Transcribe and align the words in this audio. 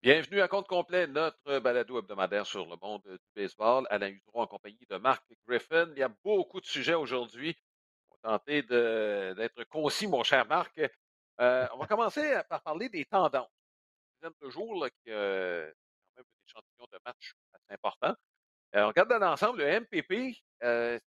Bienvenue 0.00 0.40
à 0.40 0.46
compte 0.46 0.68
complet, 0.68 1.08
notre 1.08 1.58
balado 1.58 1.98
hebdomadaire 1.98 2.46
sur 2.46 2.64
le 2.66 2.76
monde 2.80 3.02
du 3.04 3.18
baseball. 3.34 3.84
Alain 3.90 4.10
Hudron 4.10 4.42
en 4.42 4.46
compagnie 4.46 4.86
de 4.88 4.96
Marc 4.96 5.24
Griffin. 5.44 5.90
Il 5.90 5.98
y 5.98 6.04
a 6.04 6.08
beaucoup 6.22 6.60
de 6.60 6.66
sujets 6.66 6.94
aujourd'hui. 6.94 7.56
On 8.10 8.30
va 8.30 8.38
tenter 8.38 8.62
d'être 8.62 9.64
concis, 9.64 10.06
mon 10.06 10.22
cher 10.22 10.46
Marc. 10.46 10.80
Euh, 11.40 11.66
on 11.74 11.78
va 11.78 11.88
commencer 11.88 12.40
par 12.48 12.62
parler 12.62 12.88
des 12.88 13.06
tendances. 13.06 13.50
Une 14.22 14.28
de 14.28 14.80
là, 14.80 14.88
quand 15.04 15.10
même 15.10 16.26
un 16.26 16.46
échantillon 16.46 16.86
de 16.92 16.98
match 17.04 17.34
assez 17.52 17.72
important. 17.74 18.14
Euh, 18.76 18.84
on 18.84 18.88
regarde 18.88 19.08
dans 19.08 19.18
l'ensemble, 19.18 19.58
le 19.64 19.80
MPP, 19.80 20.36
euh, 20.62 21.00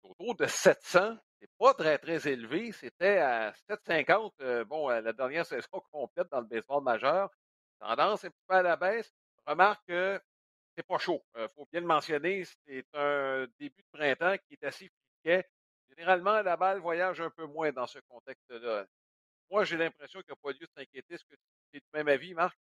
c'est 0.00 0.08
autour 0.08 0.36
de 0.36 0.46
700. 0.46 1.16
C'est 1.40 1.50
pas 1.58 1.74
très, 1.74 1.98
très 1.98 2.28
élevé. 2.28 2.70
C'était 2.70 3.18
à 3.18 3.52
750, 3.68 4.34
euh, 4.42 4.64
bon, 4.64 4.88
la 4.90 5.12
dernière 5.12 5.44
saison 5.46 5.82
complète 5.90 6.28
dans 6.30 6.40
le 6.40 6.46
baseball 6.46 6.84
majeur. 6.84 7.28
Tendance 7.82 8.24
un 8.24 8.30
peu 8.30 8.54
à 8.54 8.62
la 8.62 8.76
baisse. 8.76 9.12
Remarque 9.46 9.82
que 9.88 10.20
c'est 10.76 10.86
pas 10.86 10.98
chaud. 10.98 11.22
Il 11.36 11.48
faut 11.48 11.66
bien 11.70 11.80
le 11.80 11.86
mentionner. 11.86 12.44
C'est 12.66 12.84
un 12.94 13.46
début 13.58 13.82
de 13.82 13.98
printemps 13.98 14.36
qui 14.46 14.54
est 14.54 14.64
assez 14.64 14.88
friquet. 14.88 15.44
Généralement, 15.90 16.40
la 16.42 16.56
balle 16.56 16.78
voyage 16.78 17.20
un 17.20 17.30
peu 17.30 17.44
moins 17.46 17.72
dans 17.72 17.86
ce 17.86 17.98
contexte-là. 18.08 18.86
Moi, 19.50 19.64
j'ai 19.64 19.76
l'impression 19.76 20.20
qu'il 20.20 20.32
n'y 20.32 20.38
a 20.38 20.42
pas 20.42 20.52
lieu 20.52 20.66
de 20.66 20.72
s'inquiéter. 20.74 21.14
Est-ce 21.14 21.24
que 21.24 21.34
tu 21.34 21.78
es 21.78 21.80
du 21.80 21.86
même 21.92 22.08
avis, 22.08 22.34
Marc? 22.34 22.56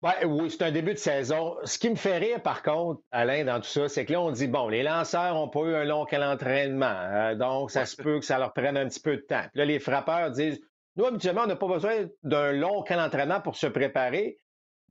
Ben, 0.00 0.14
oui, 0.26 0.48
c'est 0.48 0.62
un 0.62 0.70
début 0.70 0.92
de 0.92 0.98
saison. 0.98 1.56
Ce 1.64 1.76
qui 1.76 1.90
me 1.90 1.96
fait 1.96 2.18
rire, 2.18 2.40
par 2.40 2.62
contre, 2.62 3.02
Alain, 3.10 3.44
dans 3.44 3.60
tout 3.60 3.66
ça, 3.66 3.88
c'est 3.88 4.04
que 4.04 4.12
là, 4.12 4.20
on 4.20 4.30
dit, 4.30 4.46
bon, 4.46 4.68
les 4.68 4.84
lanceurs 4.84 5.34
n'ont 5.34 5.48
pas 5.48 5.60
eu 5.62 5.74
un 5.74 5.82
long 5.82 6.02
entraînement, 6.02 6.86
euh, 6.86 7.34
donc 7.34 7.72
ça 7.72 7.84
se 7.84 7.96
peut 7.96 8.20
que 8.20 8.24
ça 8.24 8.38
leur 8.38 8.52
prenne 8.52 8.76
un 8.76 8.88
petit 8.88 9.00
peu 9.00 9.16
de 9.16 9.22
temps. 9.22 9.42
Puis 9.50 9.58
là, 9.58 9.64
les 9.64 9.80
frappeurs 9.80 10.30
disent, 10.30 10.60
nous, 10.98 11.06
habituellement, 11.06 11.42
on 11.44 11.46
n'a 11.46 11.56
pas 11.56 11.68
besoin 11.68 12.08
d'un 12.24 12.52
long 12.52 12.84
entraînement 12.90 13.40
pour 13.40 13.56
se 13.56 13.68
préparer. 13.68 14.36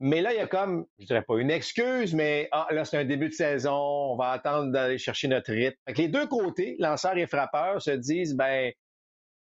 Mais 0.00 0.22
là, 0.22 0.32
il 0.32 0.36
y 0.36 0.40
a 0.40 0.46
comme, 0.46 0.86
je 0.98 1.04
dirais 1.04 1.22
pas 1.22 1.38
une 1.38 1.50
excuse, 1.50 2.14
mais 2.14 2.48
ah, 2.50 2.66
là, 2.70 2.84
c'est 2.84 2.96
un 2.96 3.04
début 3.04 3.28
de 3.28 3.34
saison, 3.34 3.74
on 3.74 4.16
va 4.16 4.30
attendre 4.30 4.72
d'aller 4.72 4.96
chercher 4.96 5.28
notre 5.28 5.52
rythme. 5.52 5.76
Les 5.96 6.08
deux 6.08 6.26
côtés, 6.26 6.76
lanceurs 6.78 7.18
et 7.18 7.26
frappeurs, 7.26 7.82
se 7.82 7.90
disent, 7.90 8.34
ben, 8.34 8.72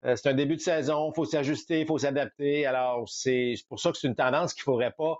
euh, 0.05 0.15
c'est 0.15 0.29
un 0.29 0.33
début 0.33 0.55
de 0.55 0.61
saison, 0.61 1.11
il 1.11 1.15
faut 1.15 1.25
s'ajuster, 1.25 1.81
il 1.81 1.87
faut 1.87 1.97
s'adapter. 1.97 2.67
Alors, 2.67 3.09
c'est 3.09 3.55
pour 3.67 3.79
ça 3.79 3.91
que 3.91 3.97
c'est 3.97 4.07
une 4.07 4.15
tendance 4.15 4.53
qu'il 4.53 4.61
ne 4.61 4.65
faudrait 4.65 4.93
pas 4.97 5.17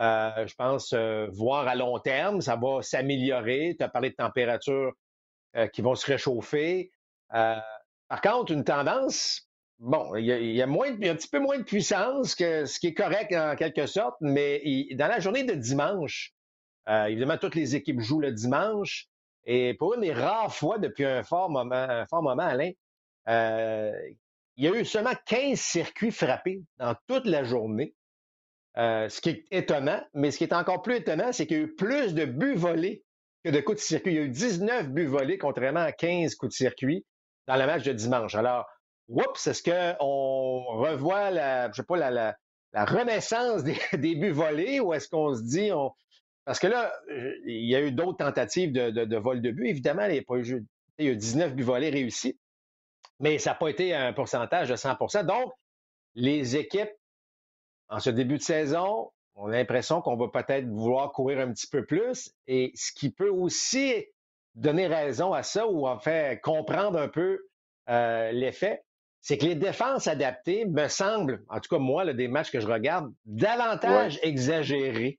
euh, 0.00 0.46
je 0.46 0.54
pense, 0.54 0.94
euh, 0.94 1.28
voir 1.30 1.68
à 1.68 1.74
long 1.74 1.98
terme. 2.00 2.40
Ça 2.40 2.56
va 2.56 2.82
s'améliorer. 2.82 3.76
Tu 3.78 3.84
as 3.84 3.88
parlé 3.88 4.10
de 4.10 4.16
températures 4.16 4.92
qui 5.74 5.82
vont 5.82 5.94
se 5.94 6.06
réchauffer. 6.06 6.90
par 7.28 8.20
contre, 8.22 8.52
une 8.52 8.64
tendance, 8.64 9.51
bon, 9.78 10.14
il 10.16 10.24
y, 10.24 10.62
a, 10.62 10.66
un 10.66 11.14
petit 11.14 11.28
peu 11.28 11.38
moins 11.38 11.58
de 11.58 11.64
puissance 11.64 12.34
que 12.34 12.66
ce 12.66 12.78
qui 12.78 12.88
est 12.88 12.94
correct 12.94 13.32
en 13.34 13.56
quelque 13.56 13.86
sorte, 13.86 14.16
mais 14.20 14.62
dans 14.94 15.08
la 15.08 15.20
journée 15.20 15.44
de 15.44 15.54
dimanche, 15.54 16.32
évidemment, 16.88 17.38
toutes 17.38 17.54
les 17.54 17.76
équipes 17.76 18.00
jouent 18.00 18.20
le 18.20 18.32
dimanche. 18.32 19.06
Et 19.44 19.74
pour 19.74 19.94
une 19.94 20.02
des 20.02 20.12
rares 20.12 20.54
fois 20.54 20.78
depuis 20.78 21.04
un 21.04 21.24
fort 21.24 21.50
moment, 21.50 21.74
un 21.74 22.06
fort 22.06 22.22
moment, 22.22 22.44
Alain, 22.44 22.70
il 24.56 24.64
y 24.64 24.68
a 24.68 24.80
eu 24.80 24.84
seulement 24.84 25.14
15 25.26 25.58
circuits 25.58 26.10
frappés 26.10 26.62
dans 26.78 26.94
toute 27.08 27.26
la 27.26 27.44
journée. 27.44 27.94
Euh, 28.78 29.08
ce 29.08 29.20
qui 29.20 29.30
est 29.30 29.44
étonnant, 29.50 30.02
mais 30.14 30.30
ce 30.30 30.38
qui 30.38 30.44
est 30.44 30.54
encore 30.54 30.82
plus 30.82 30.96
étonnant, 30.96 31.32
c'est 31.32 31.46
qu'il 31.46 31.56
y 31.58 31.60
a 31.60 31.64
eu 31.64 31.74
plus 31.74 32.14
de 32.14 32.24
buts 32.24 32.54
volés 32.54 33.04
que 33.44 33.50
de 33.50 33.60
coups 33.60 33.78
de 33.78 33.82
circuit. 33.82 34.12
Il 34.12 34.16
y 34.16 34.18
a 34.18 34.22
eu 34.22 34.28
19 34.30 34.88
buts 34.88 35.06
volés, 35.06 35.36
contrairement 35.36 35.80
à 35.80 35.92
15 35.92 36.34
coups 36.36 36.52
de 36.52 36.56
circuit 36.56 37.04
dans 37.46 37.56
le 37.56 37.66
match 37.66 37.82
de 37.84 37.92
dimanche. 37.92 38.34
Alors, 38.34 38.66
oups, 39.12 39.46
est-ce 39.46 39.62
qu'on 39.62 40.64
revoit 40.64 41.30
la, 41.30 41.70
je 41.70 41.76
sais 41.76 41.82
pas, 41.82 41.96
la, 41.96 42.36
renaissance 42.74 43.62
des, 43.92 44.14
buts 44.14 44.30
volés 44.30 44.80
ou 44.80 44.94
est-ce 44.94 45.08
qu'on 45.08 45.34
se 45.34 45.42
dit, 45.42 45.70
on... 45.72 45.92
parce 46.44 46.58
que 46.58 46.66
là, 46.66 46.92
il 47.46 47.68
y 47.68 47.76
a 47.76 47.80
eu 47.80 47.92
d'autres 47.92 48.18
tentatives 48.18 48.72
de, 48.72 49.16
vol 49.16 49.42
de 49.42 49.50
buts. 49.50 49.66
Évidemment, 49.66 50.06
il 50.06 50.16
y, 50.16 50.18
a 50.18 50.22
pas 50.22 50.36
eu, 50.36 50.64
il 50.98 51.06
y 51.06 51.08
a 51.08 51.12
eu 51.12 51.16
19 51.16 51.54
buts 51.54 51.62
volés 51.62 51.90
réussis, 51.90 52.38
mais 53.20 53.38
ça 53.38 53.50
n'a 53.50 53.56
pas 53.56 53.68
été 53.68 53.94
un 53.94 54.12
pourcentage 54.12 54.68
de 54.68 54.76
100% 54.76 55.26
Donc, 55.26 55.52
les 56.14 56.56
équipes 56.56 56.92
en 57.88 58.00
ce 58.00 58.10
début 58.10 58.38
de 58.38 58.42
saison, 58.42 59.10
on 59.34 59.48
a 59.48 59.52
l'impression 59.52 60.00
qu'on 60.00 60.16
va 60.16 60.28
peut-être 60.28 60.66
vouloir 60.66 61.12
courir 61.12 61.40
un 61.40 61.52
petit 61.52 61.66
peu 61.66 61.84
plus. 61.84 62.32
Et 62.46 62.72
ce 62.74 62.92
qui 62.92 63.10
peut 63.10 63.28
aussi 63.28 64.06
donner 64.54 64.86
raison 64.86 65.32
à 65.32 65.42
ça 65.42 65.66
ou 65.66 65.86
en 65.86 65.98
fait 65.98 66.40
comprendre 66.40 66.98
un 66.98 67.08
peu 67.08 67.38
euh, 67.88 68.32
l'effet, 68.32 68.82
c'est 69.22 69.38
que 69.38 69.46
les 69.46 69.54
défenses 69.54 70.06
adaptées 70.06 70.66
me 70.66 70.88
semblent, 70.88 71.44
en 71.48 71.60
tout 71.60 71.74
cas 71.74 71.78
moi, 71.78 72.04
là, 72.04 72.12
des 72.12 72.28
matchs 72.28 72.50
que 72.50 72.60
je 72.60 72.66
regarde, 72.66 73.10
davantage 73.24 74.18
exagérés. 74.22 75.18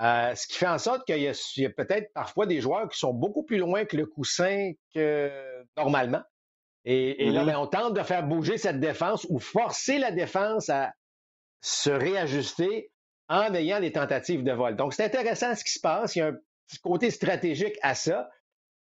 Euh, 0.00 0.34
ce 0.34 0.46
qui 0.46 0.54
fait 0.54 0.66
en 0.66 0.78
sorte 0.78 1.04
qu'il 1.04 1.20
y 1.20 1.28
a, 1.28 1.70
peut-être 1.70 2.10
parfois 2.14 2.46
des 2.46 2.62
joueurs 2.62 2.88
qui 2.88 2.98
sont 2.98 3.12
beaucoup 3.12 3.44
plus 3.44 3.58
loin 3.58 3.84
que 3.84 3.98
le 3.98 4.06
coussin 4.06 4.72
que 4.94 5.30
normalement. 5.76 6.22
Et, 6.86 7.30
là, 7.30 7.42
mm-hmm. 7.42 7.46
ben, 7.46 7.56
on 7.58 7.66
tente 7.66 7.94
de 7.94 8.02
faire 8.02 8.26
bouger 8.26 8.56
cette 8.56 8.80
défense 8.80 9.26
ou 9.28 9.38
forcer 9.38 9.98
la 9.98 10.10
défense 10.10 10.70
à, 10.70 10.90
se 11.60 11.90
réajuster 11.90 12.90
en 13.28 13.54
ayant 13.54 13.80
des 13.80 13.92
tentatives 13.92 14.42
de 14.42 14.52
vol. 14.52 14.76
Donc, 14.76 14.94
c'est 14.94 15.04
intéressant 15.04 15.54
ce 15.54 15.64
qui 15.64 15.72
se 15.72 15.80
passe. 15.80 16.16
Il 16.16 16.20
y 16.20 16.22
a 16.22 16.28
un 16.28 16.36
petit 16.66 16.78
côté 16.80 17.10
stratégique 17.10 17.76
à 17.82 17.94
ça. 17.94 18.28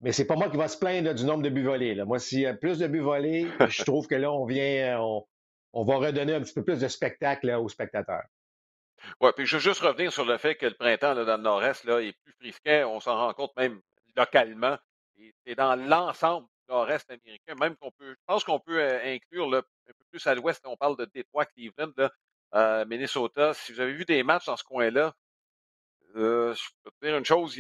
Mais 0.02 0.12
c'est 0.12 0.26
pas 0.26 0.36
moi 0.36 0.50
qui 0.50 0.58
va 0.58 0.68
se 0.68 0.78
plaindre 0.78 1.14
du 1.14 1.26
nombre 1.26 1.44
de 1.44 1.50
buts 1.50 1.64
volés. 1.64 1.94
Là. 1.94 2.06
Moi, 2.06 2.18
s'il 2.18 2.40
y 2.42 2.48
a 2.48 2.56
plus 2.56 2.80
de 2.80 2.88
buts 2.88 3.00
volés, 3.00 3.48
je 3.70 3.84
trouve 3.84 4.08
que 4.08 4.16
là, 4.16 4.32
on 4.32 4.46
vient, 4.46 5.00
on, 5.74 5.84
va 5.84 5.98
redonner 5.98 6.34
un 6.34 6.42
petit 6.42 6.54
peu 6.54 6.64
plus 6.64 6.80
de 6.80 6.88
spectacle 6.88 7.50
aux 7.52 7.70
spectateurs. 7.70 8.24
Oui, 9.20 9.32
puis 9.36 9.46
je 9.46 9.58
veux 9.58 9.62
juste 9.62 9.82
revenir 9.82 10.12
sur 10.12 10.26
le 10.26 10.38
fait 10.38 10.56
que 10.56 10.66
le 10.66 10.74
printemps 10.74 11.14
là, 11.14 11.26
dans 11.26 11.38
le 11.38 11.44
nord-est 11.44 11.84
là, 11.86 12.02
est 12.02 12.14
plus 12.24 12.34
frisquet. 12.34 12.84
On 12.84 13.00
s'en 13.00 13.16
rend 13.16 13.34
compte 13.34 13.56
même 13.58 13.80
localement. 14.16 14.78
C'est 15.46 15.56
dans 15.56 15.76
l'ensemble 15.76 16.48
du 16.48 16.74
nord-est 16.74 17.10
américain, 17.12 17.56
même 17.60 17.76
qu'on 17.76 17.92
peut, 17.92 18.12
je 18.12 18.24
pense 18.26 18.44
qu'on 18.44 18.60
peut 18.60 18.80
euh, 18.80 19.00
inclure 19.04 19.54
un 19.54 19.62
peu 19.62 20.06
plus 20.10 20.26
à 20.26 20.34
l'ouest, 20.34 20.62
on 20.66 20.78
parle 20.78 20.98
de 20.98 21.06
Détroit, 21.06 21.46
Cleveland, 21.46 21.92
là, 21.98 22.12
euh, 22.56 22.86
Minnesota. 22.86 23.54
Si 23.54 23.72
vous 23.72 23.82
avez 23.82 23.94
vu 23.94 24.06
des 24.06 24.24
matchs 24.24 24.46
dans 24.46 24.58
ce 24.58 24.64
coin-là, 24.64 25.14
euh, 26.16 26.56
je 26.56 26.64
peux 26.84 26.92
te 26.92 27.06
dire 27.06 27.18
une 27.18 27.26
chose, 27.26 27.56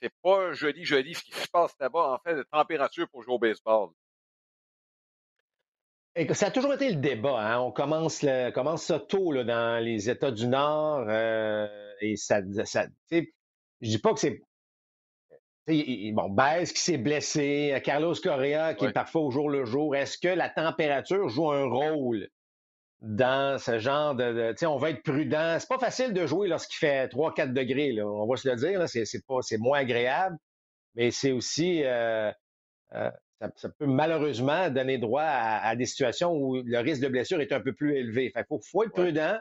c'est 0.00 0.12
pas 0.22 0.52
joli, 0.52 0.84
joli 0.84 1.14
ce 1.14 1.22
qui 1.22 1.32
se 1.32 1.48
passe 1.48 1.74
là-bas, 1.78 2.12
en 2.12 2.18
fait, 2.18 2.36
de 2.36 2.42
température 2.42 3.08
pour 3.08 3.22
jouer 3.22 3.34
au 3.34 3.38
baseball. 3.38 3.90
ça 6.32 6.46
a 6.46 6.50
toujours 6.50 6.74
été 6.74 6.90
le 6.90 6.96
débat. 6.96 7.38
Hein. 7.40 7.60
On 7.60 7.70
commence, 7.70 8.24
commence 8.54 8.84
ça 8.84 8.98
tôt 8.98 9.32
là, 9.32 9.44
dans 9.44 9.82
les 9.82 10.10
États 10.10 10.30
du 10.30 10.46
Nord. 10.46 11.06
Euh, 11.08 11.66
et 12.00 12.16
ça, 12.16 12.40
ça 12.64 12.86
je 13.10 13.88
dis 13.88 13.98
pas 13.98 14.12
que 14.12 14.20
c'est. 14.20 14.42
Bon, 16.12 16.30
Baez 16.30 16.64
qui 16.64 16.80
s'est 16.80 16.96
blessé, 16.96 17.78
Carlos 17.84 18.14
Correa 18.14 18.72
qui 18.72 18.86
est 18.86 18.92
parfois 18.92 19.20
au 19.20 19.30
jour 19.30 19.50
le 19.50 19.66
jour. 19.66 19.94
Est-ce 19.94 20.16
que 20.16 20.28
la 20.28 20.48
température 20.48 21.28
joue 21.28 21.50
un 21.50 21.66
rôle 21.66 22.28
dans 23.00 23.58
ce 23.58 23.78
genre 23.78 24.14
de, 24.14 24.50
tu 24.52 24.58
sais, 24.58 24.66
on 24.66 24.76
va 24.76 24.90
être 24.90 25.02
prudent. 25.02 25.56
C'est 25.60 25.68
pas 25.68 25.78
facile 25.78 26.12
de 26.12 26.26
jouer 26.26 26.48
lorsqu'il 26.48 26.78
fait 26.78 27.06
3-4 27.08 27.52
degrés, 27.52 27.92
là. 27.92 28.06
On 28.06 28.26
va 28.26 28.36
se 28.36 28.48
le 28.48 28.56
dire, 28.56 28.88
c'est, 28.88 29.04
c'est 29.04 29.24
pas, 29.24 29.40
c'est 29.42 29.58
moins 29.58 29.78
agréable, 29.78 30.36
mais 30.94 31.10
c'est 31.10 31.30
aussi, 31.30 31.84
euh, 31.84 32.32
euh, 32.94 33.10
ça, 33.54 33.68
peut 33.68 33.86
malheureusement 33.86 34.68
donner 34.70 34.98
droit 34.98 35.22
à, 35.22 35.76
des 35.76 35.86
situations 35.86 36.32
où 36.32 36.60
le 36.64 36.78
risque 36.78 37.02
de 37.02 37.08
blessure 37.08 37.40
est 37.40 37.52
un 37.52 37.60
peu 37.60 37.72
plus 37.72 37.96
élevé. 37.96 38.30
Fait 38.34 38.44
faut, 38.48 38.60
faut 38.68 38.82
être 38.82 38.92
prudent. 38.92 39.38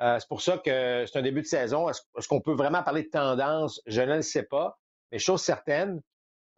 Euh, 0.00 0.18
c'est 0.18 0.28
pour 0.28 0.40
ça 0.40 0.58
que 0.58 1.04
c'est 1.06 1.18
un 1.18 1.22
début 1.22 1.42
de 1.42 1.46
saison. 1.46 1.90
Est-ce, 1.90 2.26
qu'on 2.26 2.40
peut 2.40 2.54
vraiment 2.54 2.82
parler 2.82 3.02
de 3.02 3.10
tendance? 3.10 3.82
Je 3.86 4.00
ne 4.00 4.16
le 4.16 4.22
sais 4.22 4.44
pas. 4.44 4.78
Mais 5.12 5.18
chose 5.18 5.42
certaine, 5.42 6.00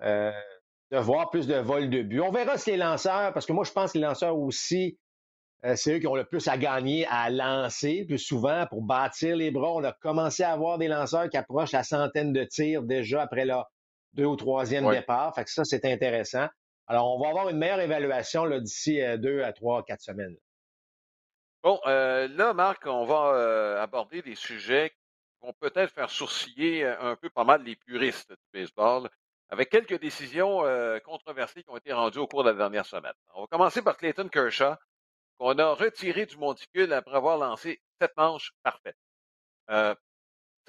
de 0.01 0.99
voir 0.99 1.31
plus 1.31 1.49
de 1.49 1.57
vols 1.57 1.91
de 1.91 2.03
but. 2.03 2.21
On 2.21 2.31
verra 2.31 2.57
si 2.57 2.71
les 2.71 2.77
lanceurs, 2.77 3.33
parce 3.33 3.47
que 3.47 3.53
moi, 3.53 3.65
je 3.65 3.73
pense 3.73 3.93
que 3.93 3.99
les 3.99 4.05
lanceurs 4.05 4.39
aussi 4.39 4.97
c'est 5.75 5.95
eux 5.95 5.99
qui 5.99 6.07
ont 6.07 6.15
le 6.15 6.25
plus 6.25 6.47
à 6.49 6.57
gagner 6.57 7.07
à 7.11 7.31
lancer 7.31 8.05
plus 8.07 8.19
souvent 8.19 8.67
pour 8.69 8.83
bâtir 8.83 9.37
les 9.37 9.51
bras. 9.51 9.73
On 9.73 9.83
a 9.85 9.93
commencé 9.93 10.43
à 10.43 10.53
avoir 10.53 10.79
des 10.79 10.87
lanceurs 10.87 11.29
qui 11.29 11.37
approchent 11.37 11.73
la 11.73 11.83
centaine 11.83 12.33
de 12.33 12.45
tirs 12.45 12.83
déjà 12.83 13.23
après 13.23 13.45
leur 13.45 13.67
deux 14.13 14.27
ou 14.27 14.37
troisième 14.37 14.89
départ. 14.91 15.35
Fait 15.35 15.45
que 15.45 15.51
ça, 15.51 15.65
c'est 15.65 15.85
intéressant. 15.85 16.47
Alors, 16.87 17.15
on 17.15 17.21
va 17.21 17.31
avoir 17.31 17.49
une 17.49 17.59
meilleure 17.59 17.81
évaluation 17.81 18.49
d'ici 18.61 19.03
euh, 19.03 19.17
deux 19.17 19.43
à 19.43 19.53
trois, 19.53 19.83
quatre 19.83 20.03
semaines. 20.03 20.37
Bon, 21.63 21.81
euh, 21.87 22.29
là, 22.29 22.55
Marc, 22.55 22.87
on 22.87 23.05
va 23.05 23.83
aborder 23.83 24.23
des 24.23 24.37
sujets 24.37 24.91
qui 24.91 25.47
vont 25.47 25.53
peut-être 25.59 25.93
faire 25.93 26.11
sourciller 26.11 26.85
un 26.85 27.17
peu 27.17 27.29
pas 27.29 27.43
mal 27.43 27.65
les 27.65 27.75
puristes 27.75 28.31
du 28.31 28.61
baseball, 28.61 29.09
avec 29.49 29.71
quelques 29.71 30.01
décisions 30.01 30.63
controversées 31.05 31.65
qui 31.65 31.71
ont 31.71 31.77
été 31.77 31.93
rendues 31.93 32.21
au 32.21 32.29
cours 32.29 32.45
de 32.45 32.51
la 32.51 32.57
dernière 32.57 32.87
semaine. 32.87 33.13
On 33.35 33.41
va 33.41 33.47
commencer 33.49 33.83
par 33.83 33.97
Clayton 33.97 34.29
Kershaw, 34.29 34.77
qu'on 35.39 35.59
a 35.59 35.75
retiré 35.75 36.27
du 36.27 36.37
monticule 36.37 36.93
après 36.93 37.17
avoir 37.17 37.39
lancé 37.39 37.81
sept 38.01 38.13
manches 38.17 38.53
parfaites. 38.63 38.97
Euh, 39.71 39.95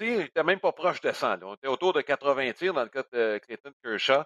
il 0.00 0.18
n'était 0.18 0.44
même 0.44 0.60
pas 0.60 0.72
proche 0.72 1.00
de 1.00 1.12
100. 1.12 1.42
On 1.42 1.54
était 1.54 1.66
autour 1.66 1.92
de 1.92 2.00
80 2.00 2.52
tirs 2.52 2.74
dans 2.74 2.82
le 2.82 2.88
cas 2.88 3.02
de 3.12 3.38
Clayton 3.38 3.72
Kershaw. 3.82 4.22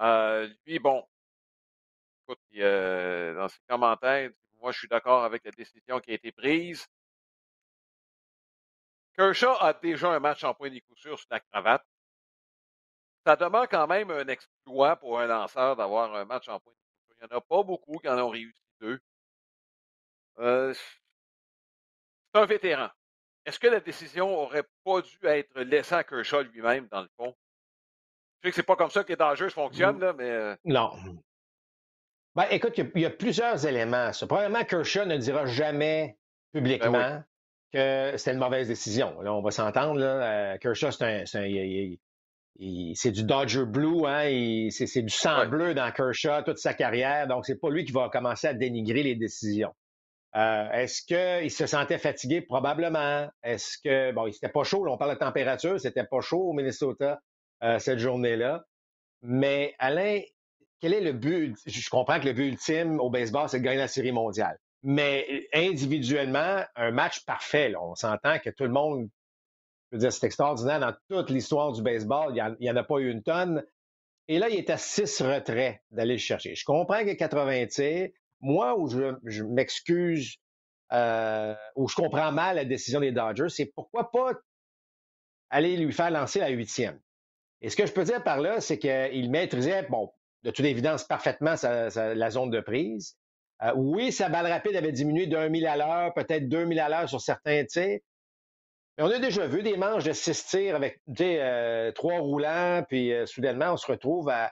Euh, 0.00 0.48
lui, 0.66 0.78
bon, 0.78 1.06
écoute, 2.22 2.40
euh, 2.56 3.34
dans 3.34 3.48
ses 3.48 3.60
commentaires, 3.68 4.30
moi, 4.60 4.72
je 4.72 4.78
suis 4.78 4.88
d'accord 4.88 5.24
avec 5.24 5.44
la 5.44 5.52
décision 5.52 6.00
qui 6.00 6.10
a 6.10 6.14
été 6.14 6.32
prise. 6.32 6.86
Kershaw 9.16 9.56
a 9.60 9.72
déjà 9.74 10.10
un 10.10 10.20
match 10.20 10.42
en 10.44 10.54
point 10.54 10.70
des 10.70 10.80
coups 10.80 11.00
sur 11.00 11.18
la 11.30 11.40
cravate. 11.40 11.84
Ça 13.26 13.36
demande 13.36 13.68
quand 13.70 13.86
même 13.86 14.10
un 14.10 14.26
exploit 14.26 14.96
pour 14.96 15.20
un 15.20 15.26
lanceur 15.26 15.76
d'avoir 15.76 16.14
un 16.14 16.24
match 16.24 16.48
en 16.48 16.58
point 16.58 16.72
des 16.72 16.88
coups 17.06 17.18
Il 17.20 17.26
n'y 17.26 17.34
en 17.34 17.38
a 17.38 17.40
pas 17.40 17.62
beaucoup 17.62 17.98
qui 17.98 18.08
en 18.08 18.18
ont 18.18 18.30
réussi 18.30 18.62
deux. 18.80 19.00
Euh, 20.38 20.74
c'est 20.74 22.40
un 22.40 22.46
vétéran. 22.46 22.88
Est-ce 23.44 23.58
que 23.58 23.66
la 23.66 23.80
décision 23.80 24.38
aurait 24.38 24.64
pas 24.84 25.00
dû 25.02 25.16
être 25.24 25.60
laissée 25.60 25.94
à 25.94 26.04
Kershaw 26.04 26.42
lui-même, 26.42 26.86
dans 26.90 27.02
le 27.02 27.08
fond? 27.16 27.34
Je 28.40 28.48
sais 28.48 28.50
que 28.50 28.56
c'est 28.56 28.62
pas 28.62 28.76
comme 28.76 28.90
ça 28.90 29.04
que 29.04 29.08
les 29.08 29.16
dangers 29.16 29.50
fonctionnent, 29.50 30.00
là, 30.00 30.12
mais. 30.12 30.30
Euh 30.30 30.56
non. 30.64 30.92
Ben, 32.34 32.46
écoute, 32.50 32.78
il 32.78 33.00
y, 33.00 33.04
a, 33.04 33.10
plusieurs 33.10 33.66
éléments. 33.66 34.10
Probablement, 34.26 34.64
Kershaw 34.64 35.04
ne 35.04 35.18
dira 35.18 35.44
jamais 35.44 36.16
ben 36.54 36.62
publiquement 36.62 37.22
que 37.72 38.14
c'était 38.16 38.32
une 38.32 38.38
mauvaise 38.38 38.68
décision. 38.68 39.20
Là, 39.20 39.34
on 39.34 39.42
va 39.42 39.50
s'entendre. 39.50 39.98
Là. 39.98 40.56
Kershaw, 40.58 40.90
c'est 40.92 41.24
c'est 42.94 43.10
du 43.10 43.24
Dodger 43.24 43.64
Blue, 43.64 44.06
hein? 44.06 44.68
c'est, 44.70 45.02
du 45.02 45.08
sang 45.08 45.46
bleu 45.46 45.74
dans 45.74 45.90
Kershaw 45.90 46.42
toute 46.44 46.58
sa 46.58 46.74
carrière, 46.74 47.26
donc 47.26 47.46
c'est 47.46 47.58
pas 47.58 47.70
lui 47.70 47.84
qui 47.84 47.92
va 47.92 48.08
commencer 48.10 48.46
à 48.46 48.54
dénigrer 48.54 49.02
les 49.02 49.14
décisions. 49.14 49.74
Euh, 50.34 50.70
est-ce 50.72 51.02
qu'il 51.02 51.50
se 51.50 51.66
sentait 51.66 51.98
fatigué? 51.98 52.40
Probablement. 52.40 53.28
Est-ce 53.42 53.76
que, 53.78 54.12
bon, 54.12 54.26
il 54.26 54.30
n'était 54.30 54.48
pas 54.48 54.64
chaud, 54.64 54.86
on 54.88 54.96
parle 54.96 55.14
de 55.14 55.18
température, 55.18 55.78
c'était 55.78 56.04
pas 56.04 56.20
chaud 56.20 56.48
au 56.48 56.52
Minnesota 56.52 57.20
euh, 57.62 57.78
cette 57.78 57.98
journée-là. 57.98 58.64
Mais 59.22 59.74
Alain, 59.78 60.20
quel 60.80 60.94
est 60.94 61.00
le 61.00 61.12
but? 61.12 61.56
Je 61.66 61.90
comprends 61.90 62.18
que 62.18 62.26
le 62.26 62.32
but 62.32 62.48
ultime 62.48 62.98
au 62.98 63.10
baseball, 63.10 63.48
c'est 63.48 63.60
de 63.60 63.64
gagner 63.64 63.78
la 63.78 63.88
série 63.88 64.12
mondiale. 64.12 64.58
Mais 64.82 65.46
individuellement, 65.52 66.64
un 66.74 66.90
match 66.90 67.24
parfait, 67.24 67.72
on 67.80 67.94
s'entend 67.94 68.38
que 68.40 68.50
tout 68.50 68.64
le 68.64 68.70
monde, 68.70 69.08
je 69.90 69.96
veux 69.96 70.00
dire, 70.00 70.12
c'est 70.12 70.26
extraordinaire 70.26 70.80
dans 70.80 70.94
toute 71.08 71.30
l'histoire 71.30 71.70
du 71.72 71.82
baseball, 71.82 72.34
il 72.34 72.56
n'y 72.58 72.70
en, 72.70 72.76
a 72.76 72.82
pas 72.82 72.98
eu 72.98 73.10
une 73.10 73.22
tonne. 73.22 73.64
Et 74.26 74.38
là, 74.38 74.48
il 74.48 74.56
est 74.56 74.70
à 74.70 74.78
six 74.78 75.20
retraits 75.20 75.80
d'aller 75.92 76.14
le 76.14 76.18
chercher. 76.18 76.56
Je 76.56 76.64
comprends 76.64 77.04
que 77.04 77.12
80 77.12 77.66
tirs, 77.66 78.08
moi, 78.42 78.76
où 78.76 78.88
je, 78.88 79.42
m'excuse, 79.44 80.36
euh, 80.92 81.54
où 81.76 81.88
je 81.88 81.94
comprends 81.94 82.32
mal 82.32 82.56
la 82.56 82.64
décision 82.64 83.00
des 83.00 83.12
Dodgers, 83.12 83.48
c'est 83.48 83.66
pourquoi 83.66 84.10
pas 84.10 84.32
aller 85.48 85.76
lui 85.76 85.92
faire 85.92 86.10
lancer 86.10 86.40
la 86.40 86.48
huitième. 86.48 87.00
Et 87.60 87.70
ce 87.70 87.76
que 87.76 87.86
je 87.86 87.92
peux 87.92 88.04
dire 88.04 88.22
par 88.22 88.40
là, 88.40 88.60
c'est 88.60 88.78
qu'il 88.78 89.30
maîtrisait, 89.30 89.84
bon, 89.88 90.12
de 90.42 90.50
toute 90.50 90.64
évidence, 90.64 91.04
parfaitement 91.04 91.54
la 91.62 92.30
zone 92.30 92.50
de 92.50 92.60
prise. 92.60 93.16
Euh, 93.62 93.72
oui, 93.76 94.10
sa 94.10 94.28
balle 94.28 94.48
rapide 94.48 94.74
avait 94.74 94.90
diminué 94.90 95.28
d'un 95.28 95.48
mille 95.48 95.68
à 95.68 95.76
l'heure, 95.76 96.12
peut-être 96.14 96.48
deux 96.48 96.64
mille 96.64 96.80
à 96.80 96.88
l'heure 96.88 97.08
sur 97.08 97.20
certains 97.20 97.64
tirs. 97.64 98.00
Mais 98.98 99.04
on 99.04 99.10
a 99.10 99.20
déjà 99.20 99.46
vu 99.46 99.62
des 99.62 99.76
manches 99.76 100.04
de 100.04 100.12
six 100.12 100.44
tirs 100.46 100.74
avec 100.74 101.00
euh, 101.20 101.92
trois 101.92 102.18
roulants, 102.18 102.84
puis 102.88 103.12
soudainement, 103.26 103.72
on 103.72 103.76
se 103.76 103.86
retrouve 103.86 104.28
à, 104.28 104.50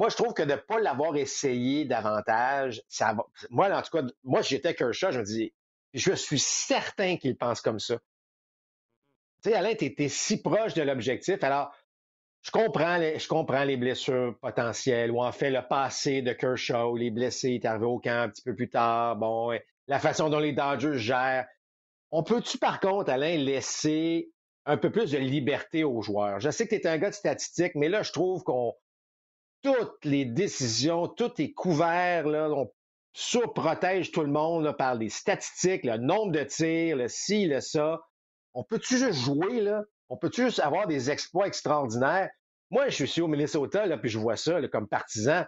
moi, 0.00 0.08
je 0.08 0.16
trouve 0.16 0.32
que 0.32 0.42
de 0.42 0.52
ne 0.52 0.56
pas 0.56 0.80
l'avoir 0.80 1.14
essayé 1.14 1.84
davantage, 1.84 2.82
ça 2.88 3.12
va. 3.12 3.22
Moi, 3.50 3.70
en 3.70 3.82
tout 3.82 3.98
cas, 3.98 4.02
moi, 4.24 4.40
j'étais 4.40 4.74
Kershaw, 4.74 5.12
je 5.12 5.18
me 5.18 5.24
dis, 5.24 5.52
je 5.92 6.14
suis 6.14 6.38
certain 6.38 7.18
qu'il 7.18 7.36
pense 7.36 7.60
comme 7.60 7.78
ça. 7.78 7.98
Tu 9.42 9.50
sais, 9.50 9.54
Alain, 9.54 9.74
tu 9.74 9.84
étais 9.84 10.08
si 10.08 10.40
proche 10.40 10.72
de 10.72 10.80
l'objectif. 10.80 11.44
Alors, 11.44 11.74
je 12.40 12.50
comprends, 12.50 12.96
les, 12.96 13.18
je 13.18 13.28
comprends 13.28 13.64
les 13.64 13.76
blessures 13.76 14.38
potentielles, 14.40 15.10
ou 15.10 15.22
en 15.22 15.32
fait 15.32 15.50
le 15.50 15.60
passé 15.68 16.22
de 16.22 16.32
Kershaw, 16.32 16.96
les 16.96 17.10
blessés, 17.10 17.50
il 17.50 17.54
est 17.56 17.66
arrivé 17.66 17.84
au 17.84 17.98
camp 17.98 18.22
un 18.22 18.30
petit 18.30 18.42
peu 18.42 18.54
plus 18.54 18.70
tard, 18.70 19.16
bon, 19.16 19.52
la 19.86 19.98
façon 19.98 20.30
dont 20.30 20.38
les 20.38 20.54
Dodgers 20.54 20.96
gèrent. 20.96 21.46
On 22.10 22.22
peut-tu, 22.22 22.56
par 22.56 22.80
contre, 22.80 23.10
Alain, 23.10 23.36
laisser 23.36 24.30
un 24.64 24.78
peu 24.78 24.90
plus 24.90 25.10
de 25.10 25.18
liberté 25.18 25.84
aux 25.84 26.00
joueurs? 26.00 26.40
Je 26.40 26.48
sais 26.48 26.66
que 26.66 26.74
tu 26.74 26.80
es 26.80 26.86
un 26.86 26.96
gars 26.96 27.10
de 27.10 27.14
statistiques, 27.14 27.74
mais 27.74 27.90
là, 27.90 28.02
je 28.02 28.12
trouve 28.12 28.44
qu'on 28.44 28.74
toutes 29.62 30.04
les 30.04 30.24
décisions, 30.24 31.08
tout 31.08 31.40
est 31.40 31.52
couvert, 31.52 32.26
là, 32.26 32.48
on 32.50 32.70
surprotège 33.12 34.12
tout 34.12 34.22
le 34.22 34.30
monde 34.30 34.74
par 34.76 34.94
les 34.94 35.08
statistiques, 35.08 35.84
le 35.84 35.96
nombre 35.96 36.32
de 36.32 36.44
tirs, 36.44 36.96
le 36.96 37.08
ci, 37.08 37.46
le 37.46 37.60
ça. 37.60 38.00
On 38.54 38.64
peut-tu 38.64 38.98
juste 38.98 39.20
jouer, 39.20 39.60
là? 39.60 39.82
On 40.08 40.16
peut-tu 40.16 40.42
juste 40.42 40.60
avoir 40.60 40.86
des 40.86 41.10
exploits 41.10 41.46
extraordinaires? 41.46 42.30
Moi, 42.70 42.88
je 42.88 43.04
suis 43.04 43.20
au 43.20 43.28
Minnesota, 43.28 43.86
là, 43.86 43.98
puis 43.98 44.10
je 44.10 44.18
vois 44.18 44.36
ça 44.36 44.60
comme 44.68 44.88
partisan. 44.88 45.44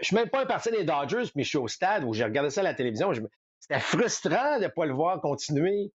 Je 0.00 0.06
suis 0.06 0.16
même 0.16 0.30
pas 0.30 0.42
un 0.42 0.46
partisan 0.46 0.76
des 0.76 0.84
Dodgers, 0.84 1.30
mais 1.34 1.42
je 1.42 1.48
suis 1.48 1.58
au 1.58 1.68
stade 1.68 2.04
où 2.04 2.12
j'ai 2.12 2.24
regardé 2.24 2.50
ça 2.50 2.60
à 2.60 2.64
la 2.64 2.74
télévision. 2.74 3.12
C'était 3.58 3.80
frustrant 3.80 4.58
de 4.58 4.64
ne 4.64 4.68
pas 4.68 4.86
le 4.86 4.94
voir 4.94 5.20
continuer. 5.20 5.92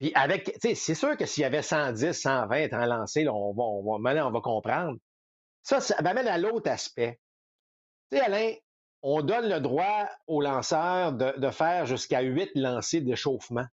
Puis 0.00 0.12
avec, 0.14 0.56
c'est 0.60 0.94
sûr 0.94 1.16
que 1.16 1.26
s'il 1.26 1.42
y 1.42 1.44
avait 1.44 1.62
110, 1.62 2.12
120 2.12 2.72
en 2.72 2.86
lancé, 2.86 3.28
on 3.28 3.52
va, 3.52 3.62
on 3.62 3.98
va, 3.98 4.26
on 4.26 4.30
va 4.30 4.40
comprendre. 4.40 4.98
Ça, 5.62 5.80
ça 5.80 6.00
m'amène 6.02 6.28
à 6.28 6.38
l'autre 6.38 6.70
aspect. 6.70 7.20
Tu 8.10 8.18
sais, 8.18 8.24
Alain, 8.24 8.52
on 9.02 9.22
donne 9.22 9.48
le 9.48 9.60
droit 9.60 10.08
aux 10.26 10.40
lanceurs 10.40 11.12
de, 11.12 11.50
faire 11.50 11.86
jusqu'à 11.86 12.20
huit 12.20 12.50
lancers 12.54 13.02
d'échauffement 13.02 13.66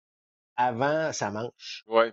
avant 0.55 1.13
sa 1.13 1.31
manche. 1.31 1.83
Oui. 1.87 2.05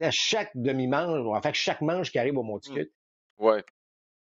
À 0.00 0.10
chaque 0.10 0.50
demi-manche, 0.54 1.26
en 1.26 1.40
fait, 1.40 1.54
chaque 1.54 1.80
manche 1.80 2.10
qui 2.10 2.18
arrive 2.18 2.36
au 2.36 2.42
monticule. 2.42 2.90
Mmh. 3.38 3.46
Oui. 3.46 3.60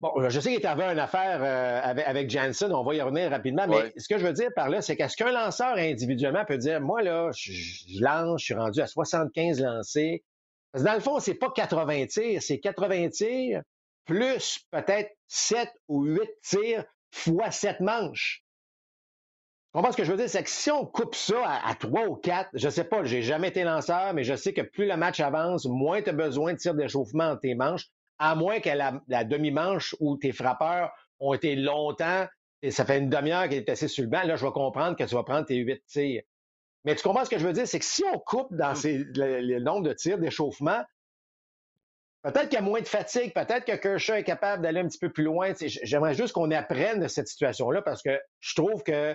Bon, 0.01 0.11
je 0.29 0.39
sais 0.41 0.53
qu'il 0.53 0.61
y 0.61 0.67
avait 0.67 0.91
une 0.91 0.99
affaire 0.99 1.41
euh, 1.41 1.79
avec, 1.81 2.05
avec 2.05 2.29
Jansen, 2.29 2.73
on 2.73 2.83
va 2.83 2.93
y 2.93 3.01
revenir 3.01 3.31
rapidement, 3.31 3.65
mais 3.69 3.93
ce 3.95 4.09
que 4.09 4.17
je 4.17 4.25
veux 4.25 4.33
dire 4.33 4.49
par 4.53 4.67
là, 4.67 4.81
c'est 4.81 4.97
qu'est-ce 4.97 5.15
qu'un 5.15 5.31
lanceur 5.31 5.77
individuellement 5.77 6.43
peut 6.43 6.57
dire, 6.57 6.81
moi, 6.81 7.01
là, 7.01 7.31
je, 7.33 7.53
je, 7.53 8.03
lance, 8.03 8.41
je 8.41 8.45
suis 8.45 8.53
rendu 8.53 8.81
à 8.81 8.87
75 8.87 9.61
lancés. 9.61 10.25
Parce 10.73 10.83
que 10.83 10.89
dans 10.89 10.95
le 10.95 10.99
fond, 10.99 11.19
c'est 11.19 11.35
pas 11.35 11.51
80 11.51 12.07
tirs, 12.07 12.41
c'est 12.41 12.59
80 12.59 13.09
tirs 13.09 13.61
plus 14.05 14.59
peut-être 14.71 15.11
7 15.27 15.69
ou 15.87 16.03
8 16.03 16.29
tirs 16.43 16.85
fois 17.11 17.51
7 17.51 17.79
manches. 17.79 18.43
Tu 19.73 19.77
comprends 19.77 19.91
ce 19.91 19.97
que 19.97 20.03
je 20.03 20.11
veux 20.11 20.17
dire? 20.17 20.29
C'est 20.29 20.43
que 20.43 20.49
si 20.49 20.69
on 20.69 20.85
coupe 20.85 21.15
ça 21.15 21.43
à, 21.45 21.73
3 21.73 22.07
ou 22.07 22.15
4, 22.15 22.51
je 22.53 22.69
sais 22.69 22.83
pas, 22.83 23.03
j'ai 23.03 23.23
jamais 23.23 23.47
été 23.47 23.63
lanceur, 23.63 24.13
mais 24.13 24.23
je 24.23 24.35
sais 24.35 24.53
que 24.53 24.61
plus 24.61 24.85
le 24.85 24.95
match 24.97 25.19
avance, 25.19 25.65
moins 25.65 26.01
tu 26.01 26.11
as 26.11 26.13
besoin 26.13 26.53
de 26.53 26.59
tirs 26.59 26.75
d'échauffement 26.75 27.29
dans 27.29 27.37
tes 27.37 27.55
manches, 27.55 27.87
à 28.19 28.35
moins 28.35 28.59
que 28.59 28.69
la, 28.69 29.23
demi-manche 29.23 29.95
où 29.99 30.15
tes 30.17 30.31
frappeurs 30.31 30.91
ont 31.19 31.33
été 31.33 31.55
longtemps, 31.55 32.27
et 32.61 32.69
ça 32.69 32.85
fait 32.85 32.99
une 32.99 33.09
demi-heure 33.09 33.49
qu'il 33.49 33.57
est 33.57 33.69
assis 33.69 33.89
sur 33.89 34.03
le 34.03 34.09
banc, 34.09 34.21
là, 34.23 34.35
je 34.35 34.45
vais 34.45 34.51
comprendre 34.51 34.95
que 34.95 35.03
tu 35.05 35.15
vas 35.15 35.23
prendre 35.23 35.45
tes 35.45 35.55
8 35.55 35.83
tirs. 35.87 36.21
Mais 36.85 36.95
tu 36.95 37.01
comprends 37.01 37.25
ce 37.25 37.29
que 37.29 37.39
je 37.39 37.47
veux 37.47 37.53
dire? 37.53 37.67
C'est 37.67 37.79
que 37.79 37.85
si 37.85 38.03
on 38.13 38.19
coupe 38.19 38.53
dans 38.53 38.73
mmh. 38.73 39.13
le 39.15 39.59
nombre 39.59 39.87
de 39.87 39.93
tirs 39.93 40.19
d'échauffement, 40.19 40.83
Peut-être 42.23 42.47
qu'il 42.47 42.53
y 42.53 42.57
a 42.57 42.61
moins 42.61 42.79
de 42.79 42.87
fatigue, 42.87 43.33
peut-être 43.33 43.65
que 43.65 43.75
Kershaw 43.75 44.13
est 44.13 44.23
capable 44.23 44.63
d'aller 44.63 44.79
un 44.79 44.87
petit 44.87 44.97
peu 44.97 45.11
plus 45.11 45.25
loin. 45.25 45.51
J'aimerais 45.59 46.13
juste 46.13 46.33
qu'on 46.33 46.51
apprenne 46.51 47.01
de 47.01 47.09
cette 47.09 47.27
situation-là 47.27 47.81
parce 47.81 48.01
que 48.01 48.17
je 48.39 48.55
trouve 48.55 48.81
que 48.83 49.13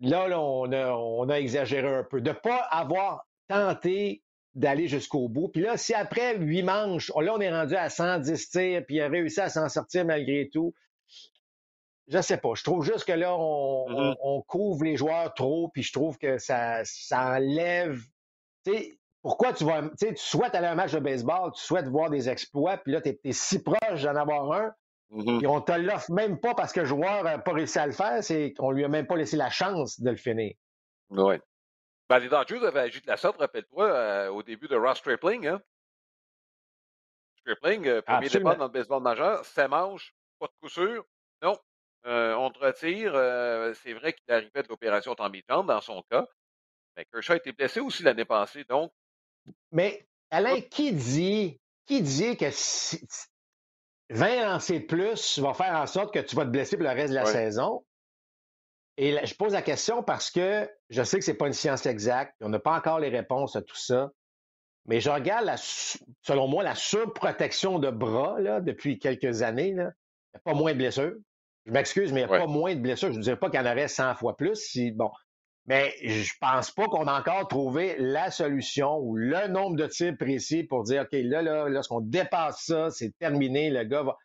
là, 0.00 0.38
on, 0.38 1.28
a, 1.28 1.34
exagéré 1.40 1.88
un 1.88 2.04
peu. 2.04 2.20
De 2.20 2.30
ne 2.30 2.34
pas 2.34 2.58
avoir 2.70 3.26
tenté 3.48 4.22
d'aller 4.54 4.88
jusqu'au 4.88 5.28
bout. 5.28 5.48
Puis 5.48 5.62
là, 5.62 5.78
si 5.78 5.94
après 5.94 6.36
huit 6.36 6.62
manches, 6.62 7.10
là, 7.16 7.32
on 7.34 7.40
est 7.40 7.50
rendu 7.50 7.76
à 7.76 7.88
110 7.88 8.50
tirs, 8.50 8.84
puis 8.86 8.96
il 8.96 9.00
a 9.00 9.08
réussi 9.08 9.40
à 9.40 9.48
s'en 9.48 9.68
sortir 9.70 10.04
malgré 10.04 10.50
tout, 10.52 10.74
je 12.08 12.16
ne 12.16 12.22
sais 12.22 12.36
pas. 12.36 12.52
Je 12.56 12.64
trouve 12.64 12.84
juste 12.84 13.04
que 13.04 13.12
là, 13.12 13.30
mm-hmm. 13.30 14.16
on, 14.20 14.42
couvre 14.42 14.84
les 14.84 14.96
joueurs 14.96 15.32
trop, 15.32 15.68
puis 15.68 15.82
je 15.82 15.92
trouve 15.92 16.18
que 16.18 16.36
ça, 16.38 16.82
ça 16.84 17.36
enlève 17.36 18.02
pourquoi 19.22 19.52
tu 19.52 19.64
vas, 19.64 19.82
tu 19.98 20.16
souhaites 20.16 20.54
aller 20.54 20.66
à 20.66 20.72
un 20.72 20.74
match 20.74 20.92
de 20.92 20.98
baseball, 20.98 21.52
tu 21.52 21.62
souhaites 21.62 21.88
voir 21.88 22.10
des 22.10 22.28
exploits, 22.28 22.78
puis 22.78 22.92
là, 22.92 23.00
tu 23.00 23.10
es, 23.22 23.32
si 23.32 23.62
proche 23.62 24.02
d'en 24.02 24.16
avoir 24.16 24.52
un, 24.52 24.72
mm-hmm. 25.10 25.38
puis 25.38 25.46
on 25.46 25.60
te 25.60 25.72
l'offre 25.72 26.10
même 26.10 26.40
pas 26.40 26.54
parce 26.54 26.72
que 26.72 26.80
le 26.80 26.86
joueur 26.86 27.24
n'a 27.24 27.38
pas 27.38 27.52
réussi 27.52 27.78
à 27.78 27.86
le 27.86 27.92
faire, 27.92 28.24
c'est 28.24 28.54
qu'on 28.54 28.70
lui 28.70 28.84
a 28.84 28.88
même 28.88 29.06
pas 29.06 29.16
laissé 29.16 29.36
la 29.36 29.50
chance 29.50 30.00
de 30.00 30.10
le 30.10 30.16
finir. 30.16 30.54
Oui. 31.10 31.36
Ben, 32.08 32.18
les 32.18 32.28
Dodgers 32.28 32.66
avaient 32.66 32.80
agi 32.80 33.00
de 33.00 33.06
la 33.06 33.16
sorte, 33.16 33.38
rappelle-toi, 33.38 33.84
euh, 33.84 34.28
au 34.30 34.42
début 34.42 34.68
de 34.68 34.76
Ross 34.76 34.98
Stripling. 34.98 35.46
Hein? 35.46 35.62
Stripling, 37.36 37.86
euh, 37.86 38.02
premier 38.02 38.28
départ 38.28 38.56
dans 38.56 38.64
le 38.64 38.72
baseball 38.72 39.02
majeur, 39.02 39.44
ça 39.44 39.68
mange, 39.68 40.14
pas 40.38 40.46
de 40.46 40.52
coup 40.60 40.68
sûr. 40.68 41.04
Non, 41.42 41.56
euh, 42.06 42.34
on 42.34 42.50
te 42.50 42.58
retire. 42.58 43.12
c'est 43.76 43.92
vrai 43.92 44.12
qu'il 44.12 44.32
arrivait 44.32 44.62
de 44.62 44.68
l'opération 44.68 45.14
tommy 45.14 45.44
dans 45.48 45.80
son 45.80 46.02
cas. 46.10 46.26
Mais 46.96 47.04
Kershaw 47.04 47.34
a 47.34 47.36
été 47.36 47.52
blessé 47.52 47.80
aussi 47.80 48.02
l'année 48.02 48.24
passée, 48.24 48.64
donc 48.64 48.92
mais 49.72 50.06
Alain, 50.30 50.60
qui 50.60 50.92
dit, 50.92 51.60
qui 51.86 52.02
dit 52.02 52.36
que 52.36 52.46
20 54.10 54.44
lancers 54.44 54.80
de 54.80 54.86
plus 54.86 55.38
va 55.38 55.54
faire 55.54 55.74
en 55.74 55.86
sorte 55.86 56.12
que 56.12 56.20
tu 56.20 56.36
vas 56.36 56.44
te 56.44 56.50
blesser 56.50 56.76
pour 56.76 56.84
le 56.84 56.92
reste 56.92 57.10
de 57.10 57.14
la 57.14 57.26
saison? 57.26 57.84
Et 58.96 59.16
je 59.24 59.34
pose 59.34 59.52
la 59.52 59.62
question 59.62 60.02
parce 60.02 60.30
que 60.30 60.68
je 60.90 61.02
sais 61.02 61.18
que 61.18 61.24
ce 61.24 61.30
n'est 61.30 61.36
pas 61.36 61.46
une 61.46 61.52
science 61.52 61.86
exacte, 61.86 62.34
on 62.40 62.48
n'a 62.48 62.58
pas 62.58 62.76
encore 62.76 62.98
les 62.98 63.08
réponses 63.08 63.56
à 63.56 63.62
tout 63.62 63.76
ça. 63.76 64.10
Mais 64.86 65.00
je 65.00 65.10
regarde, 65.10 65.44
la, 65.44 65.56
selon 65.56 66.48
moi, 66.48 66.62
la 66.62 66.74
surprotection 66.74 67.78
de 67.78 67.90
bras 67.90 68.40
là, 68.40 68.60
depuis 68.60 68.98
quelques 68.98 69.42
années. 69.42 69.68
Il 69.68 69.76
n'y 69.76 69.82
a 69.82 70.40
pas 70.44 70.54
moins 70.54 70.72
de 70.72 70.78
blessures. 70.78 71.14
Je 71.66 71.72
m'excuse, 71.72 72.12
mais 72.12 72.22
il 72.22 72.26
n'y 72.26 72.34
a 72.34 72.38
pas 72.38 72.46
moins 72.46 72.74
de 72.74 72.80
blessures. 72.80 73.12
Je 73.12 73.18
ne 73.18 73.22
dirais 73.22 73.38
pas 73.38 73.50
qu'il 73.50 73.60
y 73.60 73.62
en 73.62 73.70
aurait 73.70 73.88
100 73.88 74.14
fois 74.16 74.36
plus. 74.36 74.56
Si, 74.56 74.90
bon, 74.90 75.10
Mais 75.66 75.94
je 76.02 76.32
pense 76.40 76.70
pas 76.70 76.86
qu'on 76.86 77.06
a 77.06 77.18
encore 77.18 77.46
trouvé 77.48 77.96
la 77.98 78.30
solution 78.30 78.98
ou 78.98 79.16
le 79.16 79.46
nombre 79.48 79.76
de 79.76 79.86
tirs 79.86 80.16
précis 80.16 80.64
pour 80.64 80.82
dire, 80.84 81.02
OK, 81.02 81.12
là, 81.12 81.42
là, 81.42 81.68
lorsqu'on 81.68 82.00
dépasse 82.00 82.64
ça, 82.64 82.90
c'est 82.90 83.16
terminé, 83.18 83.70
le 83.70 83.84
gars 83.84 84.02
va. 84.02 84.16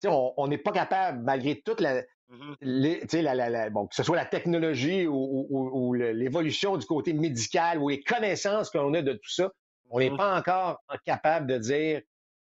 sais, 0.00 0.08
on 0.10 0.48
n'est 0.48 0.58
pas 0.58 0.72
capable, 0.72 1.20
malgré 1.20 1.60
toute 1.60 1.80
la, 1.80 2.02
mm-hmm. 2.30 3.22
la, 3.22 3.34
la, 3.34 3.50
la, 3.50 3.70
bon, 3.70 3.86
que 3.86 3.94
ce 3.94 4.02
soit 4.02 4.16
la 4.16 4.24
technologie 4.24 5.06
ou, 5.06 5.46
ou, 5.50 5.70
ou 5.72 5.94
l'évolution 5.94 6.76
du 6.76 6.86
côté 6.86 7.12
médical 7.12 7.78
ou 7.78 7.90
les 7.90 8.02
connaissances 8.02 8.70
qu'on 8.70 8.94
a 8.94 9.02
de 9.02 9.12
tout 9.12 9.30
ça, 9.30 9.50
on 9.90 10.00
n'est 10.00 10.10
mm-hmm. 10.10 10.16
pas 10.16 10.38
encore 10.38 10.82
capable 11.04 11.46
de 11.46 11.58
dire, 11.58 12.02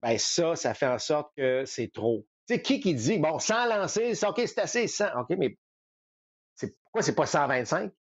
ben 0.02 0.16
ça, 0.18 0.56
ça 0.56 0.72
fait 0.72 0.86
en 0.86 0.98
sorte 0.98 1.30
que 1.36 1.64
c'est 1.66 1.92
trop. 1.92 2.26
Tu 2.48 2.54
sais, 2.54 2.62
qui 2.62 2.80
qui 2.80 2.94
dit, 2.94 3.18
bon, 3.18 3.38
sans 3.38 3.66
lancer, 3.66 4.14
c'est 4.14 4.26
OK, 4.26 4.40
c'est 4.46 4.58
assez, 4.58 4.86
100. 4.86 5.20
OK, 5.20 5.36
mais 5.36 5.56
c'est, 6.54 6.74
pourquoi 6.84 7.02
c'est 7.02 7.14
pas 7.14 7.26
125? 7.26 7.92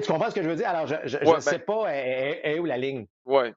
Tu, 0.00 0.10
comprends 0.10 0.30
ce 0.30 0.34
que 0.34 0.42
je 0.42 0.48
veux 0.48 0.56
dire? 0.56 0.68
Alors, 0.68 0.86
je 0.86 0.94
ne 0.94 1.24
ben 1.24 1.40
sais 1.40 1.58
pas 1.58 1.94
est, 1.94 2.58
où 2.58 2.64
la 2.64 2.78
ligne. 2.78 3.06
Oui. 3.26 3.52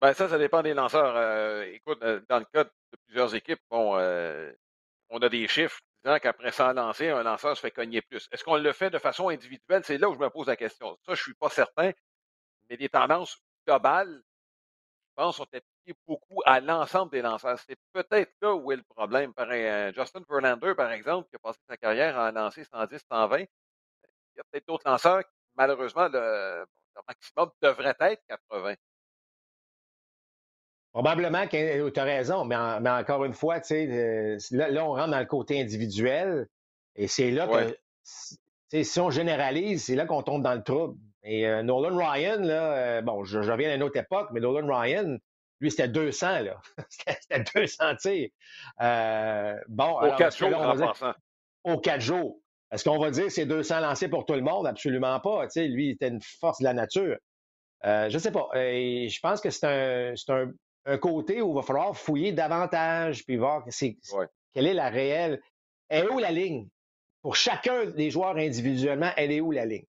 Ben 0.00 0.12
ça, 0.12 0.28
ça 0.28 0.38
dépend 0.38 0.62
des 0.62 0.74
lanceurs. 0.74 1.14
Euh, 1.16 1.62
écoute, 1.72 2.02
euh, 2.02 2.20
dans 2.28 2.38
le 2.38 2.44
cas 2.52 2.64
de 2.64 2.70
plusieurs 3.06 3.34
équipes, 3.34 3.60
bon, 3.70 3.96
euh, 3.96 4.52
on 5.10 5.18
a 5.20 5.28
des 5.28 5.46
chiffres 5.48 5.80
disant 6.04 6.18
qu'après 6.18 6.52
100 6.52 6.74
lancers, 6.74 7.16
un 7.16 7.22
lanceur 7.22 7.56
se 7.56 7.60
fait 7.60 7.70
cogner 7.70 8.02
plus. 8.02 8.28
Est-ce 8.30 8.44
qu'on 8.44 8.56
le 8.56 8.72
fait 8.72 8.90
de 8.90 8.98
façon 8.98 9.28
individuelle? 9.28 9.82
C'est 9.84 9.98
là 9.98 10.08
où 10.08 10.14
je 10.14 10.18
me 10.18 10.28
pose 10.28 10.48
la 10.48 10.56
question. 10.56 10.96
Ça, 11.06 11.08
je 11.08 11.12
ne 11.12 11.16
suis 11.16 11.34
pas 11.34 11.48
certain. 11.48 11.92
Mais 12.68 12.76
des 12.76 12.88
tendances 12.88 13.38
globales, 13.66 14.22
je 15.08 15.14
pense, 15.14 15.36
sont 15.36 15.44
appliquées 15.44 15.98
beaucoup 16.06 16.42
à 16.44 16.60
l'ensemble 16.60 17.12
des 17.12 17.22
lanceurs. 17.22 17.58
C'est 17.60 17.78
peut-être 17.92 18.32
là 18.42 18.54
où 18.54 18.72
est 18.72 18.76
le 18.76 18.82
problème. 18.82 19.32
Pareil, 19.32 19.92
Justin 19.94 20.22
Verlander, 20.28 20.74
par 20.74 20.90
exemple, 20.90 21.28
qui 21.30 21.36
a 21.36 21.38
passé 21.38 21.60
sa 21.68 21.76
carrière 21.76 22.18
à 22.18 22.32
lancer 22.32 22.64
110, 22.64 23.00
120, 23.08 23.38
il 23.38 23.46
y 24.36 24.40
a 24.40 24.44
peut-être 24.50 24.66
d'autres 24.66 24.88
lanceurs 24.88 25.22
malheureusement, 25.56 26.08
le, 26.12 26.64
maximum 27.06 27.50
devrait 27.62 27.96
être 28.00 28.22
80. 28.28 28.74
Probablement 30.92 31.46
que 31.46 31.90
tu 31.90 32.00
as 32.00 32.04
raison, 32.04 32.44
mais, 32.44 32.56
encore 32.56 33.24
une 33.24 33.34
fois, 33.34 33.60
euh, 33.70 34.38
là, 34.50 34.70
là, 34.70 34.84
on 34.84 34.94
rentre 34.94 35.10
dans 35.10 35.18
le 35.18 35.26
côté 35.26 35.60
individuel 35.60 36.48
et 36.94 37.06
c'est 37.06 37.30
là 37.30 37.46
que, 37.46 38.82
si 38.82 39.00
on 39.00 39.10
généralise, 39.10 39.84
c'est 39.84 39.94
là 39.94 40.06
qu'on 40.06 40.22
tombe 40.22 40.42
dans 40.42 40.54
le 40.54 40.62
trouble. 40.62 40.98
Et 41.22 41.46
euh, 41.46 41.62
Nolan 41.62 41.96
Ryan, 41.96 42.38
là, 42.40 42.72
euh, 42.72 43.02
bon, 43.02 43.24
je, 43.24 43.38
reviens 43.38 43.70
à 43.70 43.74
une 43.74 43.82
autre 43.82 43.98
époque, 43.98 44.28
mais 44.32 44.40
Nolan 44.40 44.66
Ryan, 44.66 45.18
lui, 45.60 45.70
c'était 45.70 45.88
200, 45.88 46.40
là. 46.40 46.60
c'était 46.88 47.44
200 47.54 47.96
tirs. 47.96 48.30
bon, 49.68 50.00
au 50.00 50.16
4 50.16 50.36
jours, 50.36 50.96
Au 51.64 51.78
4 51.78 52.00
jours. 52.00 52.40
Est-ce 52.72 52.84
qu'on 52.84 52.98
va 52.98 53.10
dire 53.10 53.30
c'est 53.30 53.46
200 53.46 53.80
lancés 53.80 54.08
pour 54.08 54.26
tout 54.26 54.34
le 54.34 54.40
monde? 54.40 54.66
Absolument 54.66 55.20
pas. 55.20 55.46
Lui, 55.56 55.86
il 55.86 55.90
était 55.92 56.08
une 56.08 56.22
force 56.22 56.58
de 56.58 56.64
la 56.64 56.74
nature. 56.74 57.16
Euh, 57.84 58.08
je 58.08 58.14
ne 58.14 58.18
sais 58.18 58.32
pas. 58.32 58.48
Et 58.54 59.08
je 59.08 59.20
pense 59.20 59.40
que 59.40 59.50
c'est 59.50 59.66
un, 59.66 60.50
un, 60.86 60.98
côté 60.98 61.42
où 61.42 61.52
il 61.52 61.54
va 61.54 61.62
falloir 61.62 61.96
fouiller 61.96 62.32
davantage 62.32 63.24
puis 63.24 63.36
voir 63.36 63.64
quelle 64.52 64.66
est 64.66 64.74
la 64.74 64.88
réelle. 64.88 65.40
Elle 65.88 66.06
est 66.06 66.10
où 66.10 66.18
la 66.18 66.32
ligne? 66.32 66.68
Pour 67.22 67.36
chacun 67.36 67.86
des 67.86 68.10
joueurs 68.10 68.36
individuellement, 68.36 69.10
elle 69.16 69.32
est 69.32 69.40
où 69.40 69.52
la 69.52 69.66
ligne? 69.66 69.86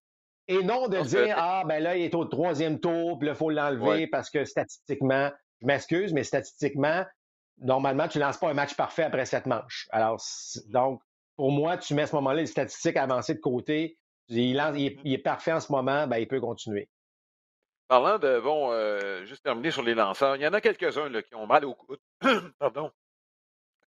Et 0.47 0.63
non 0.63 0.87
de 0.87 0.99
dire 1.01 1.35
Ah, 1.37 1.63
ben 1.65 1.81
là, 1.81 1.97
il 1.97 2.03
est 2.03 2.15
au 2.15 2.25
troisième 2.25 2.79
tour, 2.79 3.17
puis 3.17 3.27
là, 3.27 3.33
il 3.33 3.37
faut 3.37 3.49
l'enlever 3.49 4.07
parce 4.07 4.29
que 4.29 4.45
statistiquement, 4.45 5.31
je 5.61 5.65
m'excuse, 5.65 6.13
mais 6.13 6.23
statistiquement, 6.23 7.03
normalement, 7.59 8.07
tu 8.07 8.19
ne 8.19 8.23
lances 8.23 8.37
pas 8.37 8.49
un 8.49 8.53
match 8.53 8.75
parfait 8.75 9.03
après 9.03 9.25
cette 9.25 9.45
manche. 9.45 9.87
Alors, 9.91 10.21
donc, 10.67 11.01
pour 11.37 11.51
moi, 11.51 11.77
tu 11.77 11.93
mets 11.93 12.01
à 12.01 12.07
ce 12.07 12.15
moment-là 12.15 12.41
les 12.41 12.47
statistiques 12.47 12.97
avancées 12.97 13.35
de 13.35 13.39
côté. 13.39 13.97
Il, 14.27 14.59
est, 14.59 15.17
parfait 15.19 15.53
en 15.53 15.61
ce 15.61 15.71
moment, 15.71 16.05
ben, 16.07 16.17
il 16.17 16.27
peut 16.27 16.41
continuer. 16.41 16.89
Parlant 17.87 18.17
de, 18.17 18.39
bon, 18.39 18.71
euh, 18.73 19.23
juste 19.23 19.43
terminer 19.43 19.71
sur 19.71 19.83
les 19.83 19.93
lanceurs, 19.93 20.35
il 20.35 20.41
y 20.41 20.47
en 20.47 20.51
a 20.51 20.59
quelques-uns 20.59 21.09
qui 21.21 21.35
ont 21.35 21.47
mal 21.47 21.63
au 21.63 21.73
coude, 21.73 22.01
pardon, 22.59 22.91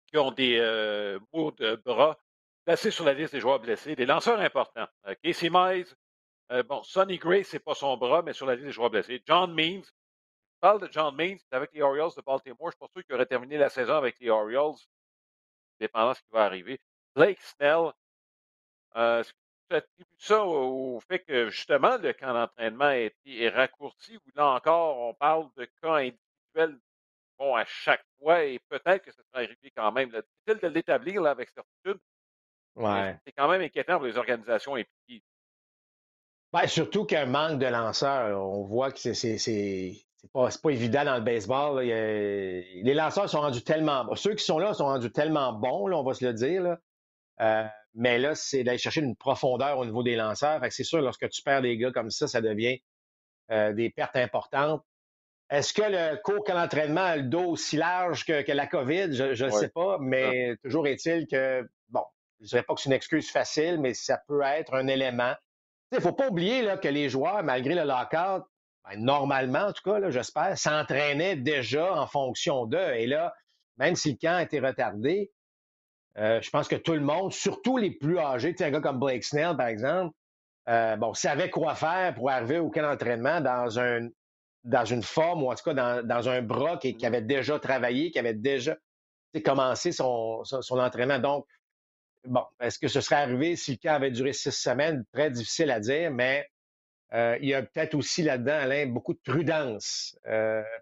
qui 0.07 0.17
ont 0.17 0.31
des 0.31 0.57
euh, 0.59 1.19
de 1.33 1.75
bras 1.83 2.17
placés 2.63 2.91
sur 2.91 3.03
la 3.03 3.13
liste 3.13 3.33
des 3.33 3.41
joueurs 3.41 3.59
blessés, 3.59 3.95
des 3.95 4.05
lanceurs 4.05 4.39
importants. 4.39 4.87
Euh, 5.07 5.15
Casey 5.21 5.49
Mize, 5.51 5.93
bon, 6.67 6.81
Sonny 6.83 7.17
Gray, 7.17 7.43
c'est 7.43 7.59
pas 7.59 7.75
son 7.75 7.97
bras, 7.97 8.21
mais 8.21 8.31
sur 8.31 8.45
la 8.45 8.55
liste 8.55 8.67
des 8.67 8.71
joueurs 8.71 8.91
blessés. 8.91 9.21
John 9.25 9.53
Means, 9.53 9.83
je 9.83 10.59
parle 10.61 10.79
de 10.79 10.87
John 10.89 11.13
Means, 11.15 11.39
avec 11.51 11.73
les 11.73 11.81
Orioles 11.81 12.11
de 12.15 12.21
Baltimore. 12.21 12.67
Je 12.67 12.71
suis 12.71 12.79
pas 12.79 12.87
sûr 12.93 13.03
qu'il 13.03 13.15
aurait 13.15 13.25
terminé 13.25 13.57
la 13.57 13.69
saison 13.69 13.95
avec 13.95 14.17
les 14.21 14.29
Orioles, 14.29 14.75
dépendant 15.79 16.11
de 16.11 16.15
ce 16.15 16.21
qui 16.21 16.31
va 16.31 16.45
arriver. 16.45 16.79
Blake 17.15 17.39
Snell, 17.41 17.91
euh, 18.95 19.21
est-ce 19.21 19.33
que 19.33 19.37
tu 19.69 19.75
attribues 19.75 20.17
ça 20.17 20.43
au, 20.43 20.99
fait 21.07 21.19
que 21.19 21.49
justement 21.49 21.97
le 21.97 22.13
camp 22.13 22.33
d'entraînement 22.33 22.89
est, 22.89 23.15
est 23.25 23.49
raccourci 23.49 24.17
ou 24.17 24.21
là 24.35 24.47
encore 24.47 24.97
on 24.97 25.13
parle 25.13 25.49
de 25.57 25.65
cas 25.81 25.95
individuels 25.95 26.79
bon, 27.39 27.55
à 27.55 27.65
chaque 27.65 28.03
fois 28.19 28.43
et 28.43 28.59
peut-être 28.69 29.03
que 29.03 29.11
ça 29.11 29.23
sera 29.23 29.43
arrivé 29.43 29.71
quand 29.75 29.91
même. 29.91 30.09
difficile 30.09 30.61
de 30.61 30.67
l'établir 30.67 31.25
avec 31.25 31.49
certitude. 31.49 31.99
Ouais. 32.75 33.17
C'est 33.25 33.31
quand 33.31 33.49
même 33.49 33.61
inquiétant 33.61 33.97
pour 33.97 34.05
les 34.05 34.17
organisations 34.17 34.75
impliquées. 34.75 35.23
Ben, 36.51 36.67
surtout 36.67 37.05
qu'un 37.05 37.25
manque 37.25 37.59
de 37.59 37.67
lanceurs. 37.67 38.39
On 38.41 38.63
voit 38.63 38.91
que 38.91 38.99
c'est 38.99 39.13
c'est 39.13 39.95
pas, 40.33 40.49
pas 40.61 40.69
évident 40.71 41.05
dans 41.05 41.15
le 41.15 41.21
baseball. 41.21 41.81
les 41.81 42.93
lanceurs 42.93 43.29
sont 43.29 43.41
rendus 43.41 43.63
tellement 43.63 44.05
bons. 44.05 44.15
Ceux 44.15 44.33
qui 44.33 44.43
sont 44.43 44.59
là 44.59 44.73
sont 44.73 44.85
rendus 44.85 45.11
tellement 45.11 45.53
bons, 45.53 45.87
là, 45.87 45.97
on 45.97 46.03
va 46.03 46.13
se 46.13 46.25
le 46.25 46.33
dire. 46.33 46.61
Là. 46.63 46.79
Euh, 47.41 47.65
mais 47.95 48.17
là, 48.17 48.35
c'est 48.35 48.63
d'aller 48.63 48.77
chercher 48.77 49.01
une 49.01 49.15
profondeur 49.15 49.77
au 49.79 49.85
niveau 49.85 50.03
des 50.03 50.15
lanceurs. 50.15 50.61
c'est 50.69 50.83
sûr, 50.83 51.01
lorsque 51.01 51.29
tu 51.29 51.41
perds 51.41 51.61
des 51.61 51.77
gars 51.77 51.91
comme 51.91 52.11
ça, 52.11 52.27
ça 52.27 52.41
devient 52.41 52.81
euh, 53.51 53.73
des 53.73 53.89
pertes 53.89 54.15
importantes. 54.15 54.83
Est-ce 55.49 55.73
que 55.73 55.81
le 55.81 56.21
court 56.21 56.43
qu'à 56.43 56.53
l'entraînement 56.53 57.01
a 57.01 57.17
le 57.17 57.23
dos 57.23 57.45
aussi 57.45 57.75
large 57.77 58.23
que, 58.23 58.51
la 58.51 58.67
COVID? 58.67 59.13
Je 59.13 59.45
ne 59.45 59.49
sais 59.49 59.69
pas, 59.69 59.97
mais 59.99 60.55
toujours 60.63 60.85
est-il 60.85 61.25
que, 61.25 61.67
bon, 61.89 62.03
je 62.39 62.45
ne 62.45 62.49
dirais 62.49 62.63
pas 62.63 62.75
que 62.75 62.81
c'est 62.81 62.89
une 62.89 62.95
excuse 62.95 63.31
facile, 63.31 63.79
mais 63.79 63.95
ça 63.95 64.21
peut 64.27 64.41
être 64.43 64.75
un 64.75 64.87
élément. 64.87 65.33
Il 65.91 65.95
ne 65.95 66.01
faut 66.01 66.13
pas 66.13 66.27
oublier 66.27 66.61
là, 66.61 66.77
que 66.77 66.87
les 66.87 67.09
joueurs, 67.09 67.43
malgré 67.43 67.73
le 67.73 67.83
lockout, 67.83 68.45
ben, 68.85 68.97
normalement, 68.97 69.65
en 69.65 69.73
tout 69.73 69.81
cas, 69.83 70.11
j'espère, 70.11 70.55
s'entraînaient 70.55 71.35
déjà 71.35 71.95
en 71.95 72.05
fonction 72.05 72.67
d'eux. 72.67 72.93
Et 72.93 73.07
là, 73.07 73.33
même 73.77 73.95
si 73.95 74.11
le 74.11 74.17
camp 74.21 74.35
a 74.35 74.43
été 74.43 74.59
retardé, 74.59 75.31
euh, 76.19 76.41
je 76.41 76.49
pense 76.49 76.67
que 76.67 76.75
tout 76.75 76.93
le 76.93 76.99
monde, 76.99 77.31
surtout 77.31 77.77
les 77.77 77.91
plus 77.91 78.19
âgés, 78.19 78.53
un 78.59 78.71
gars 78.71 78.81
comme 78.81 78.99
Blake 78.99 79.23
Snell, 79.23 79.55
par 79.55 79.67
exemple, 79.67 80.13
euh, 80.67 80.97
bon, 80.97 81.13
savait 81.13 81.49
quoi 81.49 81.75
faire 81.75 82.13
pour 82.13 82.29
arriver 82.29 82.59
au 82.59 82.69
camp 82.69 82.81
d'entraînement 82.81 83.39
dans, 83.39 83.79
un, 83.79 84.09
dans 84.65 84.85
une 84.85 85.01
forme, 85.01 85.43
ou 85.43 85.51
en 85.51 85.55
tout 85.55 85.63
cas 85.63 86.01
dans, 86.03 86.29
un 86.29 86.41
bras 86.41 86.77
qui, 86.77 87.05
avait 87.05 87.21
déjà 87.21 87.57
travaillé, 87.57 88.11
qui 88.11 88.19
avait 88.19 88.33
déjà 88.33 88.75
commencé 89.45 89.93
son, 89.93 90.43
son, 90.43 90.77
entraînement. 90.77 91.19
Donc, 91.19 91.45
bon, 92.25 92.43
est-ce 92.59 92.79
que 92.79 92.89
ce 92.89 92.99
serait 92.99 93.15
arrivé 93.15 93.55
si 93.55 93.71
le 93.71 93.77
camp 93.77 93.95
avait 93.95 94.11
duré 94.11 94.33
six 94.33 94.51
semaines? 94.51 95.05
Très 95.13 95.31
difficile 95.31 95.71
à 95.71 95.79
dire, 95.79 96.11
mais 96.11 96.45
euh, 97.13 97.37
il 97.41 97.47
y 97.47 97.53
a 97.53 97.63
peut-être 97.63 97.95
aussi 97.95 98.23
là-dedans, 98.23 98.59
Alain, 98.59 98.87
beaucoup 98.87 99.13
de 99.13 99.21
prudence. 99.23 100.17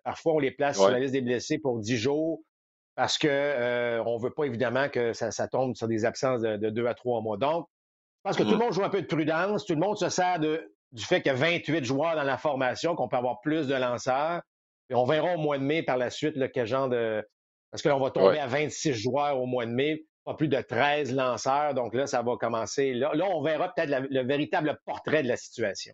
parfois, 0.04 0.34
on 0.34 0.40
les 0.40 0.52
place 0.52 0.78
sur 0.78 0.90
la 0.90 1.00
liste 1.00 1.14
des 1.14 1.22
blessés 1.22 1.60
pour 1.60 1.78
dix 1.78 1.98
jours 1.98 2.42
parce 2.98 3.20
qu'on 3.20 3.28
euh, 3.30 4.04
ne 4.04 4.20
veut 4.20 4.32
pas 4.32 4.46
évidemment 4.46 4.90
que 4.90 5.14
ça, 5.14 5.48
tombe 5.48 5.76
sur 5.76 5.88
des 5.88 6.04
absences 6.04 6.42
de, 6.42 6.70
deux 6.72 6.88
à 6.88 6.96
trois 6.96 7.22
mois. 7.22 7.38
Donc, 7.38 7.68
je 8.18 8.30
pense 8.30 8.38
que 8.38 8.42
tout 8.42 8.50
le 8.50 8.56
mmh. 8.56 8.60
monde 8.60 8.74
joue 8.74 8.84
un 8.84 8.90
peu 8.90 9.04
de 9.04 9.08
prudence, 9.08 9.66
tout 9.66 9.76
le 9.76 9.80
monde 9.80 10.00
se 10.00 10.10
sert 10.10 10.40
du 10.40 10.58
fait 11.04 11.22
qu'il 11.22 11.32
y 11.32 11.36
a 11.36 11.38
28 11.38 11.86
joueurs 11.86 12.16
dans 12.16 12.24
la 12.24 12.40
formation, 12.40 12.96
qu'on 12.96 13.08
peut 13.08 13.16
avoir 13.16 13.40
plus 13.42 13.68
de 13.68 13.76
lanceurs. 13.76 14.42
Et 14.90 14.96
on 14.96 15.06
verra 15.06 15.36
au 15.36 15.38
mois 15.38 15.60
de 15.60 15.64
mai 15.64 15.84
par 15.84 15.98
la 15.98 16.10
suite 16.10 16.36
le 16.38 16.48
quel 16.48 16.66
genre 16.66 16.90
de. 16.90 17.24
Parce 17.70 17.84
que 17.84 17.90
là, 17.90 17.96
on 17.96 18.00
va 18.00 18.10
tomber 18.10 18.40
à 18.40 18.48
26 18.48 18.94
joueurs 18.94 19.40
au 19.40 19.46
mois 19.46 19.68
de 19.68 19.72
mai, 19.72 20.04
pas 20.26 20.34
plus 20.34 20.48
de 20.48 20.60
13 20.60 21.14
lanceurs. 21.14 21.76
Donc 21.76 21.94
là, 21.94 22.08
ça 22.08 22.24
va 22.24 22.36
commencer. 22.36 22.96
Là, 22.96 23.12
on 23.30 23.44
verra 23.44 23.72
peut-être 23.76 24.08
le 24.10 24.24
véritable 24.24 24.80
portrait 24.86 25.22
de 25.22 25.28
la 25.28 25.38
situation. 25.38 25.94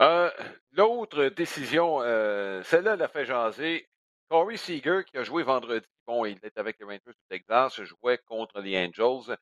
Euh, 0.00 0.30
l'autre 0.70 1.24
décision, 1.30 2.00
euh, 2.00 2.62
celle-là 2.62 2.94
l'a 2.94 3.08
fait 3.08 3.24
jaser. 3.24 3.88
Corey 4.32 4.56
Seager, 4.56 5.04
qui 5.04 5.18
a 5.18 5.24
joué 5.24 5.42
vendredi, 5.42 5.86
bon, 6.06 6.24
il 6.24 6.38
était 6.38 6.58
avec 6.58 6.78
les 6.78 6.86
Rangers 6.86 7.00
du 7.04 7.24
Texas, 7.28 7.82
jouait 7.82 8.16
contre 8.16 8.62
les 8.62 8.78
Angels. 8.78 9.36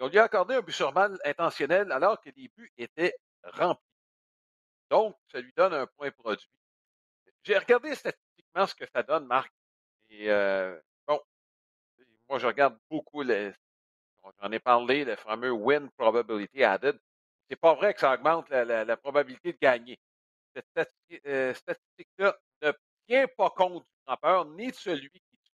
Ils 0.00 0.02
ont 0.02 0.08
lui 0.08 0.18
accordé 0.18 0.54
un 0.54 0.62
but 0.62 0.72
sur 0.72 0.92
balle 0.92 1.18
intentionnel 1.26 1.92
alors 1.92 2.18
que 2.18 2.30
les 2.34 2.48
buts 2.56 2.72
étaient 2.78 3.14
remplis. 3.42 3.84
Donc, 4.88 5.14
ça 5.30 5.42
lui 5.42 5.52
donne 5.54 5.74
un 5.74 5.86
point 5.86 6.10
produit. 6.10 6.48
J'ai 7.42 7.58
regardé 7.58 7.94
statistiquement 7.94 8.66
ce 8.66 8.74
que 8.74 8.86
ça 8.86 9.02
donne, 9.02 9.26
Marc. 9.26 9.52
Et 10.08 10.30
euh, 10.30 10.80
bon, 11.06 11.20
moi, 12.26 12.38
je 12.38 12.46
regarde 12.46 12.78
beaucoup 12.90 13.20
les. 13.20 13.52
J'en 14.40 14.52
ai 14.52 14.58
parlé, 14.58 15.04
le 15.04 15.16
fameux 15.16 15.52
win 15.52 15.90
probability 15.98 16.64
added. 16.64 16.98
C'est 17.50 17.60
pas 17.60 17.74
vrai 17.74 17.92
que 17.92 18.00
ça 18.00 18.14
augmente 18.14 18.48
la, 18.48 18.96
probabilité 18.96 19.52
de 19.52 19.58
gagner. 19.58 19.98
Cette 20.74 20.88
euh, 21.26 21.52
statistique-là 21.52 22.38
ne 22.62 22.72
tient 23.06 23.26
pas 23.36 23.50
compte 23.50 23.84
peur 24.20 24.44
ni 24.46 24.68
de 24.68 24.76
celui 24.76 25.10
qui 25.10 25.20
tue. 25.20 25.52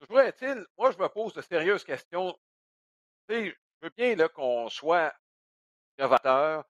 Toujours 0.00 0.20
est-il, 0.20 0.66
moi, 0.78 0.90
je 0.90 0.98
me 0.98 1.08
pose 1.08 1.32
de 1.34 1.42
sérieuses 1.42 1.84
questions. 1.84 2.38
Je 3.28 3.52
veux 3.82 3.90
bien 3.96 4.16
qu'on 4.28 4.68
soit 4.68 5.14
novateur, 5.98 6.64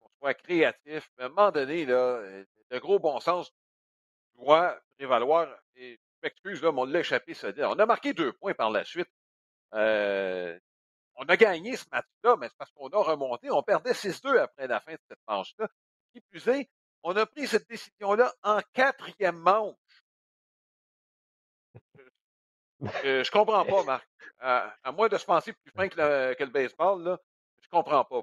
qu'on 0.00 0.10
soit 0.18 0.34
créatif. 0.34 1.10
Mais 1.16 1.24
à 1.24 1.26
un 1.26 1.30
moment 1.30 1.50
donné, 1.50 1.86
là, 1.86 2.22
le 2.70 2.78
gros 2.80 2.98
bon 2.98 3.18
sens 3.20 3.52
doit 4.34 4.78
prévaloir. 4.96 5.48
Je 5.74 5.96
m'excuse, 6.22 6.62
là, 6.62 6.72
mais 6.72 6.80
on 6.80 6.84
l'a 6.84 7.00
échappé, 7.00 7.34
ça 7.34 7.48
On 7.58 7.78
a 7.78 7.86
marqué 7.86 8.12
deux 8.12 8.32
points 8.32 8.54
par 8.54 8.70
la 8.70 8.84
suite. 8.84 9.10
Euh, 9.74 10.58
on 11.16 11.24
a 11.24 11.36
gagné 11.36 11.76
ce 11.76 11.84
match-là, 11.90 12.36
mais 12.36 12.48
c'est 12.48 12.56
parce 12.56 12.70
qu'on 12.72 12.88
a 12.88 13.02
remonté. 13.02 13.50
On 13.50 13.62
perdait 13.62 13.92
6-2 13.92 14.38
après 14.38 14.66
la 14.66 14.80
fin 14.80 14.92
de 14.92 15.00
cette 15.08 15.20
manche-là. 15.26 15.68
Qui 16.12 16.20
plus 16.20 16.46
est, 16.48 16.68
on 17.02 17.16
a 17.16 17.26
pris 17.26 17.46
cette 17.46 17.68
décision-là 17.68 18.32
en 18.42 18.60
quatrième 18.72 19.36
manche. 19.36 19.74
Je, 23.04 23.30
comprends 23.30 23.64
pas, 23.64 23.84
Marc. 23.84 24.08
À, 24.40 24.92
moins 24.92 25.08
de 25.08 25.16
se 25.16 25.24
penser 25.24 25.52
plus 25.52 25.72
fin 25.72 25.88
que 25.88 25.96
le, 25.96 26.50
baseball, 26.50 27.02
là, 27.04 27.18
je 27.60 27.68
comprends 27.68 28.04
pas. 28.04 28.22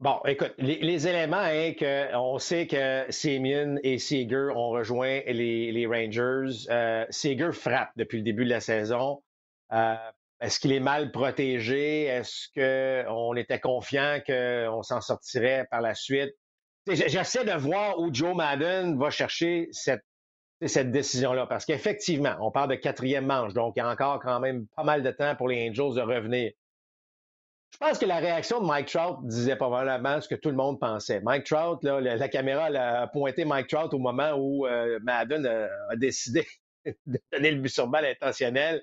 Bon, 0.00 0.20
écoute, 0.26 0.54
les, 0.58 1.08
éléments, 1.08 1.38
hein, 1.38 1.72
on 2.14 2.38
sait 2.38 2.66
que 2.66 3.06
Simeon 3.10 3.78
et 3.82 3.98
Seager 3.98 4.50
ont 4.54 4.70
rejoint 4.70 5.22
les, 5.26 5.86
Rangers. 5.86 6.68
Euh, 6.70 7.04
Seager 7.10 7.52
frappe 7.52 7.90
depuis 7.96 8.18
le 8.18 8.24
début 8.24 8.44
de 8.44 8.50
la 8.50 8.60
saison. 8.60 9.22
Euh, 9.72 9.96
est-ce 10.40 10.60
qu'il 10.60 10.72
est 10.72 10.80
mal 10.80 11.10
protégé? 11.10 12.04
Est-ce 12.04 12.48
qu'on 12.54 13.34
était 13.34 13.58
confiant 13.58 14.20
qu'on 14.24 14.82
s'en 14.82 15.00
sortirait 15.00 15.66
par 15.70 15.80
la 15.80 15.94
suite? 15.94 16.34
J'essaie 16.90 17.44
de 17.44 17.52
voir 17.52 17.98
où 17.98 18.12
Joe 18.12 18.34
Madden 18.34 18.98
va 18.98 19.10
chercher 19.10 19.68
cette, 19.72 20.02
décision-là, 20.90 21.46
parce 21.46 21.64
qu'effectivement, 21.64 22.36
on 22.40 22.50
parle 22.50 22.70
de 22.70 22.74
quatrième 22.76 23.26
manche, 23.26 23.52
donc 23.52 23.74
il 23.76 23.80
y 23.80 23.82
a 23.82 23.88
encore 23.88 24.20
quand 24.20 24.40
même 24.40 24.66
pas 24.74 24.84
mal 24.84 25.02
de 25.02 25.10
temps 25.10 25.36
pour 25.36 25.48
les 25.48 25.68
Angels 25.68 25.94
de 25.94 26.00
revenir. 26.00 26.52
Je 27.72 27.76
pense 27.78 27.98
que 27.98 28.06
la 28.06 28.16
réaction 28.16 28.60
de 28.60 28.66
Mike 28.66 28.88
Trout 28.88 29.18
disait 29.24 29.54
probablement 29.54 30.20
ce 30.20 30.28
que 30.28 30.34
tout 30.34 30.48
le 30.48 30.56
monde 30.56 30.80
pensait. 30.80 31.20
Mike 31.20 31.44
Trout, 31.44 31.78
la, 31.82 32.28
caméra 32.28 32.64
a 32.64 33.06
pointé 33.08 33.44
Mike 33.44 33.68
Trout 33.68 33.92
au 33.92 33.98
moment 33.98 34.32
où 34.36 34.66
euh, 34.66 34.98
Madden 35.02 35.46
a, 35.46 35.96
décidé 35.96 36.46
de 37.06 37.20
donner 37.30 37.50
le 37.50 37.60
but 37.60 37.68
sur 37.68 37.86
balle 37.86 38.06
intentionnel. 38.06 38.82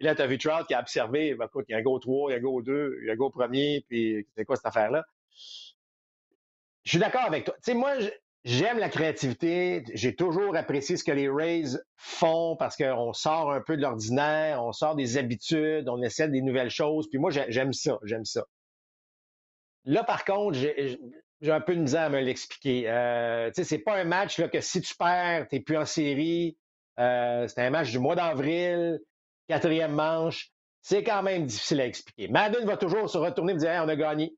Là, 0.00 0.14
tu 0.14 0.20
as 0.20 0.26
vu 0.26 0.36
Trout 0.36 0.66
qui 0.66 0.74
a 0.74 0.80
observé, 0.80 1.34
ben, 1.34 1.46
écoute, 1.46 1.64
il 1.68 1.72
y 1.72 1.74
a 1.74 1.78
un 1.78 1.82
go 1.82 1.98
3, 1.98 2.30
il 2.30 2.34
y 2.34 2.36
a 2.36 2.38
un 2.38 2.42
go 2.42 2.60
2, 2.60 2.98
il 3.00 3.06
y 3.06 3.10
a 3.10 3.14
un 3.14 3.16
go 3.16 3.30
premier, 3.30 3.84
puis 3.88 4.26
c'est 4.36 4.44
quoi 4.44 4.56
cette 4.56 4.66
affaire-là? 4.66 5.04
Je 6.88 6.92
suis 6.92 7.00
d'accord 7.00 7.26
avec 7.26 7.44
toi. 7.44 7.54
Tu 7.56 7.64
sais, 7.64 7.74
moi, 7.74 7.92
j'aime 8.44 8.78
la 8.78 8.88
créativité. 8.88 9.84
J'ai 9.92 10.16
toujours 10.16 10.56
apprécié 10.56 10.96
ce 10.96 11.04
que 11.04 11.12
les 11.12 11.28
Rays 11.28 11.76
font 11.96 12.56
parce 12.56 12.78
qu'on 12.78 13.12
sort 13.12 13.52
un 13.52 13.60
peu 13.60 13.76
de 13.76 13.82
l'ordinaire, 13.82 14.64
on 14.64 14.72
sort 14.72 14.96
des 14.96 15.18
habitudes, 15.18 15.86
on 15.90 16.00
essaie 16.00 16.30
des 16.30 16.40
nouvelles 16.40 16.70
choses. 16.70 17.06
Puis 17.10 17.18
moi, 17.18 17.30
j'aime 17.30 17.74
ça, 17.74 17.98
j'aime 18.04 18.24
ça. 18.24 18.46
Là, 19.84 20.02
par 20.02 20.24
contre, 20.24 20.58
j'ai 20.58 21.52
un 21.52 21.60
peu 21.60 21.76
de 21.76 21.82
misère 21.82 22.04
à 22.04 22.08
me 22.08 22.20
l'expliquer. 22.20 22.88
Euh, 22.88 23.48
tu 23.48 23.56
sais, 23.56 23.64
c'est 23.64 23.80
pas 23.80 23.96
un 23.96 24.04
match 24.04 24.38
là, 24.38 24.48
que 24.48 24.62
si 24.62 24.80
tu 24.80 24.94
perds, 24.96 25.46
tu 25.50 25.56
n'es 25.56 25.60
plus 25.60 25.76
en 25.76 25.84
série. 25.84 26.56
Euh, 26.98 27.46
c'est 27.48 27.60
un 27.60 27.68
match 27.68 27.90
du 27.90 27.98
mois 27.98 28.16
d'avril, 28.16 28.98
quatrième 29.46 29.92
manche. 29.92 30.52
C'est 30.80 31.04
quand 31.04 31.22
même 31.22 31.44
difficile 31.44 31.82
à 31.82 31.86
expliquer. 31.86 32.28
Madden 32.28 32.64
va 32.64 32.78
toujours 32.78 33.10
se 33.10 33.18
retourner 33.18 33.52
et 33.52 33.56
dire 33.56 33.82
on 33.84 33.88
a 33.88 33.96
gagné. 33.96 34.34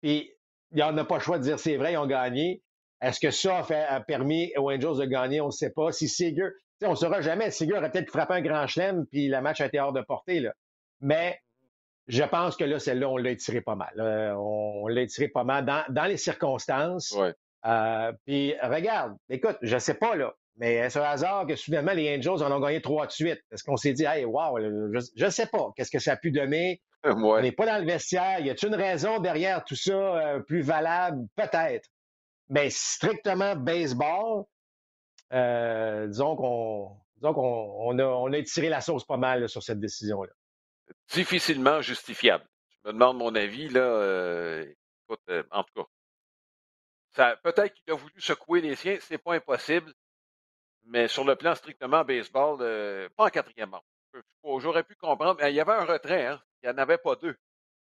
Puis 0.00 0.33
il 0.74 0.82
en 0.82 0.96
a 0.98 1.04
pas 1.04 1.16
le 1.16 1.20
choix 1.20 1.38
de 1.38 1.44
dire 1.44 1.58
c'est 1.58 1.76
vrai, 1.76 1.92
ils 1.92 1.96
ont 1.96 2.06
gagné. 2.06 2.62
Est-ce 3.00 3.20
que 3.20 3.30
ça 3.30 3.64
a, 3.68 4.00
permis 4.00 4.52
aux 4.56 4.70
Angels 4.70 4.98
de 4.98 5.04
gagner? 5.04 5.40
On 5.40 5.46
ne 5.46 5.50
sait 5.50 5.70
pas. 5.70 5.92
Si 5.92 6.08
Seager, 6.08 6.48
on 6.82 6.90
ne 6.90 6.94
saura 6.94 7.20
jamais. 7.20 7.50
Seager 7.50 7.74
aurait 7.74 7.90
peut-être 7.90 8.10
frappé 8.10 8.34
un 8.34 8.40
grand 8.40 8.66
chelem, 8.66 9.06
puis 9.06 9.28
le 9.28 9.40
match 9.40 9.60
a 9.60 9.66
été 9.66 9.78
hors 9.78 9.92
de 9.92 10.00
portée. 10.00 10.40
Là. 10.40 10.52
Mais 11.00 11.38
je 12.08 12.24
pense 12.24 12.56
que 12.56 12.64
là, 12.64 12.78
celle-là, 12.78 13.08
on 13.08 13.16
l'a 13.16 13.30
étiré 13.30 13.60
pas 13.60 13.74
mal. 13.74 13.92
on, 14.38 14.86
l'a 14.88 15.02
étiré 15.02 15.28
pas 15.28 15.44
mal 15.44 15.64
dans, 15.64 16.04
les 16.04 16.16
circonstances. 16.16 17.16
Euh, 17.66 18.12
puis 18.26 18.54
regarde, 18.62 19.16
écoute, 19.28 19.56
je 19.62 19.74
ne 19.74 19.80
sais 19.80 19.94
pas, 19.94 20.16
là. 20.16 20.34
Mais 20.56 20.74
est-ce 20.74 20.98
un 20.98 21.02
hasard 21.02 21.46
que 21.46 21.56
soudainement 21.56 21.92
les 21.92 22.16
Angels 22.16 22.42
en 22.44 22.52
ont 22.52 22.60
gagné 22.60 22.80
trois 22.80 23.06
de 23.06 23.12
suite? 23.12 23.40
Est-ce 23.50 23.64
qu'on 23.64 23.76
s'est 23.76 23.92
dit, 23.92 24.04
hey, 24.04 24.24
wow, 24.24 24.58
je 24.60 25.24
ne 25.24 25.30
sais 25.30 25.46
pas, 25.46 25.72
qu'est-ce 25.76 25.90
que 25.90 25.98
ça 25.98 26.12
a 26.12 26.16
pu 26.16 26.30
donner? 26.30 26.80
On 27.04 27.40
n'est 27.40 27.52
pas 27.52 27.66
dans 27.66 27.78
le 27.78 27.84
vestiaire. 27.84 28.40
Y 28.40 28.50
a-t-il 28.50 28.68
une 28.72 28.80
raison 28.80 29.18
derrière 29.18 29.64
tout 29.64 29.76
ça 29.76 29.92
euh, 29.92 30.40
plus 30.40 30.62
valable? 30.62 31.26
Peut-être. 31.36 31.88
Mais 32.48 32.70
strictement 32.70 33.56
baseball, 33.56 34.44
euh, 35.32 36.06
disons 36.06 36.36
qu'on 36.36 36.98
on 37.20 37.98
a, 37.98 38.04
on 38.04 38.32
a 38.32 38.38
étiré 38.38 38.68
la 38.68 38.80
sauce 38.80 39.04
pas 39.04 39.16
mal 39.16 39.48
sur 39.48 39.62
cette 39.62 39.80
décision-là. 39.80 40.32
Difficilement 41.08 41.80
justifiable. 41.80 42.44
Je 42.70 42.88
me 42.88 42.92
demande 42.92 43.18
mon 43.18 43.34
avis, 43.34 43.68
là. 43.68 43.80
Euh, 43.80 44.72
en 45.50 45.64
tout 45.64 45.86
cas. 47.14 47.36
Peut-être 47.42 47.74
qu'il 47.74 47.92
a 47.92 47.96
voulu 47.96 48.20
secouer 48.20 48.60
les 48.60 48.76
siens, 48.76 48.98
c'est 49.00 49.18
pas 49.18 49.34
impossible. 49.34 49.92
Mais 50.86 51.08
sur 51.08 51.24
le 51.24 51.36
plan 51.36 51.54
strictement 51.54 52.04
baseball, 52.04 52.58
euh, 52.60 53.08
pas 53.16 53.26
en 53.26 53.30
quatrième 53.30 53.70
manche. 53.70 53.82
J'aurais 54.62 54.84
pu 54.84 54.94
comprendre. 54.96 55.42
Il 55.46 55.54
y 55.54 55.60
avait 55.60 55.72
un 55.72 55.84
retrait, 55.84 56.26
hein? 56.26 56.42
Il 56.64 56.68
n'y 56.70 56.76
en 56.76 56.78
avait 56.78 56.96
pas 56.96 57.14
deux. 57.16 57.36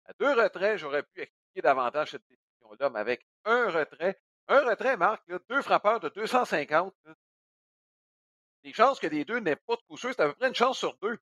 À 0.07 0.15
deux 0.15 0.33
retraits, 0.33 0.79
j'aurais 0.79 1.03
pu 1.03 1.21
expliquer 1.21 1.61
davantage 1.61 2.13
cette 2.13 2.27
décision-là, 2.27 2.89
mais 2.89 2.99
avec 2.99 3.27
un 3.45 3.71
retrait, 3.71 4.19
un 4.49 4.65
retrait, 4.65 4.97
Marc, 4.97 5.23
deux 5.51 5.61
frappeurs 5.61 6.01
de 6.01 6.09
250, 6.09 6.95
les 8.63 8.73
chances 8.73 8.99
que 8.99 9.07
les 9.07 9.27
deux 9.27 9.39
n'aient 9.41 9.57
pas 9.57 9.77
de 9.77 9.83
coup 9.83 9.99
sûr, 9.99 10.15
c'est 10.15 10.23
à 10.23 10.29
peu 10.29 10.35
près 10.35 10.49
une 10.49 10.55
chance 10.55 10.79
sur 10.79 10.97
deux. 10.97 11.19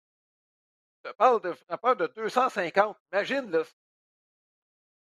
Je 1.05 1.11
parle 1.11 1.41
de 1.41 1.53
frappeurs 1.53 1.97
de 1.97 2.07
250. 2.07 2.97
Imagine, 3.13 3.51
là. 3.51 3.65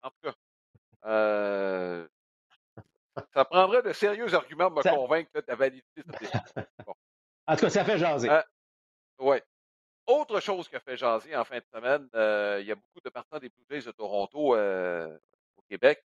En 0.02 0.10
tout 0.10 0.16
cas. 0.24 0.34
Euh, 1.04 2.08
ça 3.32 3.44
prendrait 3.44 3.82
de 3.82 3.92
sérieux 3.92 4.34
arguments 4.34 4.72
pour 4.72 4.84
me 4.84 4.96
convaincre 4.96 5.30
de 5.34 5.44
la 5.46 5.54
validité 5.54 6.02
de 6.02 6.12
cette 6.20 6.68
En 7.46 7.54
tout 7.54 7.60
cas, 7.60 7.70
ça 7.70 7.84
fait 7.84 7.98
jaser. 7.98 8.28
Euh, 8.28 8.42
oui. 9.20 9.38
Autre 10.06 10.40
chose 10.40 10.68
qui 10.68 10.76
a 10.76 10.80
fait 10.80 10.96
jaser 10.96 11.34
en 11.34 11.44
fin 11.44 11.58
de 11.58 11.64
semaine, 11.72 12.08
euh, 12.14 12.58
il 12.60 12.66
y 12.66 12.72
a 12.72 12.74
beaucoup 12.74 13.00
de 13.02 13.08
partisans 13.08 13.40
des 13.40 13.48
Blue 13.48 13.64
Jays 13.70 13.86
de 13.86 13.90
Toronto 13.92 14.54
euh, 14.54 15.16
au 15.56 15.62
Québec. 15.62 16.04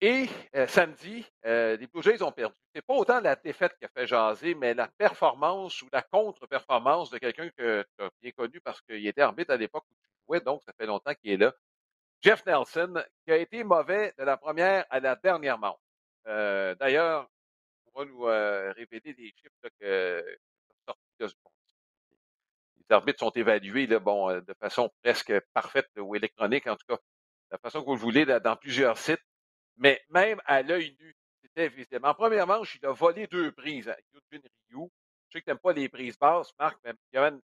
Et 0.00 0.28
samedi, 0.66 1.24
les 1.44 1.86
Blue 1.86 2.02
Jays 2.02 2.22
ont 2.22 2.32
perdu. 2.32 2.56
C'est 2.74 2.82
pas 2.82 2.94
autant 2.94 3.20
la 3.20 3.36
défaite 3.36 3.76
qui 3.78 3.84
a 3.84 3.88
fait 3.88 4.04
jaser, 4.04 4.56
mais 4.56 4.74
la 4.74 4.88
performance 4.88 5.80
ou 5.82 5.88
la 5.92 6.02
contre-performance 6.02 7.10
de 7.10 7.18
quelqu'un 7.18 7.50
que 7.50 7.86
tu 7.96 8.04
as 8.04 8.10
bien 8.20 8.32
connu 8.32 8.60
parce 8.60 8.80
qu'il 8.80 9.06
était 9.06 9.20
arbitre 9.20 9.52
à 9.52 9.56
l'époque 9.56 9.84
où 9.88 9.94
tu 9.94 10.10
jouais, 10.26 10.40
donc 10.40 10.60
ça 10.64 10.72
fait 10.72 10.86
longtemps 10.86 11.14
qu'il 11.14 11.30
est 11.30 11.36
là. 11.36 11.54
Jeff 12.22 12.46
Nelson, 12.46 12.94
qui 13.24 13.32
a 13.32 13.36
été 13.36 13.64
mauvais 13.64 14.14
de 14.16 14.22
la 14.22 14.36
première 14.36 14.86
à 14.90 15.00
la 15.00 15.16
dernière 15.16 15.58
manche. 15.58 15.78
Euh, 16.28 16.74
d'ailleurs, 16.76 17.28
on 17.86 17.90
pourra 17.90 18.04
nous 18.04 18.26
euh, 18.28 18.72
révéler 18.72 19.12
des 19.12 19.34
chiffres 19.36 19.68
que, 19.80 20.24
les 21.18 21.26
arbitres 22.92 23.20
sont 23.20 23.30
évalués 23.30 23.86
bon, 23.98 24.30
euh, 24.30 24.40
de 24.40 24.54
façon 24.54 24.90
presque 25.02 25.32
parfaite 25.52 25.88
ou 25.98 26.14
électronique, 26.14 26.66
en 26.66 26.76
tout 26.76 26.86
cas, 26.86 26.96
de 26.96 27.52
la 27.52 27.58
façon 27.58 27.80
que 27.80 27.86
vous 27.86 27.94
le 27.94 28.00
voulez, 28.00 28.24
dans 28.24 28.56
plusieurs 28.56 28.98
sites. 28.98 29.22
Mais 29.76 30.02
même 30.10 30.40
à 30.44 30.62
l'œil 30.62 30.96
nu, 31.00 31.16
c'était 31.42 31.68
visible. 31.68 32.06
En 32.06 32.14
première 32.14 32.46
manche, 32.46 32.76
il 32.80 32.86
a 32.86 32.92
volé 32.92 33.26
deux 33.26 33.52
prises 33.52 33.88
à 33.88 33.96
Eugene 34.14 34.42
Ryu. 34.70 34.88
Je 35.28 35.32
sais 35.32 35.40
que 35.40 35.44
tu 35.44 35.50
n'aimes 35.50 35.58
pas 35.58 35.72
les 35.72 35.88
prises 35.88 36.18
basses, 36.18 36.52
Marc, 36.58 36.78
mais 36.84 36.92
il 37.12 37.16
y 37.16 37.18
avait 37.18 37.34
une 37.34 37.42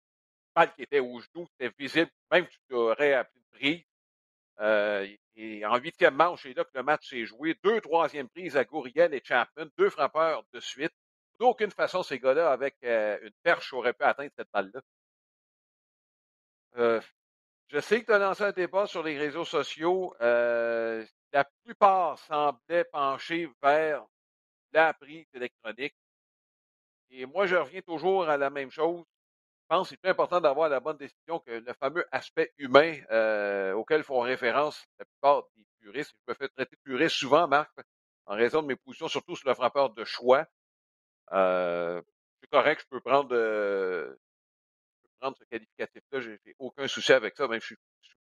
balle 0.56 0.74
qui 0.74 0.84
était 0.84 1.00
au 1.00 1.20
genou, 1.20 1.48
c'était 1.48 1.74
visible. 1.78 2.12
Même 2.32 2.48
tu 2.48 2.76
aurais 2.76 3.14
appelé 3.14 3.42
une 3.42 3.60
prise. 3.60 3.84
Euh, 4.60 5.08
et 5.36 5.66
en 5.66 5.78
huitième 5.78 6.16
manche, 6.16 6.44
c'est 6.44 6.54
là 6.54 6.64
que 6.64 6.72
le 6.76 6.84
match 6.84 7.10
s'est 7.10 7.26
joué. 7.26 7.56
Deux 7.64 7.82
troisième 7.82 8.30
prises 8.30 8.58
à 8.58 8.64
Gouriel 8.64 9.14
et 9.14 9.22
Chapman, 9.24 9.66
deux 9.78 9.90
frappeurs 9.90 10.44
de 10.54 10.60
suite. 10.60 10.94
D'aucune 11.40 11.72
façon, 11.72 12.04
ces 12.04 12.20
gars-là, 12.20 12.52
avec 12.52 12.76
euh, 12.84 13.18
une 13.24 13.34
perche, 13.42 13.74
auraient 13.74 13.94
pu 13.94 14.04
atteindre 14.04 14.32
cette 14.38 14.52
balle-là. 14.54 14.82
Euh, 16.78 17.02
je 17.68 17.80
sais 17.80 18.02
que 18.02 18.08
tu 18.08 18.14
as 18.14 18.20
lancé 18.20 18.44
un 18.44 18.52
débat 18.52 18.88
sur 18.88 19.04
les 19.04 19.18
réseaux 19.18 19.46
sociaux. 19.46 20.16
la 20.20 21.46
plupart 21.64 22.20
semblaient 22.20 22.86
pencher 22.86 23.50
vers 23.62 24.06
la 24.74 24.94
prise 24.94 25.26
électronique. 25.34 25.96
Et 27.10 27.26
moi, 27.26 27.46
je 27.46 27.56
reviens 27.56 27.82
toujours 27.82 28.28
à 28.30 28.38
la 28.38 28.50
même 28.50 28.72
chose 28.72 29.06
pense 29.72 29.88
que 29.88 29.90
c'est 29.92 30.02
plus 30.02 30.10
important 30.10 30.42
d'avoir 30.42 30.68
la 30.68 30.82
bonne 30.82 30.98
décision 30.98 31.40
que 31.40 31.52
le 31.52 31.74
fameux 31.80 32.06
aspect 32.12 32.54
humain 32.58 32.94
euh, 33.10 33.72
auquel 33.74 34.04
font 34.04 34.20
référence 34.20 34.86
la 35.00 35.06
plupart 35.06 35.44
des 35.56 35.64
puristes. 35.80 36.14
Je 36.28 36.32
me 36.32 36.36
fais 36.36 36.50
traiter 36.50 36.76
de 36.76 36.82
puriste 36.84 37.16
souvent, 37.16 37.48
Marc, 37.48 37.72
en 38.26 38.36
raison 38.36 38.62
de 38.62 38.68
mes 38.68 38.76
positions, 38.76 39.08
surtout 39.08 39.38
sur 39.38 39.48
le 39.48 39.56
frappeur 39.56 39.92
de 39.92 40.04
choix. 40.04 40.46
Euh, 41.32 42.02
c'est 42.42 42.50
correct, 42.50 42.82
je 42.82 42.88
peux 42.90 43.00
prendre, 43.00 43.30
euh, 43.32 44.14
je 44.14 44.31
ce 45.22 45.44
qualificatif-là, 45.46 46.20
j'ai 46.22 46.56
aucun 46.60 46.88
souci 46.88 47.14
avec 47.14 47.36
ça, 47.36 47.48
même 47.48 47.62
je 47.62 47.68
suis, 47.68 47.76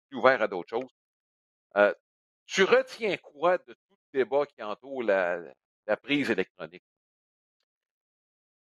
plus 0.08 0.18
ouvert 0.18 0.42
à 0.42 0.48
d'autres 0.48 0.68
choses. 0.68 0.90
Euh, 1.76 1.94
tu 2.46 2.64
retiens 2.64 3.16
quoi 3.18 3.58
de 3.58 3.72
tout 3.72 3.96
le 4.12 4.18
débat 4.20 4.44
qui 4.46 4.62
entoure 4.62 5.02
la 5.04 5.96
prise 6.02 6.30
électronique? 6.30 6.82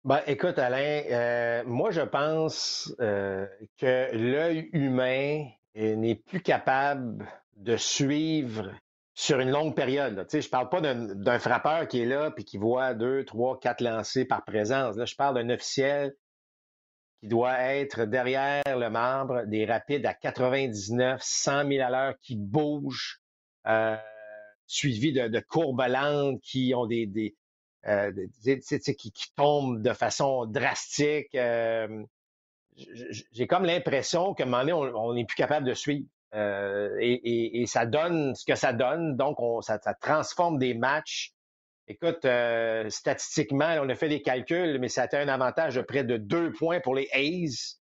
Ben, 0.03 0.19
écoute, 0.25 0.57
Alain, 0.57 1.03
euh, 1.11 1.63
moi, 1.67 1.91
je 1.91 2.01
pense 2.01 2.91
euh, 2.99 3.45
que 3.77 4.09
l'œil 4.15 4.67
humain 4.73 5.47
n'est 5.75 6.15
plus 6.15 6.41
capable 6.41 7.27
de 7.57 7.77
suivre 7.77 8.71
sur 9.13 9.39
une 9.39 9.51
longue 9.51 9.75
période. 9.75 10.25
Je 10.31 10.37
ne 10.37 10.49
parle 10.49 10.69
pas 10.69 10.81
d'un 10.81 11.37
frappeur 11.37 11.87
qui 11.87 12.01
est 12.01 12.05
là 12.07 12.31
puis 12.31 12.45
qui 12.45 12.57
voit 12.57 12.95
deux, 12.95 13.23
trois, 13.25 13.59
quatre 13.59 13.81
lancés 13.81 14.25
par 14.25 14.43
présence. 14.43 14.95
Là, 14.95 15.05
je 15.05 15.15
parle 15.15 15.35
d'un 15.35 15.53
officiel 15.53 16.15
qui 17.21 17.27
doit 17.27 17.59
être 17.59 18.05
derrière 18.05 18.63
le 18.65 18.89
membre 18.89 19.45
des 19.45 19.65
rapides 19.65 20.05
à 20.05 20.13
99, 20.13 21.21
100 21.23 21.67
000 21.67 21.85
à 21.85 21.89
l'heure, 21.89 22.15
qui 22.19 22.35
bouge, 22.35 23.21
euh, 23.67 23.95
suivi 24.65 25.13
de, 25.13 25.27
de, 25.27 25.39
courbes 25.39 25.83
qui 26.41 26.73
ont 26.75 26.87
des, 26.87 27.05
des 27.05 27.35
euh, 27.87 28.11
qui, 28.43 29.11
qui, 29.11 29.33
tombent 29.35 29.81
de 29.81 29.93
façon 29.93 30.45
drastique. 30.45 31.33
Euh, 31.35 32.03
j'ai 33.31 33.47
comme 33.47 33.65
l'impression 33.65 34.33
qu'à 34.33 34.43
un 34.43 34.47
moment 34.47 34.59
donné, 34.59 34.73
on 34.73 35.13
n'est 35.13 35.25
plus 35.25 35.35
capable 35.35 35.65
de 35.65 35.73
suivre. 35.73 36.07
Euh, 36.33 36.95
et, 36.99 37.65
ça 37.67 37.85
donne 37.85 38.35
ce 38.35 38.45
que 38.45 38.55
ça 38.55 38.73
donne. 38.73 39.17
Donc, 39.17 39.39
on, 39.39 39.61
ça, 39.61 39.79
transforme 39.99 40.57
des 40.57 40.73
matchs. 40.73 41.33
Écoute, 41.87 42.25
euh, 42.25 42.89
statistiquement, 42.89 43.75
on 43.81 43.89
a 43.89 43.95
fait 43.95 44.09
des 44.09 44.21
calculs, 44.21 44.79
mais 44.79 44.87
ça 44.87 45.07
a 45.11 45.17
un 45.17 45.27
avantage 45.27 45.75
de 45.75 45.81
près 45.81 46.03
de 46.03 46.17
deux 46.17 46.51
points 46.53 46.79
pour 46.79 46.95
les 46.95 47.09
A's 47.11 47.79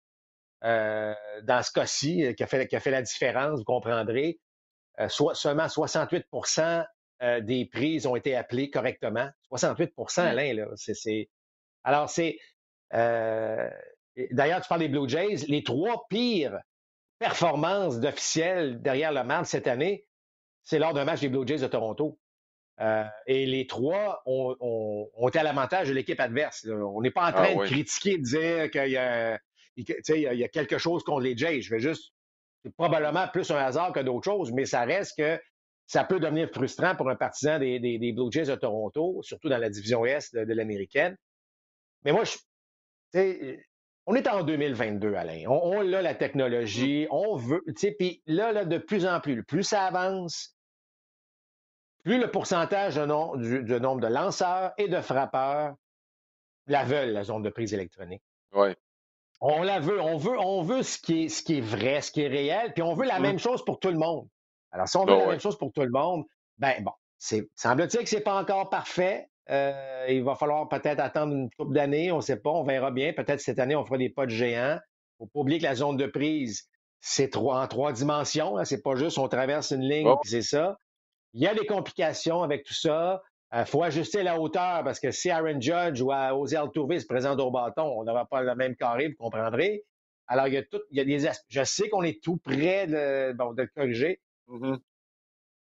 euh, 0.64 1.14
dans 1.42 1.62
ce 1.62 1.72
cas-ci, 1.72 2.34
qui, 2.36 2.42
a 2.42 2.46
fait, 2.46 2.66
qui 2.66 2.76
a 2.76 2.80
fait 2.80 2.90
la 2.90 3.02
différence, 3.02 3.58
vous 3.58 3.64
comprendrez. 3.64 4.38
seulement 5.08 5.66
68% 5.66 6.86
des 7.42 7.66
prises 7.66 8.06
ont 8.06 8.16
été 8.16 8.36
appelées 8.36 8.70
correctement. 8.70 9.28
68% 9.52 9.90
mmh. 9.90 10.26
Alain, 10.26 10.54
là. 10.54 10.66
C'est, 10.76 11.28
Alors, 11.84 12.08
c'est. 12.08 12.38
D'ailleurs, 12.92 14.60
tu 14.60 14.68
parles 14.68 14.80
des 14.80 14.88
Blue 14.88 15.08
Jays. 15.08 15.44
Les 15.48 15.62
trois 15.62 16.06
pires 16.08 16.58
performance 17.18 17.98
d'officiel 17.98 18.80
derrière 18.80 19.12
le 19.12 19.24
marbre 19.24 19.46
cette 19.46 19.66
année, 19.66 20.06
c'est 20.62 20.78
lors 20.78 20.94
d'un 20.94 21.04
match 21.04 21.20
des 21.20 21.28
Blue 21.28 21.46
Jays 21.46 21.58
de 21.58 21.66
Toronto. 21.66 22.18
Euh, 22.80 23.04
et 23.26 23.44
les 23.46 23.66
trois 23.66 24.22
ont, 24.26 24.54
ont, 24.60 25.28
été 25.28 25.40
à 25.40 25.42
l'avantage 25.42 25.88
de 25.88 25.94
l'équipe 25.94 26.20
adverse. 26.20 26.66
On 26.66 27.00
n'est 27.00 27.10
pas 27.10 27.22
en 27.22 27.26
ah 27.26 27.32
train 27.32 27.56
de 27.56 27.66
critiquer, 27.66 28.18
de 28.18 28.22
dire 28.22 28.70
qu'il 28.70 28.92
y, 28.92 28.96
a, 28.96 29.38
il 29.76 30.38
y 30.38 30.44
a 30.44 30.48
quelque 30.48 30.78
chose 30.78 31.02
contre 31.02 31.22
les 31.22 31.36
Jays. 31.36 31.60
Je 31.60 31.70
vais 31.70 31.80
juste, 31.80 32.12
c'est 32.64 32.74
probablement 32.74 33.26
plus 33.28 33.50
un 33.50 33.56
hasard 33.56 33.92
que 33.92 34.00
d'autres 34.00 34.24
choses, 34.24 34.52
mais 34.52 34.64
ça 34.64 34.84
reste 34.84 35.16
que 35.18 35.40
ça 35.86 36.04
peut 36.04 36.20
devenir 36.20 36.50
frustrant 36.50 36.94
pour 36.94 37.08
un 37.10 37.16
partisan 37.16 37.58
des, 37.58 37.80
des, 37.80 38.12
Blue 38.12 38.30
Jays 38.30 38.44
de 38.44 38.54
Toronto, 38.54 39.20
surtout 39.22 39.48
dans 39.48 39.58
la 39.58 39.70
division 39.70 40.04
Est 40.04 40.34
de, 40.34 40.44
de 40.44 40.54
l'américaine. 40.54 41.16
Mais 42.04 42.12
moi, 42.12 42.22
je, 42.24 43.56
on 44.06 44.14
est 44.14 44.28
en 44.28 44.42
2022, 44.42 45.14
Alain. 45.14 45.44
On, 45.48 45.80
a 45.92 46.02
la 46.02 46.14
technologie, 46.14 47.06
mm. 47.06 47.08
on 47.10 47.36
veut, 47.36 47.64
puis 47.98 48.22
là, 48.26 48.52
là, 48.52 48.64
de 48.64 48.78
plus 48.78 49.04
en 49.04 49.20
plus, 49.20 49.42
plus 49.44 49.64
ça 49.64 49.82
avance, 49.82 50.57
plus 52.08 52.18
le 52.18 52.30
pourcentage 52.30 52.94
de 52.94 53.62
du, 53.62 53.80
nombre 53.80 54.00
de 54.00 54.06
lanceurs 54.06 54.72
et 54.78 54.88
de 54.88 54.98
frappeurs 55.02 55.74
la 56.66 56.82
veulent, 56.84 57.10
la 57.10 57.22
zone 57.22 57.42
de 57.42 57.50
prise 57.50 57.74
électronique. 57.74 58.22
Oui. 58.54 58.68
On 59.42 59.62
la 59.62 59.78
veut, 59.78 60.00
on 60.00 60.16
veut, 60.16 60.38
on 60.38 60.62
veut 60.62 60.82
ce 60.82 60.98
qui 60.98 61.24
est, 61.24 61.28
ce 61.28 61.42
qui 61.42 61.58
est 61.58 61.60
vrai, 61.60 62.00
ce 62.00 62.10
qui 62.10 62.22
est 62.22 62.28
réel, 62.28 62.72
puis 62.72 62.82
on 62.82 62.94
veut 62.94 63.06
la 63.06 63.18
mm. 63.18 63.22
même 63.22 63.38
chose 63.38 63.62
pour 63.62 63.78
tout 63.78 63.90
le 63.90 63.98
monde. 63.98 64.26
Alors, 64.72 64.88
si 64.88 64.96
on 64.96 65.04
veut 65.04 65.16
ben 65.16 65.18
la 65.18 65.26
même 65.26 65.40
chose 65.40 65.58
pour 65.58 65.70
tout 65.70 65.82
le 65.82 65.90
monde, 65.90 66.24
ben 66.56 66.82
bon, 66.82 66.92
semble-t-il 67.54 68.02
que 68.02 68.08
c'est 68.08 68.22
pas 68.22 68.40
encore 68.40 68.70
parfait, 68.70 69.28
euh, 69.50 70.06
il 70.08 70.24
va 70.24 70.34
falloir 70.34 70.66
peut-être 70.66 71.00
attendre 71.00 71.34
une 71.34 71.50
couple 71.58 71.74
d'années, 71.74 72.10
on 72.10 72.16
ne 72.16 72.22
sait 72.22 72.38
pas, 72.38 72.50
on 72.50 72.64
verra 72.64 72.90
bien. 72.90 73.12
Peut-être 73.12 73.40
cette 73.40 73.58
année, 73.58 73.76
on 73.76 73.84
fera 73.84 73.98
des 73.98 74.08
pas 74.08 74.24
de 74.24 74.30
géants. 74.30 74.78
Il 75.20 75.24
ne 75.24 75.26
faut 75.26 75.30
pas 75.32 75.40
oublier 75.40 75.58
que 75.58 75.64
la 75.64 75.74
zone 75.74 75.98
de 75.98 76.06
prise, 76.06 76.68
c'est 77.02 77.36
en 77.36 77.66
trois 77.66 77.92
dimensions. 77.92 78.56
Hein. 78.56 78.64
C'est 78.64 78.82
pas 78.82 78.94
juste 78.94 79.18
on 79.18 79.28
traverse 79.28 79.72
une 79.72 79.82
ligne 79.82 80.06
et 80.06 80.10
oh. 80.10 80.20
c'est 80.24 80.42
ça. 80.42 80.78
Il 81.34 81.42
y 81.42 81.46
a 81.46 81.54
des 81.54 81.66
complications 81.66 82.42
avec 82.42 82.64
tout 82.64 82.74
ça. 82.74 83.22
Il 83.52 83.58
euh, 83.58 83.64
faut 83.64 83.82
ajuster 83.82 84.22
la 84.22 84.38
hauteur 84.38 84.84
parce 84.84 85.00
que 85.00 85.10
si 85.10 85.30
Aaron 85.30 85.60
Judge 85.60 86.00
ou 86.02 86.12
Ozzy 86.12 86.56
Altuve 86.56 86.98
se 86.98 87.06
présente 87.06 87.40
au 87.40 87.50
bâton, 87.50 87.84
on 87.84 88.04
n'aura 88.04 88.26
pas 88.26 88.42
le 88.42 88.54
même 88.54 88.76
carré, 88.76 89.08
vous 89.08 89.16
comprendrez. 89.16 89.84
Alors, 90.26 90.46
il 90.48 90.54
y 90.54 90.58
a, 90.58 90.62
tout, 90.62 90.80
il 90.90 90.98
y 90.98 91.00
a 91.00 91.04
des 91.04 91.26
aspects. 91.26 91.46
Je 91.48 91.64
sais 91.64 91.88
qu'on 91.88 92.02
est 92.02 92.22
tout 92.22 92.36
près 92.36 92.86
de, 92.86 93.32
de 93.32 93.62
le 93.62 93.70
corriger. 93.74 94.20
Mm-hmm. 94.48 94.78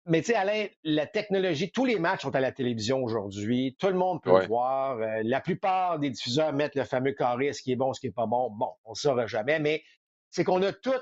Mais 0.08 0.22
tu 0.22 0.28
sais, 0.28 0.36
Alain, 0.36 0.68
la 0.84 1.06
technologie, 1.06 1.70
tous 1.72 1.84
les 1.84 2.00
matchs 2.00 2.22
sont 2.22 2.36
à 2.36 2.40
la 2.40 2.54
télévision 2.54 3.04
aujourd'hui. 3.04 3.76
Tout 3.78 3.88
le 3.88 3.94
monde 3.94 4.22
peut 4.22 4.40
le 4.40 4.48
voir. 4.48 5.00
Euh, 5.00 5.22
la 5.24 5.42
plupart 5.42 6.00
des 6.00 6.10
diffuseurs 6.10 6.54
mettent 6.54 6.76
le 6.76 6.86
fameux 6.86 7.12
carré, 7.12 7.52
ce 7.52 7.62
qui 7.62 7.74
est 7.74 7.76
bon, 7.76 7.94
ce 7.94 8.00
qui 8.00 8.08
est 8.08 8.12
pas 8.12 8.26
bon. 8.26 8.50
Bon, 8.52 8.72
on 8.86 8.92
ne 8.92 8.96
saura 8.96 9.28
jamais, 9.28 9.60
mais 9.60 9.84
c'est 10.30 10.46
qu'on 10.46 10.62
a 10.64 10.72
tout. 10.72 10.94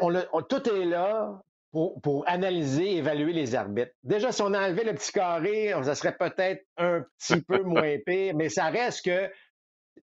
On, 0.00 0.12
on, 0.32 0.42
tout 0.42 0.68
est 0.68 0.84
là 0.84 1.40
pour, 1.72 2.00
pour, 2.02 2.28
analyser, 2.28 2.96
évaluer 2.96 3.32
les 3.32 3.54
arbitres. 3.54 3.92
Déjà, 4.02 4.30
si 4.30 4.42
on 4.42 4.54
enlevait 4.54 4.84
le 4.84 4.94
petit 4.94 5.10
carré, 5.10 5.74
ça 5.82 5.94
serait 5.94 6.16
peut-être 6.16 6.64
un 6.76 7.04
petit 7.18 7.40
peu 7.40 7.62
moins 7.62 7.96
pire, 8.04 8.34
mais 8.36 8.48
ça 8.48 8.66
reste 8.66 9.04
que 9.04 9.30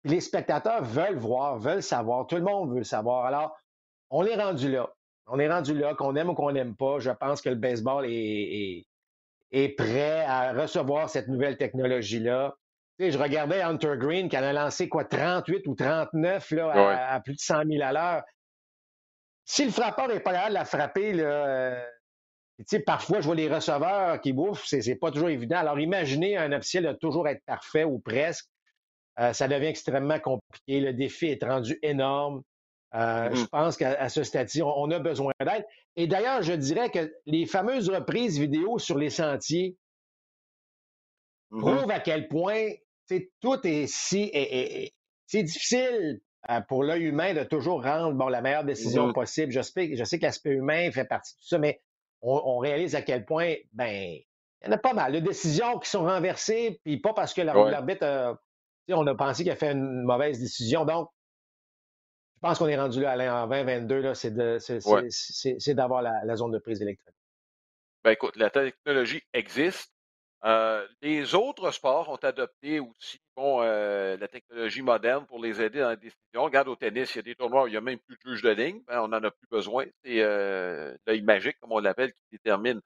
les 0.04 0.22
spectateurs 0.22 0.84
veulent 0.84 1.18
voir, 1.18 1.58
veulent 1.58 1.84
savoir. 1.84 2.28
Tout 2.28 2.36
le 2.36 2.44
monde 2.44 2.76
veut 2.76 2.84
savoir. 2.84 3.26
Alors, 3.26 3.58
on 4.10 4.26
est 4.26 4.36
rendu 4.36 4.72
là. 4.72 4.90
On 5.28 5.40
est 5.40 5.50
rendu 5.50 5.74
là, 5.74 5.96
qu'on 5.96 6.16
aime 6.16 6.30
ou 6.30 6.34
qu'on 6.36 6.52
n'aime 6.52 6.76
pas. 6.76 7.00
Je 7.00 7.10
pense 7.10 7.42
que 7.42 7.50
le 7.50 7.56
baseball 7.56 8.06
est, 8.08 8.86
est, 9.52 9.70
prêt 9.70 10.24
à 10.26 10.54
recevoir 10.54 11.10
cette 11.10 11.28
nouvelle 11.28 11.58
technologie-là. 11.58 12.54
Tu 13.00 13.06
sais, 13.06 13.12
je 13.12 13.18
regardais 13.18 13.62
Hunter 13.62 13.96
Green 13.98 14.30
qui 14.30 14.38
en 14.38 14.44
a 14.44 14.54
lancé 14.54 14.88
quoi, 14.88 15.04
38 15.04 15.68
ou 15.68 15.74
39 15.74 16.52
là, 16.52 17.10
à, 17.10 17.20
plus 17.20 17.34
de 17.34 17.40
100 17.40 17.64
000 17.66 17.84
à 17.84 17.92
l'heure. 17.92 18.24
Si 19.46 19.64
le 19.64 19.72
frappeur 19.72 20.08
n'est 20.08 20.20
pas 20.20 20.32
capable 20.32 20.50
de 20.50 20.54
la 20.56 20.66
frapper, 20.66 21.14
là, 21.14 21.24
euh, 21.24 22.80
parfois, 22.86 23.22
je 23.22 23.26
vois 23.28 23.36
les 23.36 23.48
receveurs 23.48 24.20
qui 24.20 24.34
bouffent, 24.34 24.66
c'est 24.66 24.96
pas 24.96 25.12
toujours 25.12 25.30
évident. 25.30 25.58
Alors, 25.58 25.80
imaginez 25.80 26.36
un 26.36 26.52
officiel 26.52 26.86
de 26.86 26.94
toujours 26.94 27.28
être 27.28 27.44
parfait 27.46 27.84
ou 27.84 28.00
presque. 28.00 28.48
Euh, 29.20 29.34
ça 29.34 29.48
devient 29.48 29.68
extrêmement 29.68 30.20
compliqué. 30.20 30.82
Le 30.82 30.94
défi 30.94 31.28
est 31.28 31.44
rendu 31.44 31.78
énorme. 31.84 32.42
Euh, 32.96 33.30
je 33.34 33.44
mmh. 33.44 33.48
pense 33.48 33.78
qu'à 33.78 34.10
ce 34.10 34.24
stade-ci, 34.24 34.64
on, 34.64 34.90
a 34.90 35.00
besoin 35.00 35.32
d'aide. 35.40 35.66
Et 35.96 36.08
d'ailleurs, 36.08 36.42
je 36.42 36.54
dirais 36.54 36.90
que 36.90 37.14
les 37.26 37.46
fameuses 37.46 37.90
reprises 37.90 38.40
vidéo 38.40 38.80
sur 38.80 38.98
les 38.98 39.10
sentiers 39.10 39.78
mmh 41.52 41.60
prouvent 41.60 41.92
à 41.92 42.00
quel 42.00 42.28
point 42.28 42.72
tout 43.40 43.60
est 43.68 43.88
si. 43.88 44.32
c'est 45.28 45.44
difficile 45.44 46.20
pour 46.68 46.84
l'œil 46.84 47.04
humain 47.04 47.34
de 47.34 47.44
toujours 47.44 47.84
rendre 47.84 48.14
bon, 48.14 48.28
la 48.28 48.42
meilleure 48.42 48.64
décision 48.64 49.08
mmh 49.08 49.14
possible. 49.14 49.52
Je 49.52 49.62
sais, 49.62 49.96
je 49.96 50.04
sais 50.04 50.20
que 50.20 50.26
l'aspect 50.26 50.52
humain 50.52 50.92
fait 50.92 51.06
partie 51.06 51.34
de 51.34 51.40
tout 51.40 51.48
ça, 51.48 51.58
mais 51.58 51.82
on, 52.22 52.58
réalise 52.58 52.96
à 52.96 53.02
quel 53.02 53.26
point, 53.26 53.54
ben, 53.74 54.18
il 54.62 54.66
y 54.66 54.70
en 54.70 54.72
a 54.72 54.78
pas 54.78 54.94
mal 54.94 55.14
de 55.14 55.20
décisions 55.20 55.78
qui 55.80 55.90
sont 55.90 56.04
renversées, 56.04 56.80
puis 56.84 56.98
pas 56.98 57.14
parce 57.14 57.34
que 57.34 57.42
l'arbitre, 57.42 58.38
on 58.90 59.06
a 59.08 59.16
pensé 59.16 59.44
qu'il 59.44 59.52
a 59.52 59.56
fait 59.56 59.72
une 59.72 60.04
mauvaise 60.04 60.40
décision. 60.40 60.86
Donc, 60.86 61.10
je 62.36 62.40
pense 62.42 62.58
qu'on 62.60 62.68
est 62.68 62.78
rendu 62.78 63.02
là, 63.02 63.12
Alain, 63.12 63.44
en 63.44 63.48
2022, 63.48 64.14
c'est 64.14 65.74
d'avoir 65.74 66.02
la, 66.02 66.36
zone 66.36 66.52
de 66.52 66.60
prise 66.60 66.82
électrique. 66.82 67.16
Ben 68.04 68.12
écoute, 68.12 68.36
la 68.36 68.50
technologie 68.52 69.24
existe. 69.34 69.95
Euh, 70.46 70.88
les 71.02 71.34
autres 71.34 71.72
sports 71.72 72.10
ont 72.10 72.18
adopté 72.18 72.80
aussi 72.80 73.20
euh, 73.40 74.16
la 74.18 74.28
technologie 74.28 74.84
moderne 74.84 75.26
pour 75.26 75.44
les 75.44 75.62
aider 75.62 75.80
dans 75.80 75.90
la 75.90 75.96
décision. 75.96 76.44
Regarde 76.44 76.68
au 76.68 76.76
tennis, 76.76 77.16
il 77.16 77.18
y 77.18 77.20
a 77.20 77.24
des 77.24 77.36
tournois 77.36 77.64
où 77.64 77.68
il 77.68 77.72
n'y 77.72 77.78
a 77.78 77.82
même 77.82 78.00
plus 78.00 78.16
de 78.16 78.30
juge 78.30 78.44
de 78.44 78.52
ligne. 78.52 78.82
Ben, 78.88 79.02
on 79.02 79.08
n'en 79.08 79.24
a 79.24 79.32
plus 79.32 79.48
besoin. 79.50 79.86
C'est 80.04 80.22
euh, 80.22 80.96
l'œil 81.08 81.22
magique, 81.22 81.58
comme 81.60 81.72
on 81.72 81.80
l'appelle, 81.80 82.14
qui 82.14 82.24
détermine, 82.32 82.80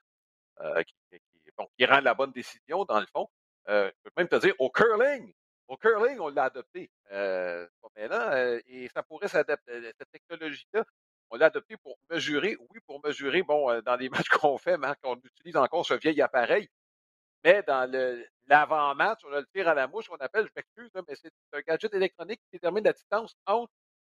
qui, 1.78 1.86
rend 1.86 2.00
la 2.02 2.14
bonne 2.14 2.32
décision, 2.32 2.86
dans 2.86 3.00
le 3.00 3.08
fond. 3.08 3.28
je 3.68 3.92
peux 4.04 4.12
même 4.16 4.30
te 4.30 4.38
dire, 4.38 4.54
au 4.60 4.70
curling, 4.70 5.34
au 5.70 5.78
curling, 5.78 6.20
on 6.20 6.30
l'a 6.30 6.46
adopté. 6.46 6.90
Euh, 7.12 7.68
maintenant, 7.96 8.32
euh, 8.32 8.60
et 8.68 8.90
ça 8.90 9.04
pourrait 9.04 9.28
s'adapter. 9.28 9.72
Euh, 9.72 9.92
cette 9.98 10.12
technologie-là, 10.12 10.84
on 11.30 11.38
l'a 11.38 11.48
adopté 11.48 11.78
pour 11.78 11.98
mesurer, 12.10 12.58
oui, 12.60 12.80
pour 12.88 13.00
mesurer, 13.06 13.44
bon, 13.44 13.70
euh, 13.70 13.82
dans 13.82 13.96
les 13.96 14.10
matchs 14.26 14.30
qu'on 14.30 14.58
fait, 14.58 14.78
Marc, 14.78 15.00
on 15.04 15.16
utilise 15.18 15.58
encore 15.58 15.86
ce 15.86 15.94
vieil 15.94 16.22
appareil. 16.22 16.68
Mais 17.44 17.64
dans 17.64 17.90
l'avant-match, 18.48 19.22
on 19.26 19.34
a 19.34 19.40
le 19.40 19.48
tir 19.48 19.68
à 19.68 19.74
la 19.74 19.88
mouche 19.88 20.08
qu'on 20.08 20.18
appelle, 20.18 20.48
je 20.48 20.52
m'excuse, 20.56 20.92
mais 21.08 21.16
c'est 21.16 21.32
un 21.54 21.62
gadget 21.62 21.94
électronique 21.94 22.42
qui 22.42 22.50
détermine 22.54 22.84
la 22.84 22.94
distance 22.94 23.36
entre. 23.46 23.72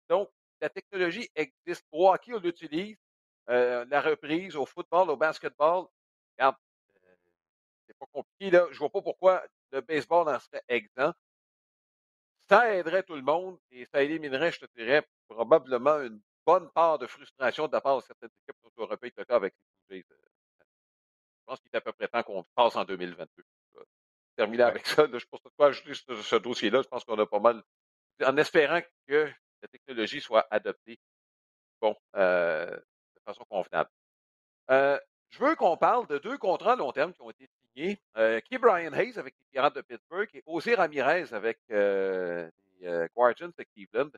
Donc, 0.09 0.29
la 0.61 0.69
technologie 0.69 1.29
existe. 1.35 1.85
Au 1.91 2.09
hockey, 2.09 2.33
on 2.33 2.39
l'utilise. 2.39 2.97
la 3.47 4.01
reprise 4.01 4.55
au 4.55 4.65
football, 4.65 5.09
au 5.09 5.17
basketball. 5.17 5.85
Regarde, 6.37 6.55
c'est 7.85 7.97
pas 7.97 8.05
compliqué, 8.11 8.51
là. 8.51 8.67
Je 8.71 8.77
vois 8.79 8.89
pas 8.89 9.01
pourquoi 9.01 9.43
le 9.71 9.81
baseball 9.81 10.29
en 10.29 10.39
serait 10.39 10.63
exempt 10.69 11.13
ça 12.49 12.73
aiderait 12.75 13.03
tout 13.03 13.15
le 13.15 13.21
monde 13.21 13.57
et 13.71 13.85
ça 13.85 14.01
éliminerait, 14.01 14.51
je 14.51 14.61
te 14.61 14.65
dirais, 14.75 15.05
probablement 15.27 15.99
une 16.01 16.21
bonne 16.45 16.69
part 16.71 16.97
de 16.97 17.07
frustration 17.07 17.67
de 17.67 17.73
la 17.73 17.81
part 17.81 17.97
de 17.97 18.03
certaines 18.03 18.29
équipes, 18.43 18.59
surtout 18.61 18.81
européennes, 18.81 19.11
avec 19.29 19.53
les 19.89 19.99
euh, 19.99 20.15
pense 21.47 21.59
qu'il 21.61 21.69
est 21.73 21.77
à 21.77 21.81
peu 21.81 21.93
près 21.93 22.07
temps 22.07 22.23
qu'on 22.23 22.43
passe 22.55 22.75
en 22.75 22.83
2022. 22.83 23.43
Terminer 24.35 24.63
avec 24.63 24.85
ça, 24.85 25.07
je 25.11 25.25
pas 25.25 25.37
quoi 25.57 25.67
ajouter 25.67 25.93
ce, 25.95 26.35
dossier-là. 26.35 26.83
Je 26.83 26.87
pense 26.87 27.03
qu'on 27.03 27.17
a 27.17 27.25
pas 27.25 27.39
mal. 27.39 27.63
En 28.23 28.37
espérant 28.37 28.81
que 29.07 29.31
la 29.61 29.67
technologie 29.67 30.21
soit 30.21 30.45
adoptée 30.51 30.99
bon, 31.81 31.95
euh, 32.15 32.69
de 32.69 33.21
façon 33.25 33.45
convenable. 33.45 33.89
Euh, 34.69 34.99
Je 35.29 35.39
veux 35.39 35.55
qu'on 35.55 35.77
parle 35.77 36.07
de 36.07 36.17
deux 36.19 36.37
contrats 36.37 36.73
à 36.73 36.75
long 36.75 36.91
terme 36.91 37.13
qui 37.13 37.21
ont 37.21 37.29
été 37.29 37.47
signés. 37.47 37.99
Euh, 38.17 38.39
Key 38.41 38.57
Brian 38.57 38.93
Hayes 38.93 39.17
avec 39.17 39.35
les 39.35 39.45
Pirates 39.51 39.75
de 39.75 39.81
Pittsburgh 39.81 40.29
et 40.33 40.43
José 40.47 40.75
Ramirez 40.75 41.33
avec 41.33 41.59
euh, 41.71 42.49
les 42.79 43.07
Guardians 43.15 43.51
de 43.57 43.63
Cleveland. 43.63 44.11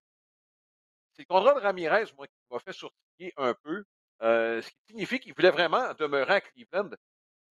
C'est 1.14 1.24
le 1.24 1.34
contrat 1.34 1.54
de 1.54 1.60
Ramirez, 1.60 2.06
moi, 2.18 2.28
qui 2.28 2.34
m'a 2.52 2.60
fait 2.60 2.74
sourciller 2.74 3.34
un 3.38 3.54
peu, 3.54 3.84
ce 4.22 4.70
qui 4.70 4.78
signifie 4.90 5.20
qu'il 5.20 5.34
voulait 5.34 5.50
vraiment 5.50 5.94
demeurer 5.94 6.36
à 6.36 6.42
Cleveland. 6.42 6.92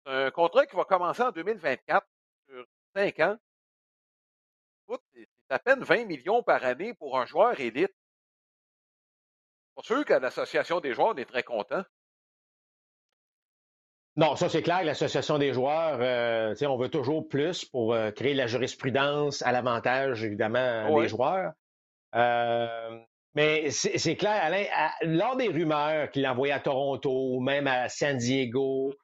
Un 0.06 0.30
contrat 0.30 0.66
qui 0.66 0.76
va 0.76 0.84
commencer 0.84 1.22
en 1.22 1.32
2024 1.32 2.06
sur 2.48 2.64
cinq 2.94 3.20
ans. 3.20 3.36
C'est 5.12 5.28
à 5.50 5.58
peine 5.58 5.82
20 5.82 6.04
millions 6.04 6.42
par 6.42 6.64
année 6.64 6.94
pour 6.94 7.18
un 7.18 7.26
joueur 7.26 7.58
élite. 7.58 7.94
Pour 9.74 9.84
sûr 9.84 10.04
qu'à 10.04 10.20
l'Association 10.20 10.80
des 10.80 10.94
joueurs, 10.94 11.08
on 11.08 11.16
est 11.16 11.24
très 11.24 11.42
content. 11.42 11.82
Non, 14.16 14.34
ça 14.34 14.48
c'est 14.48 14.62
clair. 14.62 14.82
L'Association 14.82 15.38
des 15.38 15.52
joueurs, 15.52 15.98
euh, 16.00 16.54
on 16.62 16.78
veut 16.78 16.88
toujours 16.88 17.28
plus 17.28 17.64
pour 17.66 17.92
euh, 17.92 18.10
créer 18.12 18.32
la 18.32 18.46
jurisprudence 18.46 19.42
à 19.42 19.52
l'avantage, 19.52 20.24
évidemment, 20.24 21.00
des 21.00 21.08
joueurs. 21.08 21.52
Euh, 22.14 22.98
mais 23.34 23.70
c'est 23.70 24.16
clair, 24.16 24.42
Alain, 24.42 24.64
lors 25.02 25.36
des 25.36 25.48
rumeurs 25.48 26.10
qu'il 26.10 26.26
envoyait 26.26 26.54
à 26.54 26.60
Toronto 26.60 27.10
ou 27.10 27.40
même 27.40 27.66
à 27.66 27.90
San 27.90 28.16
Diego, 28.16 28.94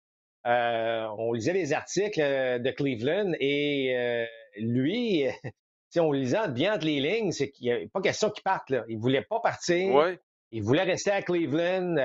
on 0.44 1.32
lisait 1.32 1.52
des 1.52 1.72
articles 1.72 2.20
de 2.20 2.70
Cleveland 2.70 3.32
et 3.40 4.26
lui, 4.58 5.24
on 5.96 6.12
lisait 6.12 6.48
bien 6.48 6.74
entre 6.74 6.86
les 6.86 7.00
lignes, 7.00 7.32
c'est 7.32 7.50
qu'il 7.50 7.66
n'y 7.66 7.72
a 7.72 7.88
pas 7.92 8.00
question 8.00 8.30
qu'il 8.30 8.42
parte. 8.42 8.70
Là. 8.70 8.84
Il 8.88 8.96
ne 8.96 9.02
voulait 9.02 9.22
pas 9.22 9.40
partir. 9.40 10.16
Il 10.50 10.62
voulait 10.62 10.82
rester 10.82 11.10
à 11.10 11.22
Cleveland. 11.22 11.96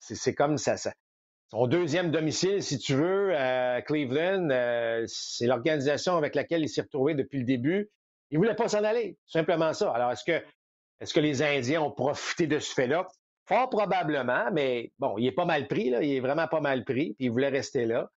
c'est 0.00 0.34
comme 0.34 0.58
ça, 0.58 0.76
ça 0.76 0.92
son 1.54 1.68
deuxième 1.68 2.10
domicile, 2.10 2.64
si 2.64 2.78
tu 2.78 2.94
veux, 2.94 3.36
à 3.36 3.80
Cleveland, 3.80 4.48
euh, 4.50 5.04
c'est 5.06 5.46
l'organisation 5.46 6.16
avec 6.16 6.34
laquelle 6.34 6.62
il 6.62 6.68
s'est 6.68 6.80
retrouvé 6.80 7.14
depuis 7.14 7.38
le 7.38 7.44
début. 7.44 7.90
Il 8.30 8.38
ne 8.38 8.44
voulait 8.44 8.56
pas 8.56 8.66
s'en 8.66 8.82
aller, 8.82 9.18
simplement 9.26 9.72
ça. 9.72 9.92
Alors, 9.92 10.10
est-ce 10.10 10.24
que, 10.24 10.42
est-ce 11.00 11.14
que 11.14 11.20
les 11.20 11.42
Indiens 11.42 11.82
ont 11.82 11.92
profité 11.92 12.48
de 12.48 12.58
ce 12.58 12.74
fait-là? 12.74 13.06
Fort 13.46 13.68
probablement, 13.68 14.50
mais 14.52 14.92
bon, 14.98 15.18
il 15.18 15.26
est 15.26 15.32
pas 15.32 15.44
mal 15.44 15.68
pris, 15.68 15.90
là. 15.90 16.02
Il 16.02 16.14
est 16.14 16.20
vraiment 16.20 16.48
pas 16.48 16.60
mal 16.60 16.84
pris, 16.84 17.14
puis 17.14 17.26
il 17.26 17.30
voulait 17.30 17.48
rester 17.48 17.84
là. 17.84 18.10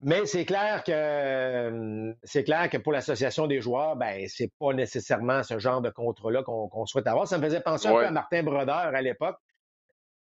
Mais 0.00 0.26
c'est 0.26 0.44
clair 0.44 0.84
que 0.84 2.14
c'est 2.22 2.44
clair 2.44 2.70
que 2.70 2.76
pour 2.76 2.92
l'association 2.92 3.48
des 3.48 3.60
joueurs, 3.60 3.96
ben 3.96 4.26
c'est 4.28 4.52
pas 4.60 4.72
nécessairement 4.72 5.42
ce 5.42 5.58
genre 5.58 5.80
de 5.80 5.90
contrat-là 5.90 6.44
qu'on 6.44 6.86
souhaite 6.86 7.08
avoir. 7.08 7.26
Ça 7.26 7.38
me 7.38 7.42
faisait 7.42 7.60
penser 7.60 7.88
un 7.88 7.92
peu 7.92 8.06
à 8.06 8.10
Martin 8.10 8.42
Brodeur 8.44 8.76
à 8.76 9.02
l'époque, 9.02 9.38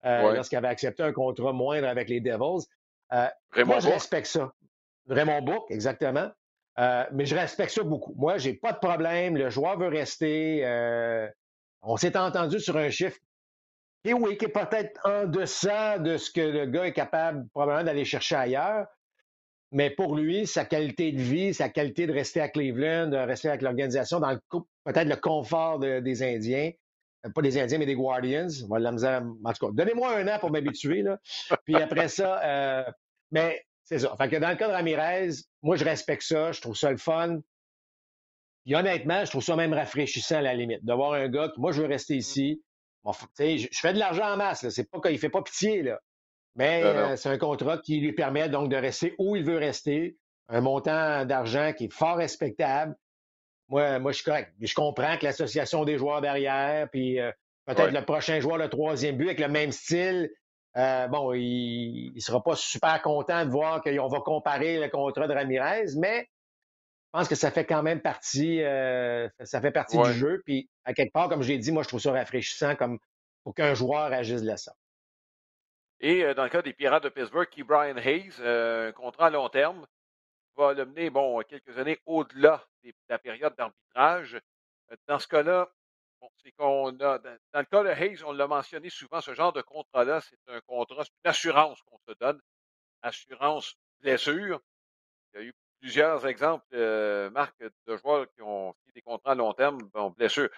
euh, 0.06 0.32
lorsqu'il 0.34 0.56
avait 0.56 0.68
accepté 0.68 1.02
un 1.02 1.12
contrat 1.12 1.52
moindre 1.52 1.88
avec 1.88 2.08
les 2.08 2.20
Devils. 2.20 2.66
Euh, 3.12 3.28
moi, 3.66 3.80
je 3.80 3.88
respecte 3.88 4.28
ça. 4.28 4.50
Raymond 5.08 5.42
Book, 5.42 5.64
exactement. 5.70 6.30
Euh, 6.78 7.04
mais 7.12 7.26
je 7.26 7.34
respecte 7.34 7.72
ça 7.72 7.82
beaucoup. 7.82 8.14
Moi, 8.16 8.38
j'ai 8.38 8.54
pas 8.54 8.72
de 8.72 8.78
problème. 8.78 9.36
Le 9.36 9.50
joueur 9.50 9.78
veut 9.78 9.88
rester. 9.88 10.64
on 11.82 11.96
s'est 11.98 12.16
entendu 12.16 12.60
sur 12.60 12.78
un 12.78 12.88
chiffre 12.88 13.18
et 14.06 14.12
oui, 14.12 14.38
qui 14.38 14.44
est 14.44 14.48
peut-être 14.48 15.00
en 15.04 15.26
deçà 15.26 15.98
de 15.98 16.16
ce 16.16 16.30
que 16.30 16.40
le 16.40 16.66
gars 16.66 16.86
est 16.86 16.92
capable 16.92 17.48
probablement 17.48 17.84
d'aller 17.84 18.04
chercher 18.04 18.36
ailleurs. 18.36 18.86
Mais 19.72 19.90
pour 19.90 20.14
lui, 20.14 20.46
sa 20.46 20.64
qualité 20.64 21.10
de 21.10 21.20
vie, 21.20 21.52
sa 21.52 21.68
qualité 21.68 22.06
de 22.06 22.12
rester 22.12 22.40
à 22.40 22.48
Cleveland, 22.48 23.08
de 23.08 23.16
rester 23.16 23.48
avec 23.48 23.62
l'organisation, 23.62 24.20
dans 24.20 24.38
peut-être 24.84 25.08
le 25.08 25.16
confort 25.16 25.80
des 25.80 26.22
Indiens, 26.22 26.70
euh, 27.26 27.30
pas 27.30 27.42
des 27.42 27.58
Indiens, 27.58 27.78
mais 27.78 27.86
des 27.86 27.96
Guardians. 27.96 28.46
Va 28.68 28.78
la. 28.78 28.92
En 28.92 29.52
tout 29.52 29.66
cas, 29.66 29.72
donnez-moi 29.72 30.16
un 30.16 30.28
an 30.28 30.38
pour 30.38 30.50
m'habituer. 30.50 31.04
Puis 31.64 31.74
après 31.74 32.08
ça, 32.08 32.40
euh, 32.44 32.90
mais 33.32 33.60
c'est 33.84 33.98
ça. 33.98 34.16
Que 34.18 34.36
dans 34.36 34.50
le 34.50 34.56
cas 34.56 34.68
de 34.68 34.72
Ramirez, 34.72 35.30
moi, 35.62 35.76
je 35.76 35.84
respecte 35.84 36.22
ça. 36.22 36.52
Je 36.52 36.60
trouve 36.60 36.76
ça 36.76 36.92
le 36.92 36.96
fun. 36.96 37.40
Puis 38.64 38.74
honnêtement, 38.76 39.24
je 39.24 39.30
trouve 39.30 39.42
ça 39.42 39.56
même 39.56 39.72
rafraîchissant 39.72 40.36
à 40.36 40.42
la 40.42 40.54
limite. 40.54 40.84
De 40.84 40.92
voir 40.92 41.14
un 41.14 41.28
gars 41.28 41.50
qui, 41.52 41.60
moi, 41.60 41.72
je 41.72 41.82
veux 41.82 41.88
rester 41.88 42.16
ici. 42.16 42.62
Bon, 43.06 43.12
je, 43.38 43.68
fais 43.72 43.92
de 43.92 44.00
l'argent 44.00 44.32
en 44.32 44.36
masse. 44.36 44.68
C'est 44.68 44.90
pas 44.90 45.00
qu'il 45.00 45.16
fait 45.18 45.28
pas 45.28 45.40
pitié, 45.40 45.82
là. 45.82 46.00
Mais 46.56 46.82
euh, 46.82 47.14
c'est 47.14 47.28
un 47.28 47.38
contrat 47.38 47.78
qui 47.78 48.00
lui 48.00 48.12
permet 48.12 48.48
donc 48.48 48.68
de 48.68 48.76
rester 48.76 49.14
où 49.18 49.36
il 49.36 49.44
veut 49.44 49.58
rester. 49.58 50.16
Un 50.48 50.60
montant 50.60 51.24
d'argent 51.24 51.72
qui 51.72 51.84
est 51.84 51.92
fort 51.92 52.16
respectable. 52.16 52.96
Moi, 53.68 54.00
moi, 54.00 54.10
je 54.10 54.16
suis 54.16 54.24
correct. 54.24 54.52
Je 54.60 54.74
comprends 54.74 55.16
que 55.18 55.24
l'association 55.24 55.84
des 55.84 55.98
joueurs 55.98 56.20
derrière, 56.20 56.88
puis 56.90 57.20
euh, 57.20 57.30
peut-être 57.64 57.92
le 57.92 58.04
prochain 58.04 58.40
joueur, 58.40 58.58
le 58.58 58.68
troisième 58.68 59.16
but, 59.16 59.26
avec 59.26 59.40
le 59.40 59.48
même 59.48 59.70
style, 59.70 60.30
euh, 60.76 61.06
bon, 61.08 61.32
il 61.32 62.12
ne 62.14 62.20
sera 62.20 62.42
pas 62.42 62.56
super 62.56 63.00
content 63.02 63.44
de 63.44 63.50
voir 63.50 63.82
qu'on 63.82 64.08
va 64.08 64.20
comparer 64.20 64.80
le 64.80 64.88
contrat 64.88 65.28
de 65.28 65.32
Ramirez, 65.32 65.86
mais 65.96 66.28
pense 67.16 67.28
que 67.28 67.34
ça 67.34 67.50
fait 67.50 67.64
quand 67.64 67.82
même 67.82 68.02
partie, 68.02 68.62
euh, 68.62 69.26
ça 69.42 69.60
fait 69.62 69.70
partie 69.70 69.96
du 69.96 70.12
jeu. 70.12 70.42
Puis, 70.44 70.68
à 70.84 70.92
quelque 70.92 71.12
part, 71.12 71.30
comme 71.30 71.42
je 71.42 71.48
l'ai 71.48 71.58
dit, 71.58 71.72
moi, 71.72 71.82
je 71.82 71.88
trouve 71.88 72.00
ça 72.00 72.12
rafraîchissant 72.12 72.76
comme 72.76 72.98
pour 73.42 73.54
qu'un 73.54 73.74
joueur 73.74 74.12
agisse 74.12 74.42
de 74.42 74.46
la 74.46 74.58
sorte. 74.58 74.76
Et 76.00 76.34
dans 76.34 76.44
le 76.44 76.50
cas 76.50 76.60
des 76.60 76.74
Pirates 76.74 77.04
de 77.04 77.08
Pittsburgh, 77.08 77.48
qui 77.48 77.62
Brian 77.62 77.96
Hayes, 77.96 78.34
un 78.44 78.92
contrat 78.92 79.28
à 79.28 79.30
long 79.30 79.48
terme, 79.48 79.86
va 80.56 80.74
le 80.74 80.84
mener, 80.84 81.08
bon, 81.08 81.40
quelques 81.48 81.78
années 81.78 81.98
au-delà 82.04 82.66
de 82.84 82.92
la 83.08 83.18
période 83.18 83.54
d'arbitrage. 83.56 84.38
Euh, 84.92 84.96
dans 85.06 85.18
ce 85.18 85.28
cas-là, 85.28 85.70
c'est 86.42 86.52
qu'on 86.52 86.88
a, 87.00 87.18
dans, 87.18 87.38
le 87.54 87.64
cas 87.64 87.82
de 87.82 87.88
Hayes, 87.88 88.22
on 88.24 88.32
l'a 88.32 88.46
mentionné 88.46 88.90
souvent, 88.90 89.22
ce 89.22 89.32
genre 89.32 89.54
de 89.54 89.62
contrat-là, 89.62 90.20
c'est 90.20 90.38
un 90.48 90.60
contrat, 90.66 91.04
c'est 91.04 91.12
une 91.24 91.30
assurance 91.30 91.80
qu'on 91.82 91.98
se 92.06 92.12
donne, 92.20 92.40
assurance 93.00 93.74
blessure. 94.00 94.60
Il 95.32 95.40
y 95.40 95.42
a 95.44 95.46
eu 95.46 95.54
plusieurs 95.80 96.26
exemples, 96.26 96.64
euh, 96.74 97.30
Marc, 97.30 97.54
de 97.60 97.96
joueurs 97.96 98.26
qui 98.34 98.42
ont 98.42 98.74
fait 98.84 98.92
des 98.94 99.02
contrats 99.02 99.32
à 99.32 99.34
long 99.34 99.52
terme, 99.52 99.78
bon, 99.92 100.10
blessure. 100.10 100.48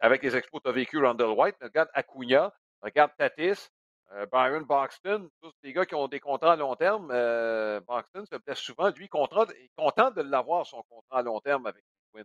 Avec 0.00 0.22
les 0.22 0.36
expos, 0.36 0.62
tu 0.62 0.68
as 0.68 0.72
vécu 0.72 0.98
Randall 0.98 1.30
White, 1.30 1.56
regarde 1.60 1.88
Acuna, 1.92 2.52
regarde 2.82 3.10
Tatis, 3.16 3.70
euh, 4.12 4.26
Byron 4.32 4.64
Boxton, 4.64 5.28
tous 5.42 5.52
les 5.62 5.72
gars 5.72 5.84
qui 5.84 5.94
ont 5.94 6.08
des 6.08 6.20
contrats 6.20 6.52
à 6.52 6.56
long 6.56 6.74
terme, 6.76 7.10
euh, 7.12 7.80
Boxton 7.86 8.24
se 8.30 8.36
blesse 8.38 8.58
souvent. 8.58 8.90
Lui, 8.90 9.08
contrat, 9.08 9.46
il 9.58 9.64
est 9.64 9.70
content 9.76 10.10
de 10.10 10.22
l'avoir, 10.22 10.66
son 10.66 10.82
contrat 10.88 11.18
à 11.18 11.22
long 11.22 11.40
terme 11.40 11.66
avec 11.66 11.82
les. 12.14 12.22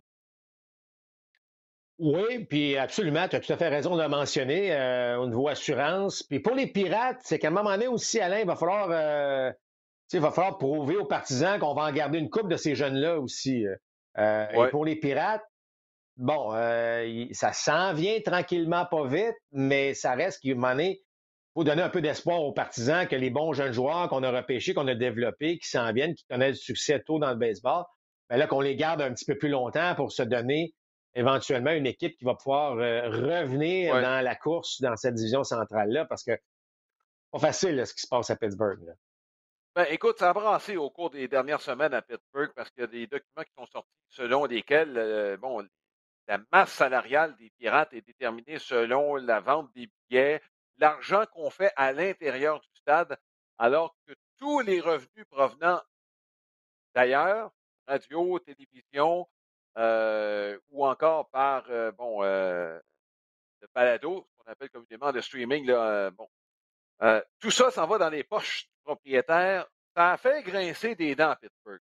Oui, 1.98 2.44
puis 2.46 2.76
absolument, 2.76 3.28
tu 3.28 3.36
as 3.36 3.40
tout 3.40 3.52
à 3.52 3.56
fait 3.56 3.68
raison 3.68 3.96
de 3.96 4.02
le 4.02 4.08
mentionner 4.08 4.74
euh, 4.74 5.16
au 5.18 5.28
niveau 5.28 5.46
assurance. 5.46 6.24
Puis 6.24 6.40
pour 6.40 6.56
les 6.56 6.66
pirates, 6.66 7.20
c'est 7.22 7.38
qu'à 7.38 7.48
un 7.48 7.52
moment 7.52 7.70
donné 7.70 7.86
aussi, 7.86 8.18
Alain, 8.18 8.40
il 8.40 8.46
va 8.46 8.56
falloir, 8.56 8.88
il 10.12 10.20
va 10.20 10.30
falloir 10.30 10.58
prouver 10.58 10.96
aux 10.96 11.06
partisans 11.06 11.58
qu'on 11.58 11.74
va 11.74 11.82
en 11.84 11.92
garder 11.92 12.18
une 12.18 12.30
coupe 12.30 12.48
de 12.48 12.56
ces 12.56 12.74
jeunes-là 12.74 13.18
aussi. 13.18 13.64
Et 14.16 14.68
pour 14.70 14.84
les 14.84 14.96
pirates, 14.96 15.44
bon, 16.16 16.50
ça 17.32 17.52
s'en 17.52 17.92
vient 17.94 18.20
tranquillement, 18.20 18.86
pas 18.86 19.06
vite, 19.06 19.36
mais 19.52 19.94
ça 19.94 20.14
reste 20.14 20.46
donné, 20.46 21.02
faut 21.54 21.64
donner 21.64 21.82
un 21.82 21.88
peu 21.88 22.00
d'espoir 22.00 22.42
aux 22.42 22.52
partisans 22.52 23.06
que 23.06 23.14
les 23.16 23.30
bons 23.30 23.52
jeunes 23.52 23.72
joueurs 23.72 24.08
qu'on 24.08 24.22
a 24.22 24.30
repêchés, 24.30 24.74
qu'on 24.74 24.88
a 24.88 24.94
développés, 24.94 25.58
qui 25.58 25.68
s'en 25.68 25.92
viennent, 25.92 26.14
qui 26.14 26.24
connaissent 26.24 26.58
du 26.58 26.64
succès 26.64 27.00
tôt 27.00 27.18
dans 27.18 27.30
le 27.30 27.36
baseball, 27.36 27.84
bien 28.28 28.38
là, 28.38 28.46
qu'on 28.46 28.60
les 28.60 28.74
garde 28.74 29.00
un 29.00 29.12
petit 29.12 29.24
peu 29.24 29.38
plus 29.38 29.48
longtemps 29.48 29.94
pour 29.94 30.10
se 30.10 30.22
donner 30.22 30.74
éventuellement 31.14 31.70
une 31.70 31.86
équipe 31.86 32.16
qui 32.18 32.24
va 32.24 32.34
pouvoir 32.34 32.76
euh, 32.78 33.08
revenir 33.08 33.94
dans 33.94 34.24
la 34.24 34.34
course 34.34 34.80
dans 34.80 34.96
cette 34.96 35.14
division 35.14 35.44
centrale-là, 35.44 36.06
parce 36.06 36.24
que 36.24 36.32
pas 37.30 37.38
facile 37.38 37.86
ce 37.86 37.94
qui 37.94 38.00
se 38.00 38.08
passe 38.08 38.30
à 38.30 38.36
Pittsburgh. 38.36 38.80
Ben, 39.76 39.86
écoute, 39.90 40.20
ça 40.20 40.30
a 40.30 40.32
brassé 40.32 40.76
au 40.76 40.88
cours 40.88 41.10
des 41.10 41.26
dernières 41.26 41.60
semaines 41.60 41.94
à 41.94 42.02
Pittsburgh 42.02 42.52
parce 42.54 42.70
qu'il 42.70 42.82
y 42.82 42.84
a 42.84 42.86
des 42.86 43.06
documents 43.08 43.42
qui 43.42 43.52
sont 43.58 43.66
sortis 43.66 43.90
selon 44.08 44.44
lesquels, 44.44 44.96
euh, 44.96 45.36
bon, 45.36 45.66
la 46.28 46.38
masse 46.52 46.72
salariale 46.72 47.34
des 47.38 47.50
Pirates 47.58 47.92
est 47.92 48.06
déterminée 48.06 48.60
selon 48.60 49.16
la 49.16 49.40
vente 49.40 49.72
des 49.74 49.90
billets, 50.08 50.40
l'argent 50.78 51.24
qu'on 51.32 51.50
fait 51.50 51.72
à 51.74 51.92
l'intérieur 51.92 52.60
du 52.60 52.68
stade, 52.76 53.18
alors 53.58 53.96
que 54.06 54.14
tous 54.38 54.60
les 54.60 54.80
revenus 54.80 55.26
provenant 55.28 55.82
d'ailleurs, 56.94 57.50
radio, 57.88 58.38
télévision, 58.38 59.28
euh, 59.76 60.56
ou 60.70 60.86
encore 60.86 61.28
par 61.30 61.64
euh, 61.70 61.90
bon 61.90 62.22
euh, 62.22 62.78
le 63.60 63.68
balado, 63.74 64.24
ce 64.30 64.36
qu'on 64.36 64.52
appelle 64.52 64.70
communément 64.70 65.10
le 65.10 65.20
streaming, 65.20 65.66
là, 65.66 66.12
bon, 66.12 66.28
tout 67.40 67.50
ça 67.50 67.72
s'en 67.72 67.88
va 67.88 67.98
dans 67.98 68.10
les 68.10 68.22
poches 68.22 68.68
propriétaire. 69.04 69.66
Ça 69.96 70.12
a 70.12 70.16
fait 70.16 70.42
grincer 70.42 70.94
des 70.94 71.14
dents 71.14 71.30
à 71.30 71.36
Pittsburgh. 71.36 71.80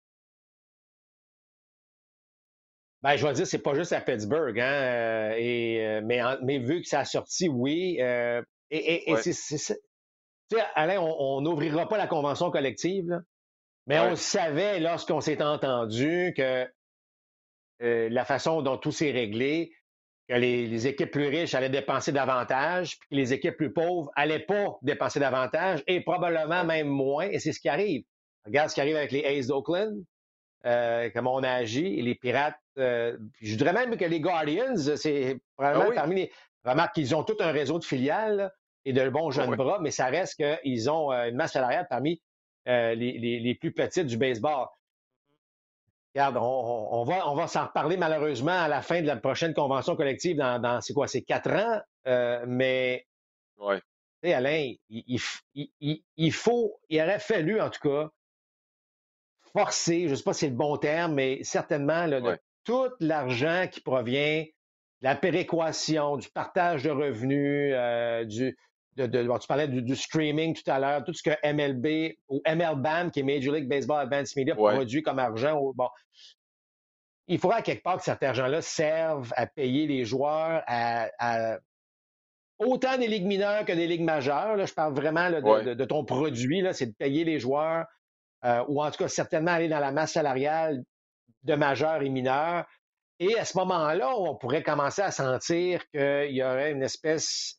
Ben, 3.03 3.17
je 3.17 3.27
vais 3.27 3.33
dire, 3.35 3.47
c'est 3.47 3.63
pas 3.63 3.75
juste 3.75 3.93
à 3.93 4.01
Pittsburgh, 4.01 4.59
hein, 4.59 5.33
et, 5.37 6.01
mais, 6.03 6.21
mais 6.43 6.59
vu 6.59 6.83
que 6.83 6.89
ça 6.89 7.01
a 7.01 7.05
sorti, 7.05 7.49
oui, 7.49 7.99
et, 8.01 9.13
et, 9.13 9.17
c'est 9.17 9.77
Alain, 10.75 11.01
on 11.01 11.41
n'ouvrira 11.41 11.89
pas 11.89 11.99
la 11.99 12.07
convention 12.07 12.51
collective, 12.51 13.21
mais 13.87 13.99
on 14.01 14.17
savait 14.17 14.81
lorsqu'on 14.81 15.21
s'est 15.21 15.43
entendu 15.43 16.33
que 16.37 16.67
euh, 17.83 18.09
la 18.09 18.25
façon 18.25 18.63
dont 18.63 18.79
tout 18.79 18.93
s'est 18.93 19.11
réglé, 19.11 19.73
que 20.29 20.35
les, 20.35 20.87
équipes 20.87 21.11
plus 21.11 21.29
riches 21.29 21.55
allaient 21.55 21.69
dépenser 21.69 22.13
davantage, 22.13 22.99
puis 22.99 23.09
que 23.11 23.15
les 23.15 23.33
équipes 23.33 23.57
plus 23.57 23.73
pauvres 23.73 24.11
n'allaient 24.17 24.41
pas 24.41 24.79
dépenser 24.83 25.21
davantage, 25.21 25.83
et 25.87 26.01
probablement 26.01 26.65
même 26.65 26.89
moins, 26.89 27.27
et 27.29 27.39
c'est 27.39 27.53
ce 27.53 27.61
qui 27.61 27.69
arrive. 27.69 28.03
Regarde 28.45 28.71
ce 28.71 28.75
qui 28.75 28.81
arrive 28.81 28.97
avec 28.97 29.13
les 29.13 29.25
A's 29.25 29.47
d'Oakland, 29.47 30.03
euh, 30.65 31.11
comment 31.15 31.35
on 31.35 31.43
a 31.43 31.51
agi, 31.51 31.99
et 31.99 32.03
les 32.03 32.15
Pirates. 32.15 32.57
Euh, 32.79 33.17
je 33.41 33.55
dirais 33.57 33.73
même 33.73 33.97
que 33.97 34.05
les 34.05 34.21
Guardians, 34.21 34.77
c'est 34.97 35.39
probablement 35.57 35.91
ah 35.91 35.95
parmi 35.95 36.17
les. 36.17 36.33
Remarque 36.65 36.97
qu'ils 36.97 37.15
ont 37.15 37.23
tout 37.23 37.37
un 37.39 37.53
réseau 37.53 37.79
de 37.79 37.85
filiales 37.85 38.51
et 38.85 38.93
de 38.93 39.09
bons 39.09 39.31
jeunes 39.31 39.55
bras, 39.55 39.79
mais 39.81 39.93
ça 39.93 40.07
reste 40.07 40.43
qu'ils 40.43 40.91
ont 40.91 41.13
euh, 41.13 41.29
une 41.29 41.37
masse 41.37 41.53
salariale 41.53 41.87
parmi 41.89 42.21
les, 42.67 43.57
plus 43.61 43.73
petites 43.73 44.07
du 44.07 44.17
baseball. 44.17 44.67
Regarde, 46.17 46.39
on, 46.41 47.05
va, 47.05 47.29
on 47.29 47.35
va 47.35 47.47
s'en 47.47 47.67
reparler 47.67 47.99
malheureusement 47.99 48.59
à 48.59 48.69
la 48.69 48.81
fin 48.81 49.03
de 49.03 49.07
la 49.07 49.17
prochaine 49.17 49.53
convention 49.53 49.97
collective 49.97 50.39
dans, 50.39 50.81
c'est 50.81 50.95
quoi, 50.95 51.09
c'est 51.09 51.21
quatre 51.21 51.53
ans, 51.53 51.83
mais 52.47 53.07
ouais. 53.59 53.83
Alain, 54.33 54.73
il, 54.89 55.21
il, 56.17 56.33
faut, 56.33 56.81
il 56.89 57.03
aurait 57.03 57.19
fallu 57.19 57.61
en 57.61 57.69
tout 57.69 57.87
cas 57.87 58.09
forcer, 59.53 60.05
je 60.07 60.13
ne 60.13 60.15
sais 60.15 60.23
pas 60.23 60.33
si 60.33 60.41
c'est 60.41 60.49
le 60.49 60.57
bon 60.57 60.79
terme, 60.79 61.13
mais 61.13 61.45
certainement 61.45 62.09
de 62.09 62.39
tout 62.65 62.89
l'argent 63.01 63.67
qui 63.71 63.83
provient 63.83 64.43
de 64.43 65.05
la 65.05 65.17
péréquation, 65.17 66.17
du 66.17 66.31
partage 66.31 66.83
de 66.83 66.91
revenus, 66.91 67.75
euh, 67.75 68.25
du, 68.25 68.57
de, 68.97 69.39
tu 69.39 69.47
parlais 69.47 69.69
du, 69.69 69.97
streaming 69.97 70.55
tout 70.55 70.71
à 70.71 70.79
l'heure, 70.79 71.05
tout 71.05 71.13
ce 71.13 71.23
que 71.23 71.31
MLB 71.45 72.17
ou 72.29 72.41
MLBAM, 72.47 73.11
qui 73.11 73.21
est 73.21 73.23
Major 73.23 73.55
League 73.55 73.69
Baseball 73.69 74.01
Advanced 74.01 74.37
Media, 74.37 74.55
produit 74.55 75.03
comme 75.03 75.19
argent. 75.19 75.61
Bon, 75.75 75.89
il 77.29 77.39
faudra 77.39 77.63
quelque 77.63 77.83
part 77.83 77.99
que 77.99 78.05
cet 78.05 78.23
argent-là 78.23 78.63
serve 78.63 79.33
à 79.37 79.47
payer 79.47 79.87
les 79.87 80.05
joueurs, 80.05 80.63
à, 80.67 81.59
autant 82.59 82.97
des 82.97 83.09
ligues 83.09 83.27
mineures 83.27 83.65
que 83.65 83.73
des 83.73 83.87
ligues 83.87 84.05
majeures. 84.05 84.57
Là, 84.57 84.65
je 84.65 84.73
parle 84.73 84.95
vraiment 84.95 85.31
de, 85.31 85.75
de, 85.75 85.85
ton 85.85 86.05
produit, 86.05 86.65
c'est 86.73 86.87
de 86.87 86.95
payer 86.95 87.25
les 87.25 87.39
joueurs 87.39 87.85
euh, 88.45 88.65
ou 88.69 88.83
en 88.83 88.91
tout 88.91 88.99
cas 88.99 89.09
certainement 89.09 89.53
aller 89.53 89.69
dans 89.69 89.81
la 89.81 89.93
masse 89.93 90.13
salariale 90.13 90.85
de 91.43 91.55
majeurs 91.55 92.03
et 92.03 92.09
mineurs. 92.09 92.65
Et 93.19 93.39
à 93.39 93.45
ce 93.45 93.57
moment-là, 93.59 94.15
on 94.17 94.37
pourrait 94.37 94.63
commencer 94.63 95.03
à 95.03 95.11
sentir 95.11 95.89
qu'il 95.91 96.31
y 96.31 96.43
aurait 96.43 96.73
une 96.73 96.83
espèce 96.83 97.59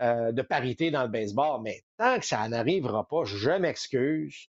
euh, 0.00 0.32
de 0.32 0.42
parité 0.42 0.90
dans 0.90 1.02
le 1.02 1.08
baseball. 1.08 1.60
Mais 1.62 1.82
tant 1.98 2.18
que 2.18 2.26
ça 2.26 2.48
n'arrivera 2.48 3.06
pas, 3.06 3.24
je 3.24 3.50
m'excuse, 3.50 4.48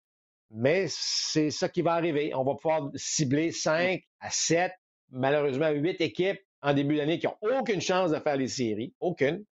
mais 0.50 0.86
c'est 0.88 1.50
ça 1.50 1.68
qui 1.68 1.82
va 1.82 1.92
arriver. 1.94 2.34
On 2.34 2.44
va 2.44 2.54
pouvoir 2.54 2.90
cibler 2.94 3.52
5 3.52 4.02
à 4.20 4.30
7, 4.30 4.72
malheureusement 5.10 5.70
8 5.70 6.00
équipes 6.00 6.40
en 6.62 6.74
début 6.74 6.96
d'année 6.96 7.18
qui 7.18 7.26
n'ont 7.26 7.58
aucune 7.58 7.80
chance 7.80 8.10
de 8.10 8.18
faire 8.18 8.36
les 8.36 8.48
séries, 8.48 8.94
aucune. 9.00 9.44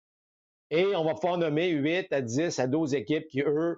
Et 0.72 0.96
on 0.96 1.06
va 1.06 1.14
pouvoir 1.14 1.38
nommer 1.38 1.70
8 1.70 2.12
à 2.12 2.22
10 2.22 2.60
à 2.60 2.68
12 2.68 2.96
équipes 2.96 3.28
qui, 3.28 3.42
eux, 3.42 3.78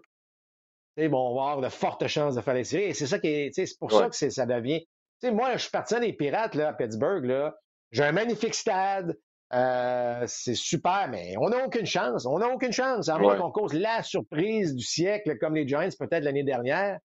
vont 0.98 1.30
avoir 1.30 1.62
de 1.62 1.70
fortes 1.70 2.08
chances 2.08 2.36
de 2.36 2.42
faire 2.42 2.54
les 2.54 2.64
séries. 2.64 2.86
Et 2.86 2.94
c'est 2.94 3.08
ça 3.08 3.20
qui 3.20 3.28
est, 3.28 3.52
c'est 3.54 3.78
pour 3.78 3.92
ça 3.92 4.10
que 4.10 4.16
ça 4.16 4.46
devient. 4.46 4.86
moi, 5.24 5.54
je 5.54 5.64
suis 5.64 5.72
parti 5.72 6.00
des 6.00 6.14
Pirates 6.14 6.56
là, 6.56 6.70
à 6.70 6.74
Pittsburgh. 6.74 7.26
Là. 7.26 7.56
J'ai 7.92 8.04
un 8.04 8.12
magnifique 8.12 8.56
stade. 8.56 9.18
Euh, 9.54 10.26
c'est 10.28 10.56
super, 10.56 11.08
mais 11.10 11.36
on 11.38 11.50
n'a 11.50 11.66
aucune 11.66 11.86
chance. 11.86 12.26
On 12.26 12.40
n'a 12.40 12.50
aucune 12.50 12.74
chance. 12.74 13.10
À 13.10 13.18
moins 13.18 13.38
qu'on 13.38 13.52
cause 13.52 13.74
la 13.74 14.04
surprise 14.04 14.76
du 14.76 14.84
siècle, 14.84 15.38
comme 15.38 15.56
les 15.56 15.68
Giants 15.68 15.88
peut-être 15.98 16.24
l'année 16.24 16.44
dernière. 16.44 17.00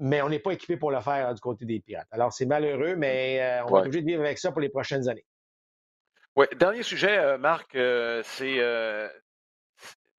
Mais 0.00 0.22
on 0.22 0.28
n'est 0.28 0.38
pas 0.38 0.52
équipé 0.52 0.76
pour 0.76 0.90
le 0.90 1.00
faire 1.00 1.34
du 1.34 1.40
côté 1.40 1.64
des 1.64 1.80
Pirates. 1.80 2.06
Alors, 2.12 2.32
c'est 2.32 2.46
malheureux, 2.46 2.94
mais 2.96 3.40
euh, 3.40 3.64
on 3.64 3.72
va 3.72 3.80
être 3.80 3.86
obligé 3.86 4.02
de 4.02 4.06
vivre 4.06 4.22
avec 4.22 4.38
ça 4.38 4.52
pour 4.52 4.60
les 4.60 4.68
prochaines 4.68 5.08
années. 5.08 5.26
Oui, 6.36 6.46
dernier 6.56 6.84
sujet, 6.84 7.18
euh, 7.18 7.36
Marc, 7.36 7.72
c'est 7.72 8.60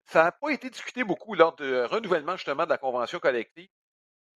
ça 0.06 0.24
n'a 0.24 0.32
pas 0.32 0.50
été 0.50 0.72
discuté 0.72 1.04
beaucoup 1.04 1.36
lors 1.36 1.56
du 1.56 1.82
renouvellement 1.84 2.36
justement 2.36 2.66
de 2.66 2.70
la 2.70 2.80
convention 2.80 3.20
collective, 3.20 3.70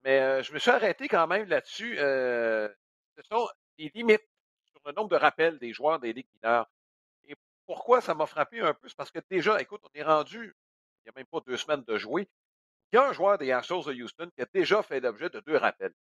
mais 0.04 0.44
je 0.44 0.54
me 0.54 0.60
suis 0.60 0.70
arrêté 0.70 1.08
quand 1.08 1.26
même 1.26 1.50
là-dessus. 1.50 1.98
Ce 1.98 3.24
sont 3.30 3.48
des 3.78 3.92
limites 3.96 4.24
sur 4.72 4.82
le 4.86 4.92
nombre 4.94 5.10
de 5.10 5.16
rappels 5.16 5.58
des 5.58 5.74
joueurs 5.74 6.00
des 6.00 6.14
ligues 6.14 6.28
mineures. 6.36 6.70
Pourquoi 7.66 8.02
ça 8.02 8.14
m'a 8.14 8.26
frappé 8.26 8.60
un 8.60 8.74
peu? 8.74 8.88
C'est 8.88 8.98
parce 8.98 9.12
que 9.12 9.20
déjà, 9.30 9.62
écoute, 9.62 9.82
on 9.84 9.90
est 9.94 10.04
rendu, 10.04 10.56
il 11.00 11.04
n'y 11.06 11.10
a 11.10 11.14
même 11.16 11.26
pas 11.26 11.40
deux 11.46 11.58
semaines 11.58 11.84
de 11.84 11.98
jouer, 11.98 12.30
il 12.92 12.98
y 12.98 13.00
a 13.00 13.08
un 13.08 13.14
joueur 13.14 13.38
des 13.38 13.52
Astros 13.52 13.86
de 13.86 13.94
Houston 13.94 14.30
qui 14.36 14.42
a 14.42 14.46
déjà 14.54 14.84
fait 14.84 15.00
l'objet 15.00 15.30
de 15.30 15.40
deux 15.40 15.58
rappels. 15.58 15.94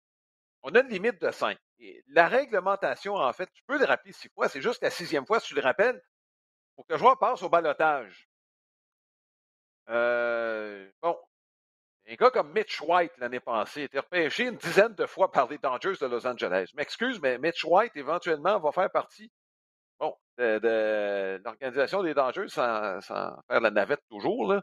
On 0.62 0.75
a 0.75 0.81
une 0.81 0.88
limite 0.88 1.20
de 1.20 1.31
cinq. 1.31 1.59
Et 1.79 2.05
la 2.09 2.29
réglementation, 2.29 3.14
en 3.14 3.33
fait, 3.33 3.51
tu 3.53 3.62
peux 3.66 3.79
le 3.79 3.85
rappeler 3.85 4.12
six 4.12 4.29
fois, 4.29 4.48
c'est 4.48 4.61
juste 4.61 4.83
la 4.83 4.90
sixième 4.90 5.27
fois, 5.27 5.40
si 5.40 5.48
tu 5.48 5.55
le 5.55 5.62
rappelles, 5.62 6.01
pour 6.77 6.87
que 6.87 6.92
le 6.92 6.98
joueur 6.98 7.18
passe 7.18 7.42
au 7.42 7.48
balotage. 7.48 8.29
Euh, 9.88 10.90
bon, 11.01 11.18
un 12.07 12.14
gars 12.14 12.31
comme 12.31 12.53
Mitch 12.53 12.81
White 12.81 13.12
l'année 13.18 13.40
passée 13.40 13.83
était 13.83 13.98
repêché 13.98 14.44
une 14.44 14.57
dizaine 14.57 14.94
de 14.94 15.07
fois 15.07 15.31
par 15.31 15.48
les 15.48 15.59
Dodgers 15.59 15.96
de 16.01 16.07
Los 16.07 16.27
Angeles. 16.27 16.70
M'excuse, 16.75 17.20
mais 17.20 17.38
Mitch 17.38 17.64
White 17.64 17.96
éventuellement 17.96 18.61
va 18.61 18.70
faire 18.70 18.90
partie 18.90 19.31
de, 20.38 21.40
l'organisation 21.45 22.03
des 22.03 22.14
Dodgers 22.14 22.49
sans, 22.49 23.01
faire 23.01 23.61
la 23.61 23.71
navette 23.71 24.03
toujours. 24.09 24.53
Là. 24.53 24.62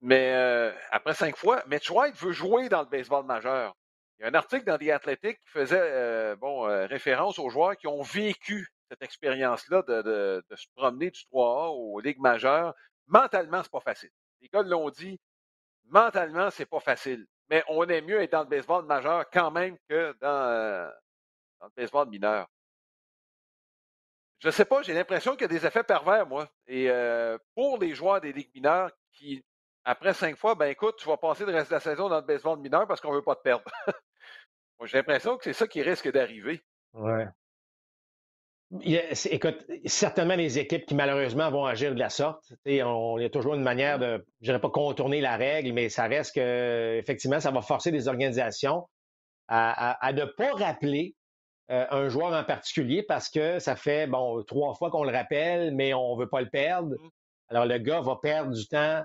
Mais 0.00 0.32
euh, 0.34 0.72
après 0.90 1.14
cinq 1.14 1.36
fois, 1.36 1.62
Mitch 1.68 1.90
White 1.90 2.16
veut 2.16 2.32
jouer 2.32 2.68
dans 2.68 2.80
le 2.80 2.88
baseball 2.88 3.24
majeur. 3.24 3.74
Il 4.18 4.22
y 4.22 4.24
a 4.26 4.28
un 4.28 4.34
article 4.34 4.64
dans 4.64 4.78
The 4.78 4.90
Athletic 4.90 5.38
qui 5.40 5.48
faisait 5.48 5.80
euh, 5.80 6.36
bon, 6.36 6.62
référence 6.86 7.38
aux 7.38 7.50
joueurs 7.50 7.76
qui 7.76 7.86
ont 7.86 8.02
vécu 8.02 8.68
cette 8.90 9.02
expérience-là 9.02 9.82
de, 9.86 10.42
se 10.54 10.66
promener 10.74 11.10
du 11.10 11.20
3A 11.32 11.70
aux 11.70 12.00
ligues 12.00 12.20
majeures 12.20 12.74
Mentalement, 13.06 13.62
c'est 13.62 13.72
pas 13.72 13.80
facile. 13.80 14.10
Les 14.40 14.48
gars 14.48 14.62
l'ont 14.62 14.90
dit, 14.90 15.20
mentalement, 15.86 16.50
c'est 16.50 16.66
pas 16.66 16.80
facile. 16.80 17.26
Mais 17.50 17.62
on 17.68 17.86
est 17.88 18.00
mieux 18.00 18.22
être 18.22 18.32
dans 18.32 18.42
le 18.42 18.48
baseball 18.48 18.86
majeur 18.86 19.28
quand 19.30 19.50
même 19.50 19.76
que 19.88 20.16
dans, 20.20 20.48
euh, 20.48 20.88
le 21.62 21.68
baseball 21.76 22.08
mineur. 22.08 22.48
Je 24.42 24.50
sais 24.50 24.64
pas, 24.64 24.82
j'ai 24.82 24.92
l'impression 24.92 25.32
qu'il 25.32 25.42
y 25.42 25.44
a 25.44 25.48
des 25.48 25.64
effets 25.64 25.84
pervers, 25.84 26.26
moi. 26.26 26.48
Et 26.66 26.90
euh, 26.90 27.38
pour 27.54 27.78
les 27.78 27.94
joueurs 27.94 28.20
des 28.20 28.32
ligues 28.32 28.50
mineures 28.52 28.90
qui, 29.12 29.44
après 29.84 30.14
cinq 30.14 30.36
fois, 30.36 30.56
ben 30.56 30.66
écoute, 30.66 30.96
tu 30.98 31.08
vas 31.08 31.16
passer 31.16 31.44
le 31.46 31.52
reste 31.52 31.70
de 31.70 31.74
la 31.74 31.80
saison 31.80 32.08
dans 32.08 32.16
le 32.16 32.26
baseball 32.26 32.58
mineur 32.58 32.88
parce 32.88 33.00
qu'on 33.00 33.12
veut 33.12 33.22
pas 33.22 33.36
te 33.36 33.42
perdre. 33.42 33.64
moi, 34.80 34.88
j'ai 34.88 34.96
l'impression 34.96 35.36
que 35.36 35.44
c'est 35.44 35.52
ça 35.52 35.68
qui 35.68 35.80
risque 35.80 36.10
d'arriver. 36.10 36.60
Ouais. 36.92 37.26
Écoute, 39.30 39.64
certainement 39.84 40.34
les 40.34 40.58
équipes 40.58 40.86
qui 40.86 40.96
malheureusement 40.96 41.48
vont 41.50 41.66
agir 41.66 41.94
de 41.94 41.98
la 42.00 42.08
sorte. 42.08 42.52
On, 42.66 43.18
il 43.18 43.22
y 43.22 43.26
a 43.26 43.30
toujours 43.30 43.54
une 43.54 43.62
manière 43.62 44.00
de, 44.00 44.26
je 44.40 44.46
dirais 44.46 44.60
pas 44.60 44.70
contourner 44.70 45.20
la 45.20 45.36
règle, 45.36 45.72
mais 45.72 45.88
ça 45.88 46.04
reste 46.08 46.34
que 46.34 46.96
effectivement, 46.98 47.38
ça 47.38 47.52
va 47.52 47.62
forcer 47.62 47.92
des 47.92 48.08
organisations 48.08 48.88
à, 49.46 50.12
ne 50.14 50.24
pas 50.24 50.52
rappeler 50.52 51.14
euh, 51.70 51.86
un 51.90 52.08
joueur 52.08 52.32
en 52.32 52.44
particulier 52.44 53.02
parce 53.02 53.28
que 53.28 53.58
ça 53.58 53.76
fait 53.76 54.06
bon 54.06 54.42
trois 54.44 54.74
fois 54.74 54.90
qu'on 54.90 55.04
le 55.04 55.12
rappelle, 55.12 55.74
mais 55.74 55.94
on 55.94 56.16
veut 56.16 56.28
pas 56.28 56.40
le 56.40 56.48
perdre. 56.48 56.96
Mmh. 56.96 57.08
Alors 57.50 57.66
le 57.66 57.78
gars 57.78 58.00
va 58.00 58.16
perdre 58.16 58.52
du 58.52 58.66
temps 58.66 59.02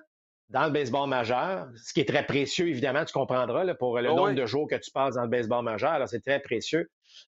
dans 0.49 0.65
le 0.65 0.71
baseball 0.71 1.09
majeur, 1.09 1.67
ce 1.75 1.93
qui 1.93 1.99
est 1.99 2.07
très 2.07 2.25
précieux, 2.25 2.69
évidemment, 2.69 3.03
tu 3.03 3.11
comprendras, 3.11 3.65
là, 3.65 3.75
pour 3.75 3.99
le 3.99 4.09
ah 4.09 4.13
nombre 4.13 4.31
de 4.31 4.45
jours 4.45 4.67
que 4.67 4.75
tu 4.75 4.91
passes 4.91 5.15
dans 5.15 5.23
le 5.23 5.27
baseball 5.27 5.63
majeur. 5.63 5.91
Alors, 5.91 6.07
c'est 6.07 6.21
très 6.21 6.39
précieux. 6.39 6.89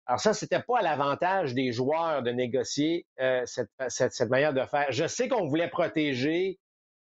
Alors, 0.08 0.20
ça, 0.20 0.34
c'était 0.34 0.62
pas 0.62 0.80
à 0.80 0.82
l'avantage 0.82 1.54
des 1.54 1.72
joueurs 1.72 2.24
de 2.24 2.32
négocier 2.32 3.06
euh, 3.20 3.44
cette, 3.46 3.70
cette, 3.90 4.30
manière 4.30 4.54
de 4.54 4.66
faire. 4.66 4.88
Je 4.90 5.06
sais 5.06 5.28
qu'on 5.28 5.46
voulait 5.46 5.70
protéger. 5.70 6.60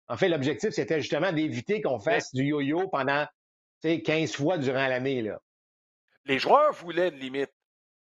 En 0.08 0.16
fait, 0.16 0.28
l'objectif, 0.28 0.70
c'était 0.70 1.00
justement 1.00 1.32
d'éviter 1.32 1.82
qu'on 1.82 1.98
fasse 1.98 2.32
du 2.32 2.44
yo-yo 2.44 2.88
pendant 2.88 3.26
15 3.82 4.32
fois 4.32 4.56
durant 4.56 4.86
l'année. 4.86 5.30
Les 6.24 6.38
joueurs 6.38 6.72
voulaient 6.72 7.08
une 7.08 7.18
limite. 7.18 7.52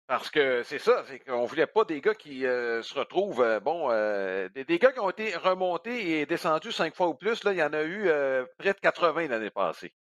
Parce 0.06 0.30
que 0.30 0.62
c'est 0.64 0.78
ça, 0.78 1.02
c'est 1.08 1.18
qu'on 1.18 1.46
voulait 1.46 1.66
pas 1.66 1.84
des 1.84 2.02
gars 2.02 2.14
qui 2.14 2.44
euh, 2.44 2.82
se 2.82 2.98
retrouvent, 2.98 3.40
euh, 3.40 3.58
bon, 3.58 3.88
euh, 3.90 4.50
des, 4.50 4.78
gars 4.78 4.92
qui 4.92 5.00
ont 5.00 5.08
été 5.08 5.34
remontés 5.34 6.20
et 6.20 6.26
descendus 6.26 6.72
cinq 6.72 6.94
fois 6.94 7.08
ou 7.08 7.14
plus, 7.14 7.42
là, 7.42 7.52
il 7.52 7.58
y 7.58 7.62
en 7.62 7.72
a 7.72 7.82
eu 7.84 8.10
près 8.58 8.74
de 8.74 8.80
80 8.80 9.28
l'année 9.28 9.50
passée. 9.50 9.94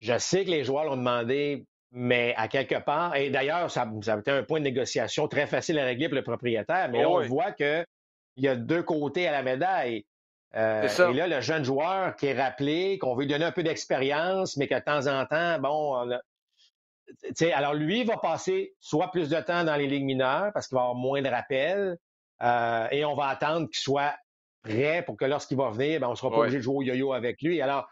Je 0.00 0.18
sais 0.18 0.44
que 0.44 0.50
les 0.50 0.64
joueurs 0.64 0.84
l'ont 0.84 0.98
demandé, 0.98 1.64
mais 1.92 2.34
à 2.36 2.48
quelque 2.48 2.78
part, 2.78 3.16
et 3.16 3.30
d'ailleurs, 3.30 3.70
ça, 3.70 3.90
ça, 4.02 4.14
a 4.14 4.18
été 4.18 4.30
un 4.30 4.42
point 4.42 4.58
de 4.58 4.64
négociation 4.64 5.28
très 5.28 5.46
facile 5.46 5.78
à 5.78 5.84
régler 5.84 6.08
pour 6.08 6.16
le 6.16 6.22
propriétaire, 6.22 6.90
mais 6.90 7.00
là, 7.00 7.08
on 7.08 7.22
voit 7.22 7.52
qu'il 7.52 7.86
y 8.36 8.48
a 8.48 8.56
deux 8.56 8.82
côtés 8.82 9.26
à 9.26 9.32
la 9.32 9.42
médaille. 9.42 10.04
et 10.54 10.58
là, 10.58 11.26
le 11.26 11.40
jeune 11.40 11.64
joueur 11.64 12.16
qui 12.16 12.26
est 12.26 12.38
rappelé, 12.38 12.98
qu'on 12.98 13.14
veut 13.14 13.22
lui 13.22 13.28
donner 13.28 13.46
un 13.46 13.52
peu 13.52 13.62
d'expérience, 13.62 14.58
mais 14.58 14.68
que 14.68 14.74
de 14.74 14.80
temps 14.80 15.06
en 15.06 15.24
temps, 15.24 15.58
bon, 15.58 16.06
alors 17.52 17.74
lui 17.74 18.04
va 18.04 18.16
passer 18.16 18.74
soit 18.80 19.10
plus 19.10 19.28
de 19.28 19.40
temps 19.40 19.64
dans 19.64 19.76
les 19.76 19.86
ligues 19.86 20.04
mineures 20.04 20.50
parce 20.52 20.68
qu'il 20.68 20.76
va 20.76 20.82
avoir 20.82 20.96
moins 20.96 21.22
de 21.22 21.28
rappels 21.28 21.98
euh, 22.42 22.88
et 22.90 23.04
on 23.04 23.14
va 23.14 23.26
attendre 23.26 23.68
qu'il 23.68 23.80
soit 23.80 24.14
prêt 24.62 25.02
pour 25.04 25.16
que 25.16 25.24
lorsqu'il 25.24 25.56
va 25.56 25.70
venir, 25.70 26.00
ben, 26.00 26.08
on 26.08 26.14
sera 26.14 26.30
pas 26.30 26.38
obligé 26.38 26.58
de 26.58 26.62
jouer 26.62 26.76
au 26.76 26.82
yo-yo 26.82 27.12
avec 27.12 27.40
lui. 27.42 27.60
Alors, 27.60 27.88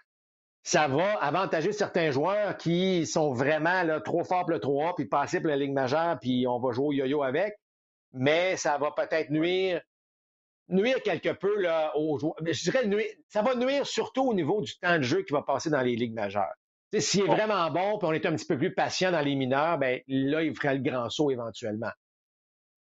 ça 0.62 0.88
va 0.88 1.12
avantager 1.22 1.72
certains 1.72 2.10
joueurs 2.10 2.56
qui 2.56 3.06
sont 3.06 3.32
vraiment 3.32 3.82
là, 3.82 4.00
trop 4.00 4.24
forts 4.24 4.42
pour 4.42 4.50
le 4.50 4.60
3 4.60 4.94
puis 4.96 5.06
passer 5.06 5.40
pour 5.40 5.48
la 5.48 5.56
ligue 5.56 5.72
majeure, 5.72 6.18
puis 6.20 6.46
on 6.46 6.58
va 6.58 6.72
jouer 6.72 6.86
au 6.86 6.92
yo-yo 6.92 7.22
avec. 7.22 7.54
mais 8.12 8.56
ça 8.56 8.78
va 8.78 8.90
peut-être 8.90 9.30
nuire, 9.30 9.80
nuire 10.68 11.02
quelque 11.02 11.32
peu 11.32 11.60
là, 11.60 11.92
aux 11.96 12.18
joueurs. 12.18 12.36
Je 12.44 12.62
dirais 12.62 12.86
nuire, 12.86 13.06
ça 13.28 13.42
va 13.42 13.54
nuire 13.54 13.86
surtout 13.86 14.28
au 14.28 14.34
niveau 14.34 14.60
du 14.60 14.76
temps 14.78 14.98
de 14.98 15.02
jeu 15.02 15.22
qui 15.22 15.32
va 15.32 15.42
passer 15.42 15.70
dans 15.70 15.82
les 15.82 15.96
ligues 15.96 16.14
majeures. 16.14 16.54
S'il 16.96 17.24
est 17.24 17.26
vraiment 17.26 17.70
bon, 17.70 17.98
puis 17.98 18.08
on 18.08 18.12
est 18.12 18.24
un 18.24 18.34
petit 18.34 18.46
peu 18.46 18.56
plus 18.56 18.74
patient 18.74 19.10
dans 19.10 19.20
les 19.20 19.34
mineurs, 19.34 19.78
ben 19.78 20.00
là, 20.08 20.42
il 20.42 20.54
ferait 20.54 20.74
le 20.74 20.82
grand 20.82 21.10
saut 21.10 21.30
éventuellement. 21.30 21.90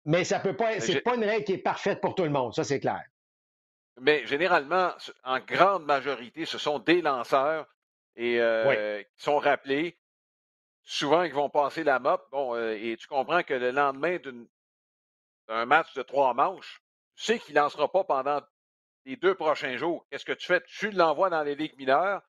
Mais 0.04 0.22
ça 0.24 0.38
peut 0.38 0.54
pas, 0.54 0.78
c'est 0.78 1.00
pas 1.00 1.16
une 1.16 1.24
règle 1.24 1.44
qui 1.44 1.52
est 1.54 1.59
parfaite 1.59 2.00
pour 2.00 2.14
tout 2.14 2.22
le 2.22 2.30
monde, 2.30 2.54
ça 2.54 2.62
c'est 2.62 2.78
clair. 2.78 3.02
Mais 4.00 4.26
généralement, 4.26 4.92
en 5.24 5.40
grande 5.40 5.84
majorité, 5.84 6.44
ce 6.44 6.59
sont 6.59 6.78
des 6.78 7.00
lanceurs 7.00 7.66
et 8.14 8.40
euh, 8.40 9.02
qui 9.02 9.22
sont 9.22 9.38
rappelés. 9.38 9.98
Souvent, 10.82 11.22
ils 11.22 11.34
vont 11.34 11.50
passer 11.50 11.82
la 11.82 11.98
mop. 11.98 12.28
Bon, 12.30 12.54
euh, 12.54 12.78
et 12.80 12.96
tu 12.96 13.09
comprends 13.09 13.42
que 13.42 13.54
le 13.54 13.72
lendemain 13.72 14.18
d'un 15.48 15.64
match 15.64 15.92
de 15.94 16.02
trois 16.02 16.34
manches, 16.34 16.82
tu 17.16 17.24
sais 17.24 17.38
qu'il 17.38 17.54
ne 17.54 17.61
lancera 17.61 17.90
pas 17.90 18.04
pendant 18.04 18.40
les 19.07 19.16
deux 19.16 19.34
prochains 19.34 19.76
jours. 19.76 20.07
Qu'est-ce 20.11 20.24
que 20.24 20.32
tu 20.32 20.46
fais? 20.46 20.62
Tu 20.62 20.90
l'envoies 20.90 21.30
dans 21.30 21.42
les 21.42 21.54
ligues 21.54 21.76
mineures. 21.78 22.22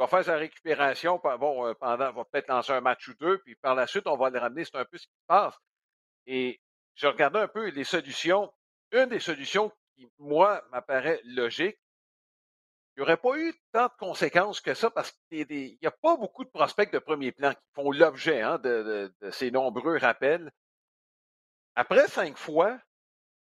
Va 0.00 0.06
faire 0.06 0.24
sa 0.24 0.36
récupération. 0.36 1.20
Bon, 1.22 1.66
euh, 1.66 1.74
pendant, 1.74 2.10
va 2.10 2.24
peut-être 2.24 2.48
lancer 2.48 2.72
un 2.72 2.80
match 2.80 3.06
ou 3.08 3.14
deux, 3.16 3.36
puis 3.40 3.54
par 3.56 3.74
la 3.74 3.86
suite, 3.86 4.06
on 4.06 4.16
va 4.16 4.30
le 4.30 4.38
ramener. 4.38 4.64
C'est 4.64 4.76
un 4.76 4.86
peu 4.86 4.96
ce 4.96 5.06
qui 5.06 5.12
se 5.12 5.26
passe. 5.26 5.54
Et 6.26 6.58
je 6.94 7.06
regardais 7.06 7.40
un 7.40 7.48
peu 7.48 7.68
les 7.68 7.84
solutions. 7.84 8.50
Une 8.92 9.10
des 9.10 9.20
solutions 9.20 9.70
qui, 9.94 10.08
moi, 10.18 10.64
m'apparaît 10.70 11.20
logique, 11.24 11.78
il 12.96 13.00
n'y 13.00 13.02
aurait 13.02 13.18
pas 13.18 13.36
eu 13.36 13.52
tant 13.72 13.88
de 13.88 13.92
conséquences 13.98 14.62
que 14.62 14.72
ça 14.72 14.88
parce 14.88 15.12
qu'il 15.28 15.46
n'y 15.50 15.86
a 15.86 15.90
pas 15.90 16.16
beaucoup 16.16 16.44
de 16.44 16.50
prospects 16.50 16.90
de 16.90 16.98
premier 16.98 17.32
plan 17.32 17.52
qui 17.52 17.60
font 17.74 17.90
l'objet 17.90 18.40
hein, 18.40 18.56
de, 18.56 19.12
ces 19.32 19.50
nombreux 19.50 19.98
rappels. 19.98 20.50
Après 21.74 22.08
cinq 22.08 22.38
fois, 22.38 22.78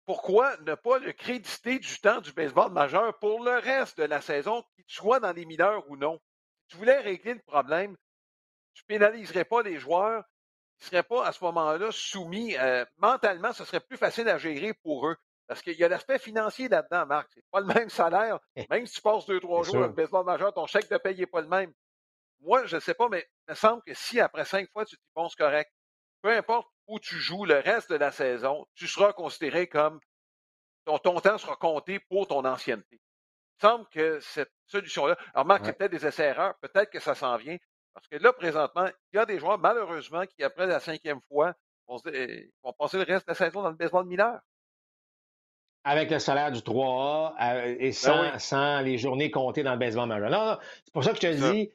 pourquoi 0.05 0.57
ne 0.57 0.75
pas 0.75 0.99
le 0.99 1.13
créditer 1.13 1.79
du 1.79 1.99
temps 2.01 2.19
du 2.19 2.33
baseball 2.33 2.73
majeur 2.73 3.17
pour 3.19 3.41
le 3.45 3.59
reste 3.59 3.97
de 3.97 4.03
la 4.03 4.19
saison, 4.19 4.61
qu'il 4.75 4.83
soit 4.89 5.21
dans 5.21 5.31
les 5.31 5.45
mineurs 5.45 5.89
ou 5.89 5.95
non? 5.95 6.19
Tu 6.67 6.77
voulais 6.77 6.99
régler 6.99 7.33
le 7.33 7.41
problème, 7.41 7.95
tu 8.73 8.83
pénaliserais 8.85 9.45
pas 9.45 9.61
les 9.61 9.77
joueurs, 9.77 10.23
ne 10.81 10.85
seraient 10.85 11.03
pas 11.03 11.25
à 11.25 11.31
ce 11.31 11.43
moment-là 11.43 11.89
soumis. 11.91 12.55
Euh, 12.57 12.85
mentalement, 12.97 13.53
ce 13.53 13.65
serait 13.65 13.79
plus 13.79 13.97
facile 13.97 14.29
à 14.29 14.37
gérer 14.37 14.73
pour 14.73 15.07
eux. 15.07 15.15
Parce 15.47 15.61
qu'il 15.61 15.77
y 15.77 15.83
a 15.83 15.89
l'aspect 15.89 16.19
financier 16.19 16.69
là-dedans, 16.69 17.05
Marc. 17.05 17.29
C'est 17.33 17.45
pas 17.51 17.59
le 17.59 17.67
même 17.73 17.89
salaire. 17.89 18.39
Eh. 18.55 18.65
Même 18.69 18.85
si 18.85 18.95
tu 18.95 19.01
passes 19.01 19.25
deux, 19.25 19.39
trois 19.39 19.63
jours 19.63 19.75
dans 19.75 19.87
le 19.87 19.93
baseball 19.93 20.25
majeur, 20.25 20.53
ton 20.53 20.65
chèque 20.65 20.89
de 20.89 20.97
paye 20.97 21.17
n'est 21.17 21.25
pas 21.25 21.41
le 21.41 21.47
même. 21.47 21.73
Moi, 22.39 22.65
je 22.65 22.75
ne 22.75 22.81
sais 22.81 22.93
pas, 22.93 23.07
mais 23.09 23.27
il 23.47 23.51
me 23.51 23.55
semble 23.55 23.81
que 23.83 23.93
si 23.93 24.19
après 24.19 24.45
cinq 24.45 24.69
fois, 24.71 24.85
tu 24.85 24.95
te 24.95 25.01
dis, 25.01 25.11
bon, 25.15 25.29
c'est 25.29 25.37
correct, 25.37 25.71
peu 26.21 26.31
importe 26.35 26.67
où 26.87 26.99
tu 26.99 27.15
joues 27.15 27.45
le 27.45 27.59
reste 27.59 27.89
de 27.89 27.95
la 27.95 28.11
saison, 28.11 28.65
tu 28.75 28.87
seras 28.87 29.13
considéré 29.13 29.67
comme 29.67 29.99
ton, 30.85 30.97
ton 30.97 31.19
temps 31.21 31.37
sera 31.37 31.55
compté 31.55 31.99
pour 31.99 32.27
ton 32.27 32.43
ancienneté. 32.43 32.99
Il 33.63 33.67
me 33.67 33.71
semble 33.71 33.85
que 33.89 34.19
cette 34.19 34.51
solution-là. 34.67 35.17
Alors, 35.33 35.45
Marc, 35.45 35.65
c'est 35.65 35.73
peut-être 35.73 35.91
des 35.91 36.05
essais-erreurs, 36.05 36.55
peut-être 36.59 36.89
que 36.89 36.99
ça 36.99 37.15
s'en 37.15 37.37
vient, 37.37 37.55
parce 37.93 38.07
que 38.07 38.17
là, 38.17 38.33
présentement, 38.33 38.87
il 39.13 39.15
y 39.15 39.19
a 39.19 39.25
des 39.25 39.39
joueurs, 39.39 39.57
malheureusement, 39.57 40.25
qui, 40.25 40.43
après 40.43 40.67
la 40.67 40.81
cinquième 40.81 41.21
fois, 41.21 41.53
vont, 41.87 41.99
passer 42.77 42.97
le 42.97 43.03
reste 43.03 43.25
de 43.25 43.31
la 43.31 43.35
saison 43.35 43.61
dans 43.61 43.69
le 43.69 43.75
baseball 43.75 44.05
mineur. 44.05 44.39
Avec 45.85 46.11
le 46.11 46.19
salaire 46.19 46.51
du 46.51 46.59
3A 46.59 47.33
euh, 47.41 47.75
et 47.79 47.93
ben 48.03 48.39
sans, 48.39 48.81
les 48.81 48.97
journées 48.97 49.31
comptées 49.31 49.63
dans 49.63 49.73
le 49.73 49.79
baseball 49.79 50.07
majeur. 50.07 50.29
Non, 50.29 50.45
non 50.45 50.57
c'est 50.83 50.93
pour 50.93 51.03
ça 51.03 51.11
que 51.11 51.17
je 51.17 51.21
te 51.21 51.51
dis, 51.51 51.71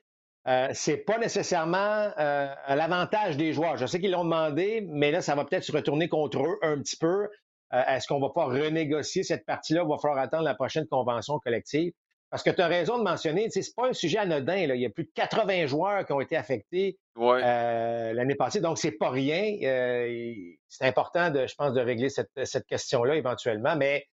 euh, 0.46 0.68
c'est 0.72 0.96
pas 0.96 1.18
nécessairement 1.18 2.10
euh, 2.18 2.54
l'avantage 2.68 3.36
des 3.36 3.52
joueurs. 3.52 3.76
Je 3.76 3.86
sais 3.86 4.00
qu'ils 4.00 4.12
l'ont 4.12 4.24
demandé, 4.24 4.86
mais 4.88 5.10
là, 5.10 5.20
ça 5.20 5.34
va 5.34 5.44
peut-être 5.44 5.64
se 5.64 5.72
retourner 5.72 6.08
contre 6.08 6.38
eux 6.42 6.58
un 6.62 6.78
petit 6.78 6.96
peu. 6.96 7.28
Est-ce 7.72 8.06
qu'on 8.06 8.20
va 8.20 8.30
pas 8.30 8.46
renégocier 8.46 9.22
cette 9.22 9.44
partie-là? 9.44 9.82
Il 9.84 9.88
va 9.88 9.98
falloir 9.98 10.20
attendre 10.20 10.44
la 10.44 10.54
prochaine 10.54 10.86
convention 10.86 11.38
collective. 11.38 11.92
Parce 12.30 12.42
que 12.42 12.50
tu 12.50 12.60
as 12.60 12.66
raison 12.66 12.98
de 12.98 13.04
mentionner, 13.04 13.48
c'est 13.50 13.74
pas 13.74 13.88
un 13.88 13.92
sujet 13.94 14.18
anodin. 14.18 14.66
Là. 14.66 14.74
Il 14.74 14.82
y 14.82 14.86
a 14.86 14.90
plus 14.90 15.04
de 15.04 15.10
80 15.14 15.66
joueurs 15.66 16.04
qui 16.04 16.12
ont 16.12 16.20
été 16.20 16.36
affectés 16.36 16.98
euh, 17.18 18.12
l'année 18.12 18.34
passée, 18.34 18.60
donc 18.60 18.78
c'est 18.78 18.92
pas 18.92 19.10
rien. 19.10 19.56
Euh, 19.62 20.34
c'est 20.68 20.84
important, 20.84 21.30
de, 21.30 21.46
je 21.46 21.54
pense, 21.54 21.72
de 21.72 21.80
régler 21.80 22.10
cette, 22.10 22.30
cette 22.44 22.66
question-là 22.66 23.16
éventuellement. 23.16 23.76
Mais 23.76 24.04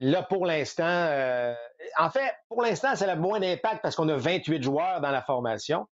là, 0.00 0.22
pour 0.22 0.46
l'instant, 0.46 0.84
euh, 0.86 1.54
en 1.98 2.08
fait, 2.08 2.32
pour 2.48 2.62
l'instant, 2.62 2.96
ça 2.96 3.10
a 3.10 3.16
moins 3.16 3.38
d'impact 3.38 3.82
parce 3.82 3.96
qu'on 3.96 4.08
a 4.08 4.16
28 4.16 4.62
joueurs 4.62 5.02
dans 5.02 5.10
la 5.10 5.22
formation. 5.22 5.86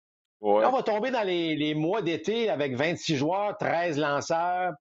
Là, 0.44 0.70
on 0.70 0.76
va 0.76 0.84
tomber 0.84 1.12
dans 1.12 1.24
les, 1.24 1.56
les 1.56 1.76
mois 1.76 2.02
d'été 2.02 2.50
avec 2.50 2.76
26 2.76 3.16
joueurs, 3.16 3.58
13 3.60 3.98
lanceurs, 4.00 4.74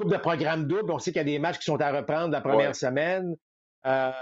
coupe 0.00 0.10
de 0.10 0.16
programme 0.16 0.66
double. 0.66 0.90
On 0.90 0.98
sait 0.98 1.12
qu'il 1.12 1.18
y 1.18 1.20
a 1.20 1.24
des 1.24 1.38
matchs 1.38 1.58
qui 1.58 1.64
sont 1.64 1.80
à 1.80 1.92
reprendre 1.92 2.30
la 2.30 2.40
première 2.40 2.74
semaine. 2.74 3.36
Euh, 3.86 4.12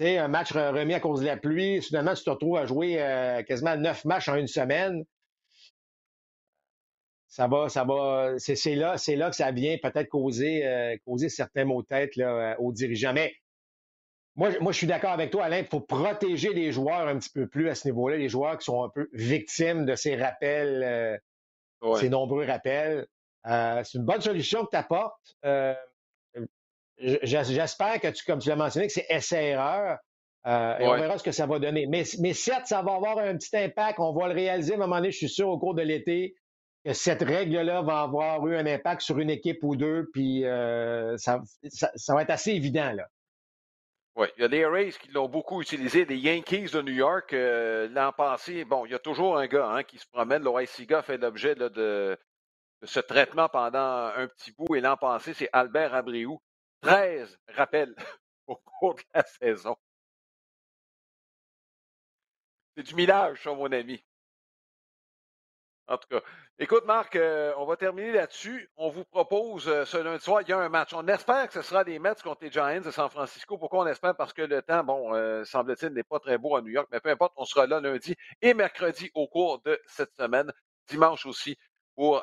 un 0.00 0.28
match 0.28 0.52
remis 0.52 0.94
à 0.94 1.00
cause 1.00 1.20
de 1.20 1.26
la 1.26 1.36
pluie, 1.36 1.82
soudainement, 1.82 2.14
tu 2.14 2.24
te 2.24 2.30
retrouves 2.30 2.56
à 2.56 2.66
jouer 2.66 2.96
euh, 3.00 3.42
quasiment 3.42 3.76
neuf 3.76 4.04
matchs 4.04 4.28
en 4.28 4.36
une 4.36 4.46
semaine. 4.46 5.04
Ça 7.28 7.48
va, 7.48 7.68
ça 7.68 7.84
va. 7.84 8.34
C'est 8.38 8.74
là, 8.74 8.96
c'est 8.98 9.16
là 9.16 9.30
que 9.30 9.36
ça 9.36 9.50
vient 9.52 9.76
peut-être 9.82 10.08
causer, 10.08 10.66
euh, 10.66 10.96
causer 11.04 11.28
certains 11.28 11.64
maux 11.64 11.82
de 11.82 11.86
tête 11.86 12.16
là, 12.16 12.56
aux 12.58 12.72
dirigeants. 12.72 13.12
Mais 13.12 13.34
moi, 14.36 14.50
moi 14.60 14.72
je 14.72 14.78
suis 14.78 14.86
d'accord 14.86 15.10
avec 15.10 15.30
toi, 15.30 15.44
Alain. 15.44 15.58
Il 15.58 15.66
faut 15.66 15.80
protéger 15.80 16.52
les 16.54 16.72
joueurs 16.72 17.08
un 17.08 17.18
petit 17.18 17.30
peu 17.30 17.46
plus 17.46 17.68
à 17.68 17.74
ce 17.74 17.86
niveau-là, 17.88 18.16
les 18.16 18.28
joueurs 18.28 18.58
qui 18.58 18.64
sont 18.64 18.82
un 18.82 18.88
peu 18.88 19.08
victimes 19.12 19.84
de 19.84 19.94
ces 19.94 20.16
rappels, 20.16 21.20
ces 21.96 22.08
nombreux 22.08 22.44
rappels. 22.44 23.06
C'est 23.46 23.98
une 23.98 24.04
bonne 24.04 24.20
solution 24.20 24.64
que 24.64 24.70
tu 24.70 24.76
apportes. 24.76 25.36
J'espère 26.98 28.00
que 28.00 28.08
tu, 28.08 28.24
comme 28.24 28.38
tu 28.38 28.48
l'as 28.48 28.56
mentionné, 28.56 28.86
que 28.86 28.92
c'est 28.92 29.06
essai-erreur. 29.08 29.98
Euh, 30.46 30.78
et 30.78 30.86
on 30.86 30.94
verra 30.94 31.18
ce 31.18 31.24
que 31.24 31.32
ça 31.32 31.46
va 31.46 31.58
donner. 31.58 31.86
Mais, 31.86 32.04
mais 32.20 32.32
certes, 32.32 32.66
ça 32.66 32.80
va 32.82 32.94
avoir 32.94 33.18
un 33.18 33.36
petit 33.36 33.56
impact. 33.56 33.98
On 33.98 34.12
va 34.12 34.28
le 34.28 34.34
réaliser 34.34 34.72
à 34.72 34.76
un 34.76 34.80
moment 34.80 34.96
donné, 34.96 35.10
je 35.10 35.18
suis 35.18 35.28
sûr, 35.28 35.48
au 35.48 35.58
cours 35.58 35.74
de 35.74 35.82
l'été, 35.82 36.36
que 36.84 36.92
cette 36.92 37.22
règle-là 37.22 37.82
va 37.82 38.02
avoir 38.02 38.46
eu 38.46 38.56
un 38.56 38.64
impact 38.64 39.00
sur 39.00 39.18
une 39.18 39.30
équipe 39.30 39.58
ou 39.62 39.74
deux, 39.74 40.08
puis 40.12 40.44
euh, 40.44 41.16
ça, 41.16 41.42
ça, 41.68 42.14
va 42.14 42.22
être 42.22 42.30
assez 42.30 42.52
évident. 42.52 42.92
là. 42.92 43.08
Oui, 44.14 44.28
il 44.38 44.42
y 44.42 44.44
a 44.44 44.48
des 44.48 44.64
Rays 44.64 44.92
qui 44.92 45.10
l'ont 45.10 45.28
beaucoup 45.28 45.60
utilisé, 45.60 46.06
des 46.06 46.16
Yankees 46.16 46.70
de 46.72 46.80
New 46.80 46.92
York. 46.92 47.32
Euh, 47.32 47.88
l'an 47.88 48.12
passé, 48.12 48.64
bon, 48.64 48.86
il 48.86 48.92
y 48.92 48.94
a 48.94 49.00
toujours 49.00 49.36
un 49.36 49.48
gars 49.48 49.68
hein, 49.68 49.82
qui 49.82 49.98
se 49.98 50.06
promène. 50.06 50.44
Le 50.44 51.02
fait 51.02 51.18
l'objet 51.18 51.56
de, 51.56 52.16
ce 52.86 53.00
traitement 53.00 53.48
pendant 53.48 54.06
un 54.16 54.26
petit 54.28 54.52
bout. 54.52 54.74
Et 54.74 54.80
l'an 54.80 54.96
passé, 54.96 55.34
c'est 55.34 55.48
Albert 55.52 55.94
Abriou 55.94 56.40
13 56.82 57.38
rappels 57.48 57.94
au 58.46 58.56
cours 58.56 58.94
de 58.94 59.02
la 59.14 59.24
saison. 59.24 59.76
C'est 62.76 62.84
du 62.84 62.94
millage, 62.94 63.42
ça, 63.42 63.52
mon 63.54 63.72
ami. 63.72 64.02
En 65.88 65.98
tout 65.98 66.08
cas, 66.08 66.20
écoute, 66.58 66.84
Marc, 66.84 67.14
euh, 67.14 67.52
on 67.58 67.64
va 67.64 67.76
terminer 67.76 68.10
là-dessus. 68.12 68.68
On 68.76 68.88
vous 68.90 69.04
propose 69.04 69.68
euh, 69.68 69.84
ce 69.84 69.96
lundi 69.96 70.22
soir, 70.22 70.42
il 70.42 70.48
y 70.48 70.52
a 70.52 70.58
un 70.58 70.68
match. 70.68 70.92
On 70.92 71.06
espère 71.06 71.46
que 71.46 71.54
ce 71.54 71.62
sera 71.62 71.84
des 71.84 72.00
Mets 72.00 72.16
contre 72.24 72.42
les 72.42 72.50
Giants 72.50 72.80
de 72.80 72.90
San 72.90 73.08
Francisco. 73.08 73.56
Pourquoi 73.56 73.84
on 73.84 73.86
espère? 73.86 74.16
Parce 74.16 74.32
que 74.32 74.42
le 74.42 74.62
temps, 74.62 74.82
bon, 74.82 75.14
euh, 75.14 75.44
semble-t-il, 75.44 75.92
n'est 75.92 76.02
pas 76.02 76.18
très 76.18 76.38
beau 76.38 76.56
à 76.56 76.60
New 76.60 76.70
York, 76.70 76.88
mais 76.90 76.98
peu 77.00 77.10
importe, 77.10 77.34
on 77.36 77.44
sera 77.44 77.68
là 77.68 77.80
lundi 77.80 78.16
et 78.42 78.52
mercredi 78.52 79.10
au 79.14 79.28
cours 79.28 79.60
de 79.62 79.80
cette 79.86 80.12
semaine. 80.16 80.52
Dimanche 80.88 81.24
aussi 81.26 81.56
pour 81.96 82.22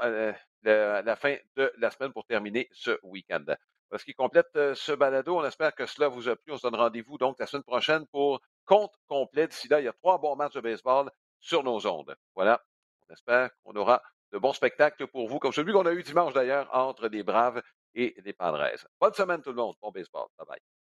la 0.64 1.16
fin 1.16 1.36
de 1.58 1.74
la 1.78 1.92
semaine 1.92 2.14
pour 2.14 2.26
terminer 2.26 2.70
ce 2.72 2.98
week-end. 3.04 3.44
Parce 3.94 4.04
qu'il 4.06 4.16
complète 4.16 4.50
euh, 4.56 4.74
ce 4.74 4.92
balado. 4.92 5.38
On 5.38 5.46
espère 5.46 5.76
que 5.76 5.86
cela 5.86 6.08
vous 6.08 6.28
a 6.28 6.36
plu. 6.36 6.52
On 6.52 6.58
se 6.58 6.64
donne 6.64 6.74
rendez-vous 6.74 7.20
donc 7.20 7.38
la 7.38 7.46
semaine 7.46 7.62
prochaine 7.62 8.08
pour 8.08 8.42
compte 8.66 8.92
complet. 9.06 9.48
D'ici 9.48 9.68
là, 9.68 9.82
il 9.82 9.84
y 9.84 9.88
a 9.88 9.94
trois 9.94 10.18
bons 10.18 10.36
matchs 10.36 10.54
de 10.54 10.62
baseball 10.62 11.12
sur 11.40 11.64
nos 11.64 11.86
ondes. 11.86 12.16
Voilà. 12.34 12.60
On 13.08 13.14
espère 13.14 13.52
qu'on 13.64 13.76
aura 13.76 14.02
de 14.32 14.40
bons 14.40 14.54
spectacles 14.54 15.06
pour 15.06 15.28
vous, 15.28 15.38
comme 15.38 15.54
celui 15.54 15.74
qu'on 15.74 15.86
a 15.86 15.94
eu 15.94 16.02
dimanche 16.02 16.34
d'ailleurs 16.34 16.68
entre 16.74 17.08
les 17.08 17.22
Braves 17.22 17.62
et 17.94 18.16
les 18.26 18.34
Padres. 18.34 18.68
Bonne 19.00 19.14
semaine 19.14 19.44
tout 19.44 19.52
le 19.52 19.58
monde. 19.58 19.76
Bon 19.80 19.92
baseball. 19.92 20.26
Bye 20.40 20.48
bye. 20.48 20.83